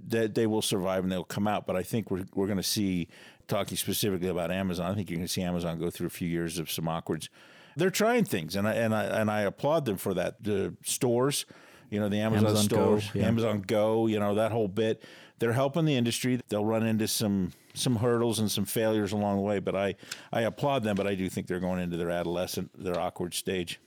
that 0.08 0.36
they 0.36 0.48
will 0.48 0.62
survive 0.62 1.04
and 1.04 1.12
they'll 1.12 1.24
come 1.24 1.48
out. 1.48 1.66
But 1.66 1.76
I 1.76 1.84
think 1.84 2.10
we're 2.12 2.26
we're 2.34 2.48
going 2.48 2.58
to 2.58 2.64
see 2.64 3.08
talking 3.48 3.78
specifically 3.78 4.30
about 4.30 4.52
Amazon. 4.52 4.92
I 4.92 4.96
think 4.96 5.10
you're 5.10 5.18
going 5.18 5.28
to 5.28 5.32
see 5.34 5.42
Amazon 5.42 5.80
go 5.80 5.90
through 5.90 6.08
a 6.08 6.12
few 6.12 6.28
years 6.28 6.60
of 6.60 6.72
some 6.72 6.88
awkwards. 6.88 7.30
They're 7.76 7.90
trying 7.90 8.26
things, 8.26 8.56
and 8.56 8.68
I 8.68 8.74
and 8.74 8.96
I 8.96 9.04
and 9.04 9.30
I 9.30 9.42
applaud 9.42 9.86
them 9.86 9.98
for 9.98 10.14
that. 10.14 10.44
The 10.44 10.76
stores, 10.84 11.46
you 11.90 12.00
know, 12.00 12.10
the 12.10 12.20
Amazon, 12.20 12.48
Amazon 12.48 12.64
stores, 12.64 13.12
Go, 13.12 13.20
yeah. 13.20 13.28
Amazon 13.28 13.62
Go, 13.62 14.08
you 14.08 14.20
know, 14.20 14.36
that 14.36 14.52
whole 14.52 14.68
bit. 14.68 15.04
They're 15.46 15.54
helping 15.54 15.86
the 15.86 15.96
industry. 15.96 16.42
They'll 16.50 16.66
run 16.66 16.88
into 16.88 17.08
some 17.08 17.52
some 17.76 17.98
hurdles 17.98 18.40
and 18.40 18.50
some 18.50 18.66
failures 18.66 19.12
along 19.12 19.36
the 19.36 19.44
way, 19.44 19.60
but 19.60 19.76
I 19.76 19.94
I 20.34 20.42
applaud 20.42 20.82
them. 20.82 20.96
But 20.96 21.06
I 21.06 21.14
do 21.14 21.30
think 21.30 21.46
they're 21.46 21.60
going 21.60 21.80
into 21.80 21.98
their 21.98 22.10
adolescent, 22.10 22.72
their 22.76 23.00
awkward 23.00 23.36
stage. 23.36 23.80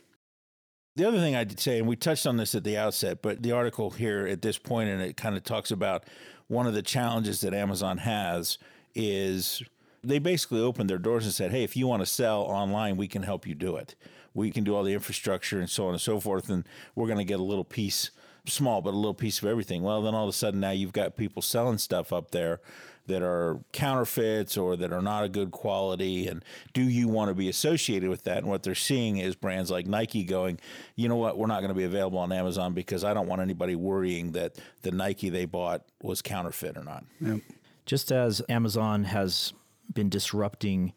The 0.95 1.05
other 1.05 1.19
thing 1.19 1.35
I'd 1.35 1.59
say, 1.59 1.81
and 1.81 1.89
we 1.89 1.97
touched 1.97 2.29
on 2.29 2.37
this 2.37 2.55
at 2.55 2.63
the 2.63 2.77
outset, 2.77 3.23
but 3.23 3.43
the 3.43 3.51
article 3.51 3.91
here 3.91 4.25
at 4.25 4.41
this 4.41 4.57
point, 4.57 4.89
and 4.89 5.03
it 5.03 5.17
kind 5.17 5.37
of 5.37 5.43
talks 5.43 5.73
about 5.73 6.05
one 6.47 6.69
of 6.69 6.75
the 6.75 6.83
challenges 6.83 7.41
that 7.41 7.53
Amazon 7.53 7.99
has 7.99 8.59
is 8.95 9.61
they 10.05 10.21
basically 10.21 10.61
opened 10.61 10.89
their 10.89 10.97
doors 10.97 11.25
and 11.25 11.35
said, 11.35 11.51
hey, 11.51 11.65
if 11.65 11.77
you 11.77 11.89
want 11.89 12.03
to 12.03 12.07
sell 12.07 12.43
online, 12.43 12.97
we 12.97 13.09
can 13.09 13.25
help 13.25 13.49
you 13.49 13.57
do 13.57 13.75
it. 13.75 13.97
We 14.33 14.53
can 14.53 14.63
do 14.63 14.77
all 14.77 14.85
the 14.85 14.95
infrastructure 14.95 15.59
and 15.59 15.69
so 15.69 15.87
on 15.87 15.95
and 15.95 16.01
so 16.01 16.21
forth, 16.21 16.51
and 16.51 16.65
we're 16.95 17.09
going 17.09 17.19
to 17.19 17.25
get 17.25 17.41
a 17.41 17.43
little 17.43 17.65
piece, 17.65 18.13
small, 18.49 18.81
but 18.83 18.95
a 18.95 18.97
little 18.97 19.15
piece 19.15 19.41
of 19.43 19.49
everything. 19.49 19.83
Well, 19.83 20.03
then 20.03 20.15
all 20.15 20.25
of 20.25 20.29
a 20.29 20.33
sudden 20.33 20.61
now 20.61 20.71
you've 20.71 20.93
got 20.93 21.17
people 21.17 21.43
selling 21.43 21.79
stuff 21.79 22.13
up 22.13 22.31
there 22.31 22.61
that 23.07 23.23
are 23.23 23.59
counterfeits 23.73 24.57
or 24.59 24.77
that 24.77 24.93
are 24.93 25.01
not 25.01 25.25
a 25.25 25.31
good 25.31 25.51
quality 25.51 26.27
and 26.27 26.45
do 26.75 26.83
you 26.83 27.09
want 27.09 27.31
to 27.31 27.35
be 27.35 27.49
associated 27.49 28.11
with 28.11 28.25
that 28.25 28.37
and 28.37 28.47
what 28.47 28.63
they're 28.63 28.75
seeing 28.75 29.17
is 29.17 29.35
brands 29.35 29.71
like 29.71 29.87
Nike 29.87 30.25
going 30.25 30.61
you 30.95 31.09
know 31.09 31.17
what 31.17 31.39
we're 31.39 31.47
not 31.47 31.61
going 31.61 31.71
to 31.71 31.75
be 31.75 31.85
available 31.85 32.19
on 32.19 32.31
Amazon 32.33 32.75
because 32.75 33.05
I 33.05 33.15
don't 33.15 33.27
want 33.27 33.41
anybody 33.41 33.75
worrying 33.77 34.33
that 34.33 34.57
the 34.83 34.91
Nike 34.91 35.31
they 35.31 35.47
bought 35.47 35.85
was 36.03 36.21
counterfeit 36.21 36.77
or 36.77 36.85
not 36.85 37.03
Yep. 37.23 37.41
just 37.87 38.13
as 38.13 38.43
Amazon 38.47 39.05
has 39.05 39.55
been 39.95 40.11
disrupting 40.11 40.93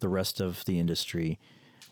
the 0.00 0.08
rest 0.10 0.40
of 0.42 0.66
the 0.66 0.78
industry, 0.78 1.38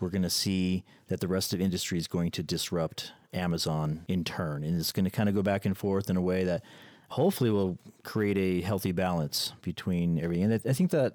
we're 0.01 0.11
going 0.11 0.21
to 0.23 0.29
see 0.29 0.85
that 1.09 1.21
the 1.21 1.29
rest 1.29 1.55
of 1.55 1.63
industry 1.63 1.97
is 1.97 2.07
going 2.09 2.31
to 2.33 2.43
disrupt 2.43 3.13
Amazon 3.33 4.05
in 4.09 4.25
turn, 4.25 4.65
and 4.65 4.79
it's 4.79 4.93
going 4.93 5.05
to 5.05 5.11
kind 5.11 5.29
of 5.29 5.35
go 5.35 5.43
back 5.43 5.65
and 5.65 5.77
forth 5.77 6.11
in 6.11 6.17
a 6.17 6.21
way 6.21 6.45
that 6.45 6.63
hopefully 7.09 7.51
will 7.51 7.79
create 8.03 8.39
a 8.39 8.63
healthy 8.63 8.93
balance 8.93 9.53
between 9.63 10.19
everything. 10.19 10.45
And 10.45 10.61
I 10.67 10.73
think 10.73 10.91
that 10.91 11.15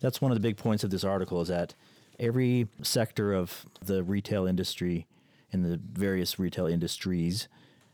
that's 0.00 0.20
one 0.20 0.30
of 0.30 0.36
the 0.36 0.40
big 0.40 0.56
points 0.56 0.84
of 0.84 0.90
this 0.90 1.04
article 1.04 1.40
is 1.40 1.48
that 1.48 1.74
every 2.18 2.68
sector 2.82 3.32
of 3.32 3.66
the 3.84 4.02
retail 4.02 4.46
industry 4.46 5.06
and 5.52 5.64
the 5.64 5.80
various 5.92 6.38
retail 6.38 6.66
industries 6.66 7.48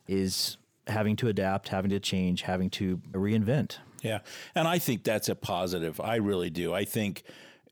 is 0.09 0.57
having 0.87 1.17
to 1.17 1.29
adapt, 1.29 1.69
having 1.69 1.91
to 1.91 2.01
change, 2.01 2.43
having 2.43 2.69
to 2.69 2.99
reinvent. 3.13 3.79
Yeah. 4.03 4.21
And 4.55 4.69
I 4.69 4.79
think 4.79 5.05
that's 5.05 5.29
a 5.29 5.35
positive. 5.35 6.01
I 6.01 6.17
really 6.17 6.51
do. 6.51 6.75
I 6.75 6.85
think 6.85 7.23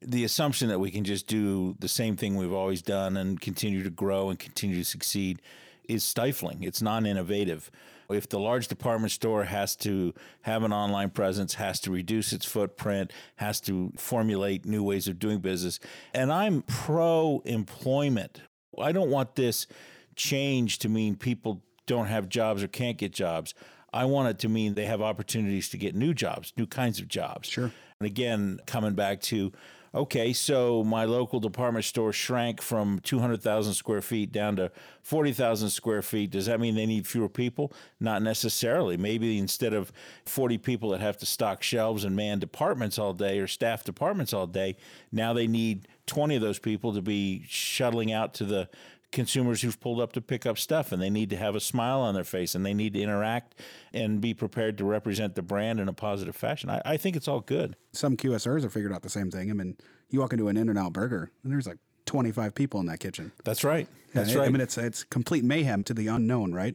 the 0.00 0.24
assumption 0.24 0.68
that 0.68 0.80
we 0.80 0.90
can 0.90 1.04
just 1.04 1.26
do 1.26 1.76
the 1.78 1.88
same 1.88 2.16
thing 2.16 2.36
we've 2.36 2.52
always 2.52 2.82
done 2.82 3.16
and 3.16 3.40
continue 3.40 3.82
to 3.82 3.90
grow 3.90 4.30
and 4.30 4.38
continue 4.38 4.76
to 4.76 4.84
succeed 4.84 5.42
is 5.88 6.04
stifling. 6.04 6.62
It's 6.62 6.82
non 6.82 7.06
innovative. 7.06 7.70
If 8.10 8.28
the 8.28 8.38
large 8.38 8.68
department 8.68 9.12
store 9.12 9.44
has 9.44 9.74
to 9.76 10.12
have 10.42 10.64
an 10.64 10.72
online 10.72 11.10
presence, 11.10 11.54
has 11.54 11.80
to 11.80 11.90
reduce 11.90 12.32
its 12.32 12.44
footprint, 12.44 13.10
has 13.36 13.60
to 13.62 13.92
formulate 13.96 14.66
new 14.66 14.82
ways 14.82 15.08
of 15.08 15.18
doing 15.18 15.38
business, 15.38 15.80
and 16.12 16.30
I'm 16.30 16.62
pro 16.62 17.42
employment. 17.44 18.42
I 18.78 18.92
don't 18.92 19.10
want 19.10 19.34
this 19.36 19.66
change 20.14 20.78
to 20.80 20.88
mean 20.88 21.16
people 21.16 21.62
don't 21.86 22.06
have 22.06 22.28
jobs 22.28 22.62
or 22.62 22.68
can't 22.68 22.98
get 22.98 23.12
jobs. 23.12 23.54
I 23.92 24.06
want 24.06 24.28
it 24.28 24.38
to 24.40 24.48
mean 24.48 24.74
they 24.74 24.86
have 24.86 25.02
opportunities 25.02 25.68
to 25.70 25.76
get 25.76 25.94
new 25.94 26.14
jobs, 26.14 26.52
new 26.56 26.66
kinds 26.66 26.98
of 26.98 27.08
jobs. 27.08 27.48
Sure. 27.48 27.70
And 28.00 28.06
again, 28.06 28.58
coming 28.66 28.94
back 28.94 29.20
to, 29.22 29.52
okay, 29.94 30.32
so 30.32 30.82
my 30.84 31.04
local 31.04 31.40
department 31.40 31.84
store 31.84 32.12
shrank 32.12 32.62
from 32.62 32.98
200,000 33.00 33.74
square 33.74 34.00
feet 34.00 34.32
down 34.32 34.56
to 34.56 34.70
40,000 35.02 35.68
square 35.70 36.02
feet. 36.02 36.30
Does 36.30 36.46
that 36.46 36.60
mean 36.60 36.74
they 36.74 36.86
need 36.86 37.06
fewer 37.06 37.28
people? 37.28 37.72
Not 38.00 38.22
necessarily. 38.22 38.96
Maybe 38.96 39.38
instead 39.38 39.74
of 39.74 39.92
40 40.26 40.58
people 40.58 40.90
that 40.90 41.00
have 41.00 41.18
to 41.18 41.26
stock 41.26 41.62
shelves 41.62 42.04
and 42.04 42.16
man 42.16 42.38
departments 42.38 42.98
all 42.98 43.12
day 43.12 43.38
or 43.38 43.46
staff 43.46 43.84
departments 43.84 44.32
all 44.32 44.46
day, 44.46 44.76
now 45.10 45.32
they 45.32 45.46
need 45.46 45.88
20 46.06 46.36
of 46.36 46.42
those 46.42 46.58
people 46.58 46.94
to 46.94 47.02
be 47.02 47.44
shuttling 47.48 48.12
out 48.12 48.34
to 48.34 48.44
the 48.44 48.68
consumers 49.12 49.62
who've 49.62 49.78
pulled 49.78 50.00
up 50.00 50.12
to 50.12 50.20
pick 50.20 50.46
up 50.46 50.58
stuff 50.58 50.90
and 50.90 51.00
they 51.00 51.10
need 51.10 51.30
to 51.30 51.36
have 51.36 51.54
a 51.54 51.60
smile 51.60 52.00
on 52.00 52.14
their 52.14 52.24
face 52.24 52.54
and 52.54 52.64
they 52.66 52.74
need 52.74 52.94
to 52.94 53.00
interact 53.00 53.54
and 53.92 54.20
be 54.20 54.34
prepared 54.34 54.76
to 54.78 54.84
represent 54.84 55.34
the 55.34 55.42
brand 55.42 55.78
in 55.78 55.88
a 55.88 55.92
positive 55.92 56.34
fashion. 56.34 56.70
I, 56.70 56.80
I 56.84 56.96
think 56.96 57.14
it's 57.14 57.28
all 57.28 57.40
good. 57.40 57.76
Some 57.92 58.16
QSRs 58.16 58.62
have 58.62 58.72
figured 58.72 58.92
out 58.92 59.02
the 59.02 59.10
same 59.10 59.30
thing. 59.30 59.50
I 59.50 59.54
mean, 59.54 59.76
you 60.10 60.20
walk 60.20 60.32
into 60.32 60.48
an 60.48 60.56
In-N-Out 60.56 60.92
Burger, 60.92 61.30
and 61.44 61.52
there's 61.52 61.66
like 61.66 61.78
25 62.06 62.54
people 62.54 62.80
in 62.80 62.86
that 62.86 62.98
kitchen. 63.00 63.32
That's 63.44 63.62
right. 63.64 63.86
That's 64.14 64.34
I- 64.34 64.38
right. 64.40 64.46
I 64.48 64.50
mean, 64.50 64.60
it's 64.60 64.76
it's 64.76 65.04
complete 65.04 65.44
mayhem 65.44 65.84
to 65.84 65.94
the 65.94 66.08
unknown, 66.08 66.52
right? 66.52 66.74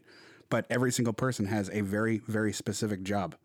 But 0.49 0.65
every 0.69 0.91
single 0.91 1.13
person 1.13 1.45
has 1.47 1.69
a 1.71 1.81
very 1.81 2.19
very 2.27 2.53
specific 2.53 3.03
job. 3.03 3.35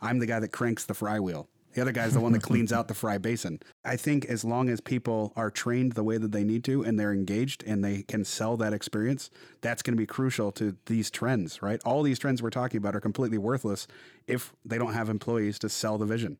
I'm 0.00 0.18
the 0.20 0.26
guy 0.26 0.40
that 0.40 0.52
cranks 0.52 0.84
the 0.84 0.94
fry 0.94 1.18
wheel. 1.20 1.48
The 1.74 1.80
other 1.80 1.92
guy's 1.92 2.14
the 2.14 2.20
one 2.20 2.32
that 2.32 2.42
cleans 2.50 2.72
out 2.72 2.88
the 2.88 2.94
fry 2.94 3.18
basin. 3.18 3.60
I 3.84 3.96
think 3.96 4.24
as 4.26 4.44
long 4.44 4.68
as 4.68 4.80
people 4.80 5.32
are 5.36 5.50
trained 5.50 5.92
the 5.92 6.04
way 6.04 6.18
that 6.18 6.32
they 6.32 6.44
need 6.44 6.64
to 6.64 6.82
and 6.84 6.98
they're 6.98 7.12
engaged 7.12 7.64
and 7.66 7.82
they 7.84 8.02
can 8.02 8.24
sell 8.24 8.56
that 8.58 8.72
experience, 8.72 9.30
that's 9.60 9.82
going 9.82 9.94
to 9.96 10.00
be 10.00 10.06
crucial 10.06 10.52
to 10.52 10.76
these 10.86 11.10
trends, 11.10 11.62
right? 11.62 11.80
All 11.84 12.02
these 12.02 12.18
trends 12.18 12.42
we're 12.42 12.50
talking 12.50 12.78
about 12.78 12.94
are 12.96 13.00
completely 13.00 13.38
worthless 13.38 13.86
if 14.26 14.52
they 14.64 14.78
don't 14.78 14.94
have 14.94 15.08
employees 15.08 15.58
to 15.60 15.68
sell 15.68 15.98
the 15.98 16.06
vision. 16.06 16.38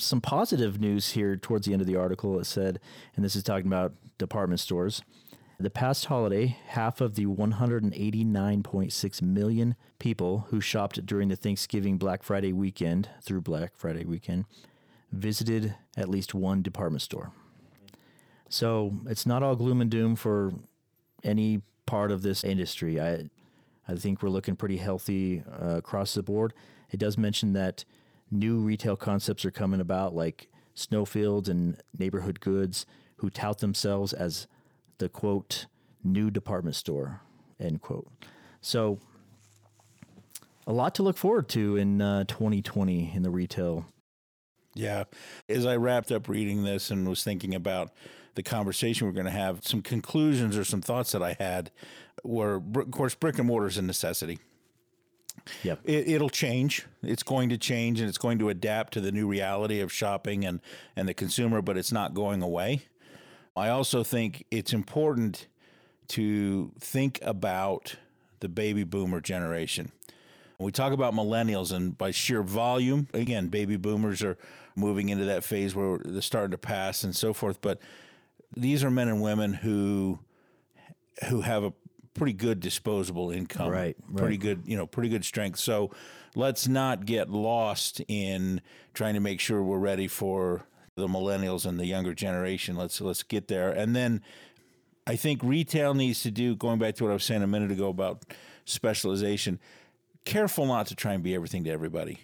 some 0.00 0.20
positive 0.20 0.80
news 0.80 1.12
here 1.12 1.36
towards 1.36 1.66
the 1.66 1.72
end 1.72 1.80
of 1.80 1.86
the 1.86 1.96
article. 1.96 2.40
It 2.40 2.46
said, 2.46 2.80
and 3.14 3.24
this 3.24 3.36
is 3.36 3.42
talking 3.44 3.66
about 3.66 3.92
department 4.18 4.60
stores. 4.60 5.02
The 5.58 5.70
past 5.70 6.06
holiday, 6.06 6.58
half 6.66 7.00
of 7.00 7.14
the 7.14 7.26
189.6 7.26 9.22
million 9.22 9.76
people 10.00 10.46
who 10.50 10.60
shopped 10.60 11.06
during 11.06 11.28
the 11.28 11.36
Thanksgiving 11.36 11.96
Black 11.96 12.24
Friday 12.24 12.52
weekend 12.52 13.08
through 13.22 13.42
Black 13.42 13.76
Friday 13.76 14.04
weekend 14.04 14.46
visited 15.12 15.76
at 15.96 16.08
least 16.08 16.34
one 16.34 16.60
department 16.60 17.02
store. 17.02 17.30
So 18.48 18.96
it's 19.06 19.26
not 19.26 19.44
all 19.44 19.54
gloom 19.54 19.80
and 19.80 19.90
doom 19.90 20.16
for 20.16 20.52
any 21.22 21.62
part 21.86 22.10
of 22.10 22.22
this 22.22 22.42
industry. 22.42 23.00
I, 23.00 23.30
I 23.86 23.94
think 23.94 24.22
we're 24.22 24.30
looking 24.30 24.56
pretty 24.56 24.78
healthy 24.78 25.44
uh, 25.48 25.76
across 25.76 26.14
the 26.14 26.22
board. 26.24 26.52
It 26.90 26.98
does 26.98 27.16
mention 27.16 27.52
that 27.52 27.84
new 28.28 28.58
retail 28.58 28.96
concepts 28.96 29.44
are 29.44 29.52
coming 29.52 29.80
about, 29.80 30.16
like 30.16 30.48
Showfields 30.76 31.48
and 31.48 31.80
Neighborhood 31.96 32.40
Goods, 32.40 32.86
who 33.18 33.30
tout 33.30 33.58
themselves 33.58 34.12
as 34.12 34.48
the 34.98 35.08
quote 35.08 35.66
new 36.02 36.30
department 36.30 36.76
store 36.76 37.20
end 37.58 37.80
quote. 37.80 38.08
So 38.60 38.98
a 40.66 40.72
lot 40.72 40.94
to 40.96 41.02
look 41.02 41.16
forward 41.16 41.48
to 41.50 41.76
in 41.76 42.00
uh, 42.00 42.24
2020 42.24 43.12
in 43.14 43.22
the 43.22 43.30
retail. 43.30 43.86
Yeah. 44.74 45.04
As 45.48 45.66
I 45.66 45.76
wrapped 45.76 46.10
up 46.10 46.28
reading 46.28 46.64
this 46.64 46.90
and 46.90 47.08
was 47.08 47.22
thinking 47.22 47.54
about 47.54 47.92
the 48.34 48.42
conversation 48.42 49.06
we're 49.06 49.12
going 49.12 49.26
to 49.26 49.30
have, 49.30 49.64
some 49.64 49.82
conclusions 49.82 50.56
or 50.56 50.64
some 50.64 50.82
thoughts 50.82 51.12
that 51.12 51.22
I 51.22 51.36
had 51.38 51.70
were, 52.24 52.56
of 52.56 52.90
course, 52.90 53.14
brick 53.14 53.38
and 53.38 53.46
mortar 53.46 53.68
is 53.68 53.78
a 53.78 53.82
necessity. 53.82 54.38
Yep. 55.62 55.80
It, 55.84 56.08
it'll 56.08 56.30
change. 56.30 56.86
It's 57.02 57.22
going 57.22 57.50
to 57.50 57.58
change 57.58 58.00
and 58.00 58.08
it's 58.08 58.18
going 58.18 58.38
to 58.38 58.48
adapt 58.48 58.94
to 58.94 59.00
the 59.00 59.12
new 59.12 59.28
reality 59.28 59.80
of 59.80 59.92
shopping 59.92 60.44
and, 60.44 60.60
and 60.96 61.08
the 61.08 61.14
consumer, 61.14 61.62
but 61.62 61.76
it's 61.76 61.92
not 61.92 62.14
going 62.14 62.42
away. 62.42 62.82
I 63.56 63.68
also 63.68 64.02
think 64.02 64.44
it's 64.50 64.72
important 64.72 65.46
to 66.08 66.72
think 66.78 67.18
about 67.22 67.96
the 68.40 68.48
baby 68.48 68.84
boomer 68.84 69.20
generation. 69.20 69.92
We 70.58 70.70
talk 70.72 70.92
about 70.92 71.14
millennials, 71.14 71.72
and 71.72 71.96
by 71.96 72.10
sheer 72.10 72.42
volume, 72.42 73.08
again, 73.12 73.48
baby 73.48 73.76
boomers 73.76 74.22
are 74.22 74.38
moving 74.76 75.08
into 75.08 75.24
that 75.26 75.44
phase 75.44 75.74
where 75.74 75.98
they're 76.04 76.22
starting 76.22 76.52
to 76.52 76.58
pass 76.58 77.04
and 77.04 77.14
so 77.14 77.32
forth. 77.32 77.60
But 77.60 77.80
these 78.56 78.84
are 78.84 78.90
men 78.90 79.08
and 79.08 79.20
women 79.20 79.52
who 79.54 80.20
who 81.28 81.42
have 81.42 81.64
a 81.64 81.72
pretty 82.14 82.32
good 82.32 82.60
disposable 82.60 83.30
income, 83.30 83.68
Right, 83.70 83.96
Pretty 84.16 84.34
right. 84.34 84.40
good, 84.40 84.62
you 84.66 84.76
know, 84.76 84.86
pretty 84.86 85.08
good 85.08 85.24
strength. 85.24 85.58
So 85.58 85.90
let's 86.34 86.66
not 86.68 87.06
get 87.06 87.30
lost 87.30 88.00
in 88.08 88.60
trying 88.94 89.14
to 89.14 89.20
make 89.20 89.40
sure 89.40 89.62
we're 89.62 89.78
ready 89.78 90.08
for 90.08 90.66
the 90.96 91.08
millennials 91.08 91.66
and 91.66 91.78
the 91.78 91.86
younger 91.86 92.14
generation. 92.14 92.76
Let's 92.76 93.00
let's 93.00 93.22
get 93.22 93.48
there, 93.48 93.70
and 93.70 93.94
then 93.94 94.22
I 95.06 95.16
think 95.16 95.42
retail 95.42 95.94
needs 95.94 96.22
to 96.22 96.30
do, 96.30 96.56
going 96.56 96.78
back 96.78 96.94
to 96.96 97.04
what 97.04 97.10
I 97.10 97.14
was 97.14 97.24
saying 97.24 97.42
a 97.42 97.46
minute 97.46 97.70
ago 97.70 97.88
about 97.88 98.22
specialization, 98.64 99.60
careful 100.24 100.66
not 100.66 100.86
to 100.86 100.94
try 100.94 101.12
and 101.12 101.22
be 101.22 101.34
everything 101.34 101.64
to 101.64 101.70
everybody. 101.70 102.20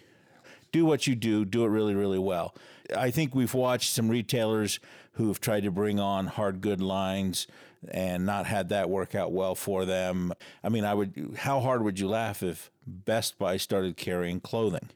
Do 0.71 0.85
what 0.85 1.05
you 1.05 1.15
do, 1.15 1.45
do 1.45 1.65
it 1.65 1.67
really, 1.67 1.93
really 1.93 2.17
well. 2.17 2.55
I 2.95 3.11
think 3.11 3.35
we've 3.35 3.53
watched 3.53 3.91
some 3.91 4.09
retailers 4.09 4.79
who 5.13 5.27
have 5.27 5.39
tried 5.39 5.63
to 5.63 5.71
bring 5.71 5.99
on 5.99 6.27
hard 6.27 6.61
good 6.61 6.81
lines 6.81 7.45
and 7.89 8.25
not 8.25 8.45
had 8.45 8.69
that 8.69 8.89
work 8.89 9.13
out 9.13 9.31
well 9.31 9.53
for 9.53 9.85
them. 9.85 10.33
I 10.63 10.69
mean, 10.69 10.85
I 10.85 10.93
would 10.93 11.35
how 11.39 11.59
hard 11.59 11.83
would 11.83 11.99
you 11.99 12.07
laugh 12.07 12.41
if 12.41 12.71
Best 12.87 13.37
Buy 13.37 13.57
started 13.57 13.97
carrying 13.97 14.39
clothing? 14.39 14.89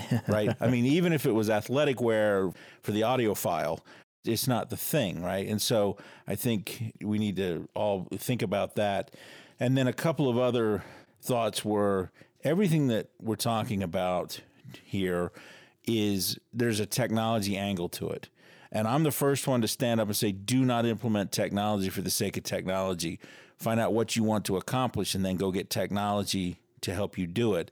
right? 0.28 0.54
I 0.60 0.68
mean, 0.68 0.84
even 0.84 1.12
if 1.12 1.26
it 1.26 1.32
was 1.32 1.50
athletic 1.50 2.00
wear 2.00 2.50
for 2.82 2.92
the 2.92 3.02
audiophile, 3.02 3.80
it's 4.24 4.46
not 4.46 4.70
the 4.70 4.76
thing, 4.76 5.22
right? 5.22 5.46
And 5.46 5.60
so 5.60 5.96
I 6.26 6.34
think 6.34 6.94
we 7.02 7.18
need 7.18 7.36
to 7.36 7.68
all 7.74 8.06
think 8.16 8.42
about 8.42 8.76
that. 8.76 9.10
And 9.58 9.76
then 9.76 9.86
a 9.86 9.92
couple 9.92 10.28
of 10.28 10.38
other 10.38 10.84
thoughts 11.20 11.64
were 11.64 12.10
everything 12.44 12.88
that 12.88 13.08
we're 13.20 13.36
talking 13.36 13.82
about 13.82 14.40
here 14.84 15.32
is 15.86 16.38
there's 16.52 16.80
a 16.80 16.86
technology 16.86 17.56
angle 17.56 17.88
to 17.88 18.08
it. 18.10 18.28
And 18.70 18.88
I'm 18.88 19.02
the 19.02 19.10
first 19.10 19.46
one 19.46 19.60
to 19.60 19.68
stand 19.68 20.00
up 20.00 20.08
and 20.08 20.16
say, 20.16 20.32
do 20.32 20.64
not 20.64 20.86
implement 20.86 21.30
technology 21.30 21.90
for 21.90 22.00
the 22.00 22.10
sake 22.10 22.36
of 22.36 22.44
technology. 22.44 23.20
Find 23.58 23.78
out 23.78 23.92
what 23.92 24.16
you 24.16 24.22
want 24.22 24.44
to 24.46 24.56
accomplish 24.56 25.14
and 25.14 25.24
then 25.24 25.36
go 25.36 25.50
get 25.50 25.68
technology 25.68 26.58
to 26.80 26.94
help 26.94 27.18
you 27.18 27.26
do 27.26 27.54
it. 27.54 27.70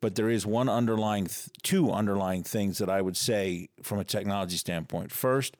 But 0.00 0.14
there 0.14 0.30
is 0.30 0.46
one 0.46 0.68
underlying, 0.68 1.26
th- 1.26 1.48
two 1.62 1.90
underlying 1.90 2.42
things 2.42 2.78
that 2.78 2.88
I 2.88 3.02
would 3.02 3.16
say 3.16 3.68
from 3.82 3.98
a 3.98 4.04
technology 4.04 4.56
standpoint. 4.56 5.12
First, 5.12 5.56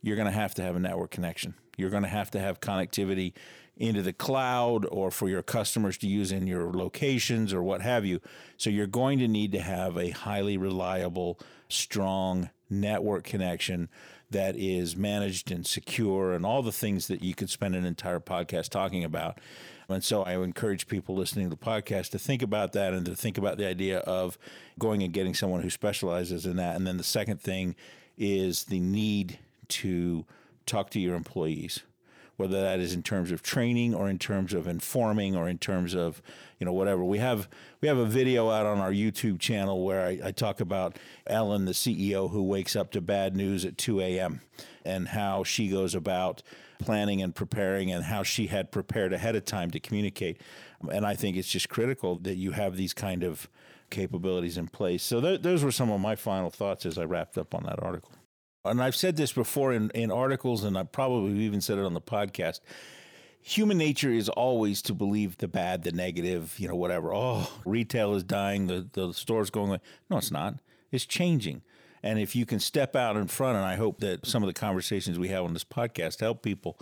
you're 0.00 0.16
going 0.16 0.26
to 0.26 0.32
have 0.32 0.54
to 0.54 0.62
have 0.62 0.76
a 0.76 0.80
network 0.80 1.10
connection. 1.10 1.54
You're 1.76 1.90
going 1.90 2.02
to 2.02 2.08
have 2.08 2.30
to 2.32 2.40
have 2.40 2.60
connectivity 2.60 3.32
into 3.76 4.02
the 4.02 4.12
cloud 4.12 4.86
or 4.90 5.10
for 5.10 5.28
your 5.28 5.42
customers 5.42 5.96
to 5.98 6.06
use 6.06 6.30
in 6.30 6.46
your 6.46 6.70
locations 6.72 7.52
or 7.52 7.62
what 7.62 7.80
have 7.80 8.04
you. 8.04 8.20
So 8.56 8.70
you're 8.70 8.86
going 8.86 9.18
to 9.20 9.28
need 9.28 9.52
to 9.52 9.60
have 9.60 9.96
a 9.96 10.10
highly 10.10 10.56
reliable, 10.56 11.38
strong 11.68 12.50
network 12.68 13.24
connection 13.24 13.88
that 14.30 14.56
is 14.56 14.96
managed 14.96 15.50
and 15.50 15.66
secure 15.66 16.32
and 16.32 16.44
all 16.44 16.62
the 16.62 16.72
things 16.72 17.06
that 17.08 17.22
you 17.22 17.34
could 17.34 17.50
spend 17.50 17.74
an 17.74 17.84
entire 17.84 18.20
podcast 18.20 18.68
talking 18.70 19.04
about. 19.04 19.38
And 19.92 20.02
so 20.02 20.22
I 20.22 20.34
encourage 20.42 20.88
people 20.88 21.14
listening 21.14 21.50
to 21.50 21.56
the 21.56 21.64
podcast 21.64 22.10
to 22.10 22.18
think 22.18 22.42
about 22.42 22.72
that 22.72 22.92
and 22.92 23.06
to 23.06 23.14
think 23.14 23.38
about 23.38 23.58
the 23.58 23.66
idea 23.66 23.98
of 24.00 24.38
going 24.78 25.02
and 25.02 25.12
getting 25.12 25.34
someone 25.34 25.62
who 25.62 25.70
specializes 25.70 26.46
in 26.46 26.56
that. 26.56 26.76
And 26.76 26.86
then 26.86 26.96
the 26.96 27.04
second 27.04 27.40
thing 27.40 27.74
is 28.18 28.64
the 28.64 28.80
need 28.80 29.38
to 29.68 30.24
talk 30.66 30.90
to 30.90 31.00
your 31.00 31.14
employees 31.14 31.82
whether 32.36 32.60
that 32.60 32.80
is 32.80 32.92
in 32.92 33.02
terms 33.02 33.30
of 33.30 33.42
training 33.42 33.94
or 33.94 34.08
in 34.08 34.18
terms 34.18 34.52
of 34.52 34.66
informing 34.66 35.36
or 35.36 35.48
in 35.48 35.58
terms 35.58 35.94
of 35.94 36.22
you 36.58 36.64
know 36.64 36.72
whatever 36.72 37.04
we 37.04 37.18
have 37.18 37.48
we 37.80 37.88
have 37.88 37.98
a 37.98 38.06
video 38.06 38.50
out 38.50 38.66
on 38.66 38.78
our 38.78 38.90
youtube 38.90 39.38
channel 39.38 39.84
where 39.84 40.06
i, 40.06 40.18
I 40.24 40.32
talk 40.32 40.60
about 40.60 40.98
ellen 41.26 41.66
the 41.66 41.72
ceo 41.72 42.30
who 42.30 42.42
wakes 42.42 42.74
up 42.74 42.90
to 42.92 43.00
bad 43.00 43.36
news 43.36 43.64
at 43.64 43.78
2 43.78 44.00
a.m 44.00 44.40
and 44.84 45.08
how 45.08 45.44
she 45.44 45.68
goes 45.68 45.94
about 45.94 46.42
planning 46.82 47.22
and 47.22 47.34
preparing 47.34 47.90
and 47.90 48.04
how 48.04 48.22
she 48.22 48.46
had 48.46 48.70
prepared 48.70 49.12
ahead 49.12 49.36
of 49.36 49.44
time 49.44 49.70
to 49.70 49.80
communicate 49.80 50.40
and 50.90 51.06
i 51.06 51.14
think 51.14 51.36
it's 51.36 51.48
just 51.48 51.68
critical 51.68 52.16
that 52.16 52.36
you 52.36 52.52
have 52.52 52.76
these 52.76 52.92
kind 52.94 53.22
of 53.22 53.48
capabilities 53.90 54.56
in 54.56 54.66
place 54.68 55.02
so 55.02 55.20
th- 55.20 55.42
those 55.42 55.62
were 55.62 55.72
some 55.72 55.90
of 55.90 56.00
my 56.00 56.16
final 56.16 56.50
thoughts 56.50 56.86
as 56.86 56.98
i 56.98 57.04
wrapped 57.04 57.36
up 57.36 57.54
on 57.54 57.62
that 57.64 57.82
article 57.82 58.12
and 58.64 58.82
I've 58.82 58.96
said 58.96 59.16
this 59.16 59.32
before 59.32 59.72
in, 59.72 59.90
in 59.90 60.10
articles, 60.10 60.64
and 60.64 60.78
I 60.78 60.84
probably 60.84 61.32
even 61.40 61.60
said 61.60 61.78
it 61.78 61.84
on 61.84 61.94
the 61.94 62.00
podcast. 62.00 62.60
Human 63.40 63.76
nature 63.76 64.12
is 64.12 64.28
always 64.28 64.82
to 64.82 64.94
believe 64.94 65.38
the 65.38 65.48
bad, 65.48 65.82
the 65.82 65.90
negative, 65.90 66.54
you 66.58 66.68
know, 66.68 66.76
whatever. 66.76 67.12
Oh, 67.12 67.50
retail 67.64 68.14
is 68.14 68.22
dying, 68.22 68.68
the, 68.68 68.88
the 68.92 69.12
store's 69.12 69.50
going 69.50 69.70
away. 69.70 69.80
No, 70.08 70.18
it's 70.18 70.30
not. 70.30 70.60
It's 70.92 71.06
changing. 71.06 71.62
And 72.02 72.18
if 72.18 72.34
you 72.34 72.44
can 72.44 72.58
step 72.58 72.96
out 72.96 73.16
in 73.16 73.28
front, 73.28 73.56
and 73.56 73.64
I 73.64 73.76
hope 73.76 74.00
that 74.00 74.26
some 74.26 74.42
of 74.42 74.48
the 74.48 74.52
conversations 74.52 75.18
we 75.18 75.28
have 75.28 75.44
on 75.44 75.52
this 75.52 75.64
podcast 75.64 76.20
help 76.20 76.42
people 76.42 76.78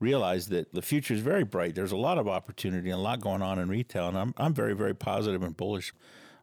realize 0.00 0.48
that 0.48 0.74
the 0.74 0.82
future 0.82 1.14
is 1.14 1.20
very 1.20 1.44
bright. 1.44 1.74
There's 1.74 1.92
a 1.92 1.96
lot 1.96 2.18
of 2.18 2.26
opportunity 2.26 2.90
and 2.90 2.98
a 2.98 3.02
lot 3.02 3.20
going 3.20 3.42
on 3.42 3.58
in 3.58 3.68
retail. 3.68 4.08
And 4.08 4.18
I'm, 4.18 4.34
I'm 4.36 4.52
very, 4.52 4.74
very 4.74 4.94
positive 4.94 5.42
and 5.42 5.56
bullish 5.56 5.94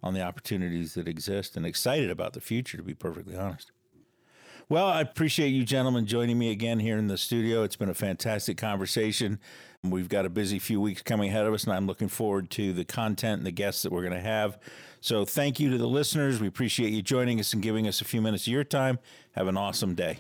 on 0.01 0.13
the 0.13 0.21
opportunities 0.21 0.93
that 0.95 1.07
exist 1.07 1.55
and 1.55 1.65
excited 1.65 2.09
about 2.09 2.33
the 2.33 2.41
future, 2.41 2.77
to 2.77 2.83
be 2.83 2.93
perfectly 2.93 3.35
honest. 3.35 3.71
Well, 4.69 4.87
I 4.87 5.01
appreciate 5.01 5.49
you 5.49 5.65
gentlemen 5.65 6.05
joining 6.05 6.39
me 6.39 6.49
again 6.49 6.79
here 6.79 6.97
in 6.97 7.07
the 7.07 7.17
studio. 7.17 7.63
It's 7.63 7.75
been 7.75 7.89
a 7.89 7.93
fantastic 7.93 8.57
conversation. 8.57 9.37
We've 9.83 10.07
got 10.07 10.25
a 10.25 10.29
busy 10.29 10.59
few 10.59 10.79
weeks 10.79 11.01
coming 11.01 11.29
ahead 11.29 11.45
of 11.45 11.53
us, 11.53 11.65
and 11.65 11.73
I'm 11.73 11.87
looking 11.87 12.07
forward 12.07 12.49
to 12.51 12.71
the 12.71 12.85
content 12.85 13.39
and 13.39 13.45
the 13.45 13.51
guests 13.51 13.83
that 13.83 13.91
we're 13.91 14.03
going 14.03 14.13
to 14.13 14.21
have. 14.21 14.57
So, 15.03 15.25
thank 15.25 15.59
you 15.59 15.71
to 15.71 15.77
the 15.79 15.87
listeners. 15.87 16.39
We 16.39 16.47
appreciate 16.47 16.93
you 16.93 17.01
joining 17.01 17.39
us 17.39 17.53
and 17.53 17.61
giving 17.61 17.87
us 17.87 18.01
a 18.01 18.05
few 18.05 18.21
minutes 18.21 18.45
of 18.45 18.53
your 18.53 18.63
time. 18.63 18.99
Have 19.31 19.47
an 19.47 19.57
awesome 19.57 19.95
day. 19.95 20.19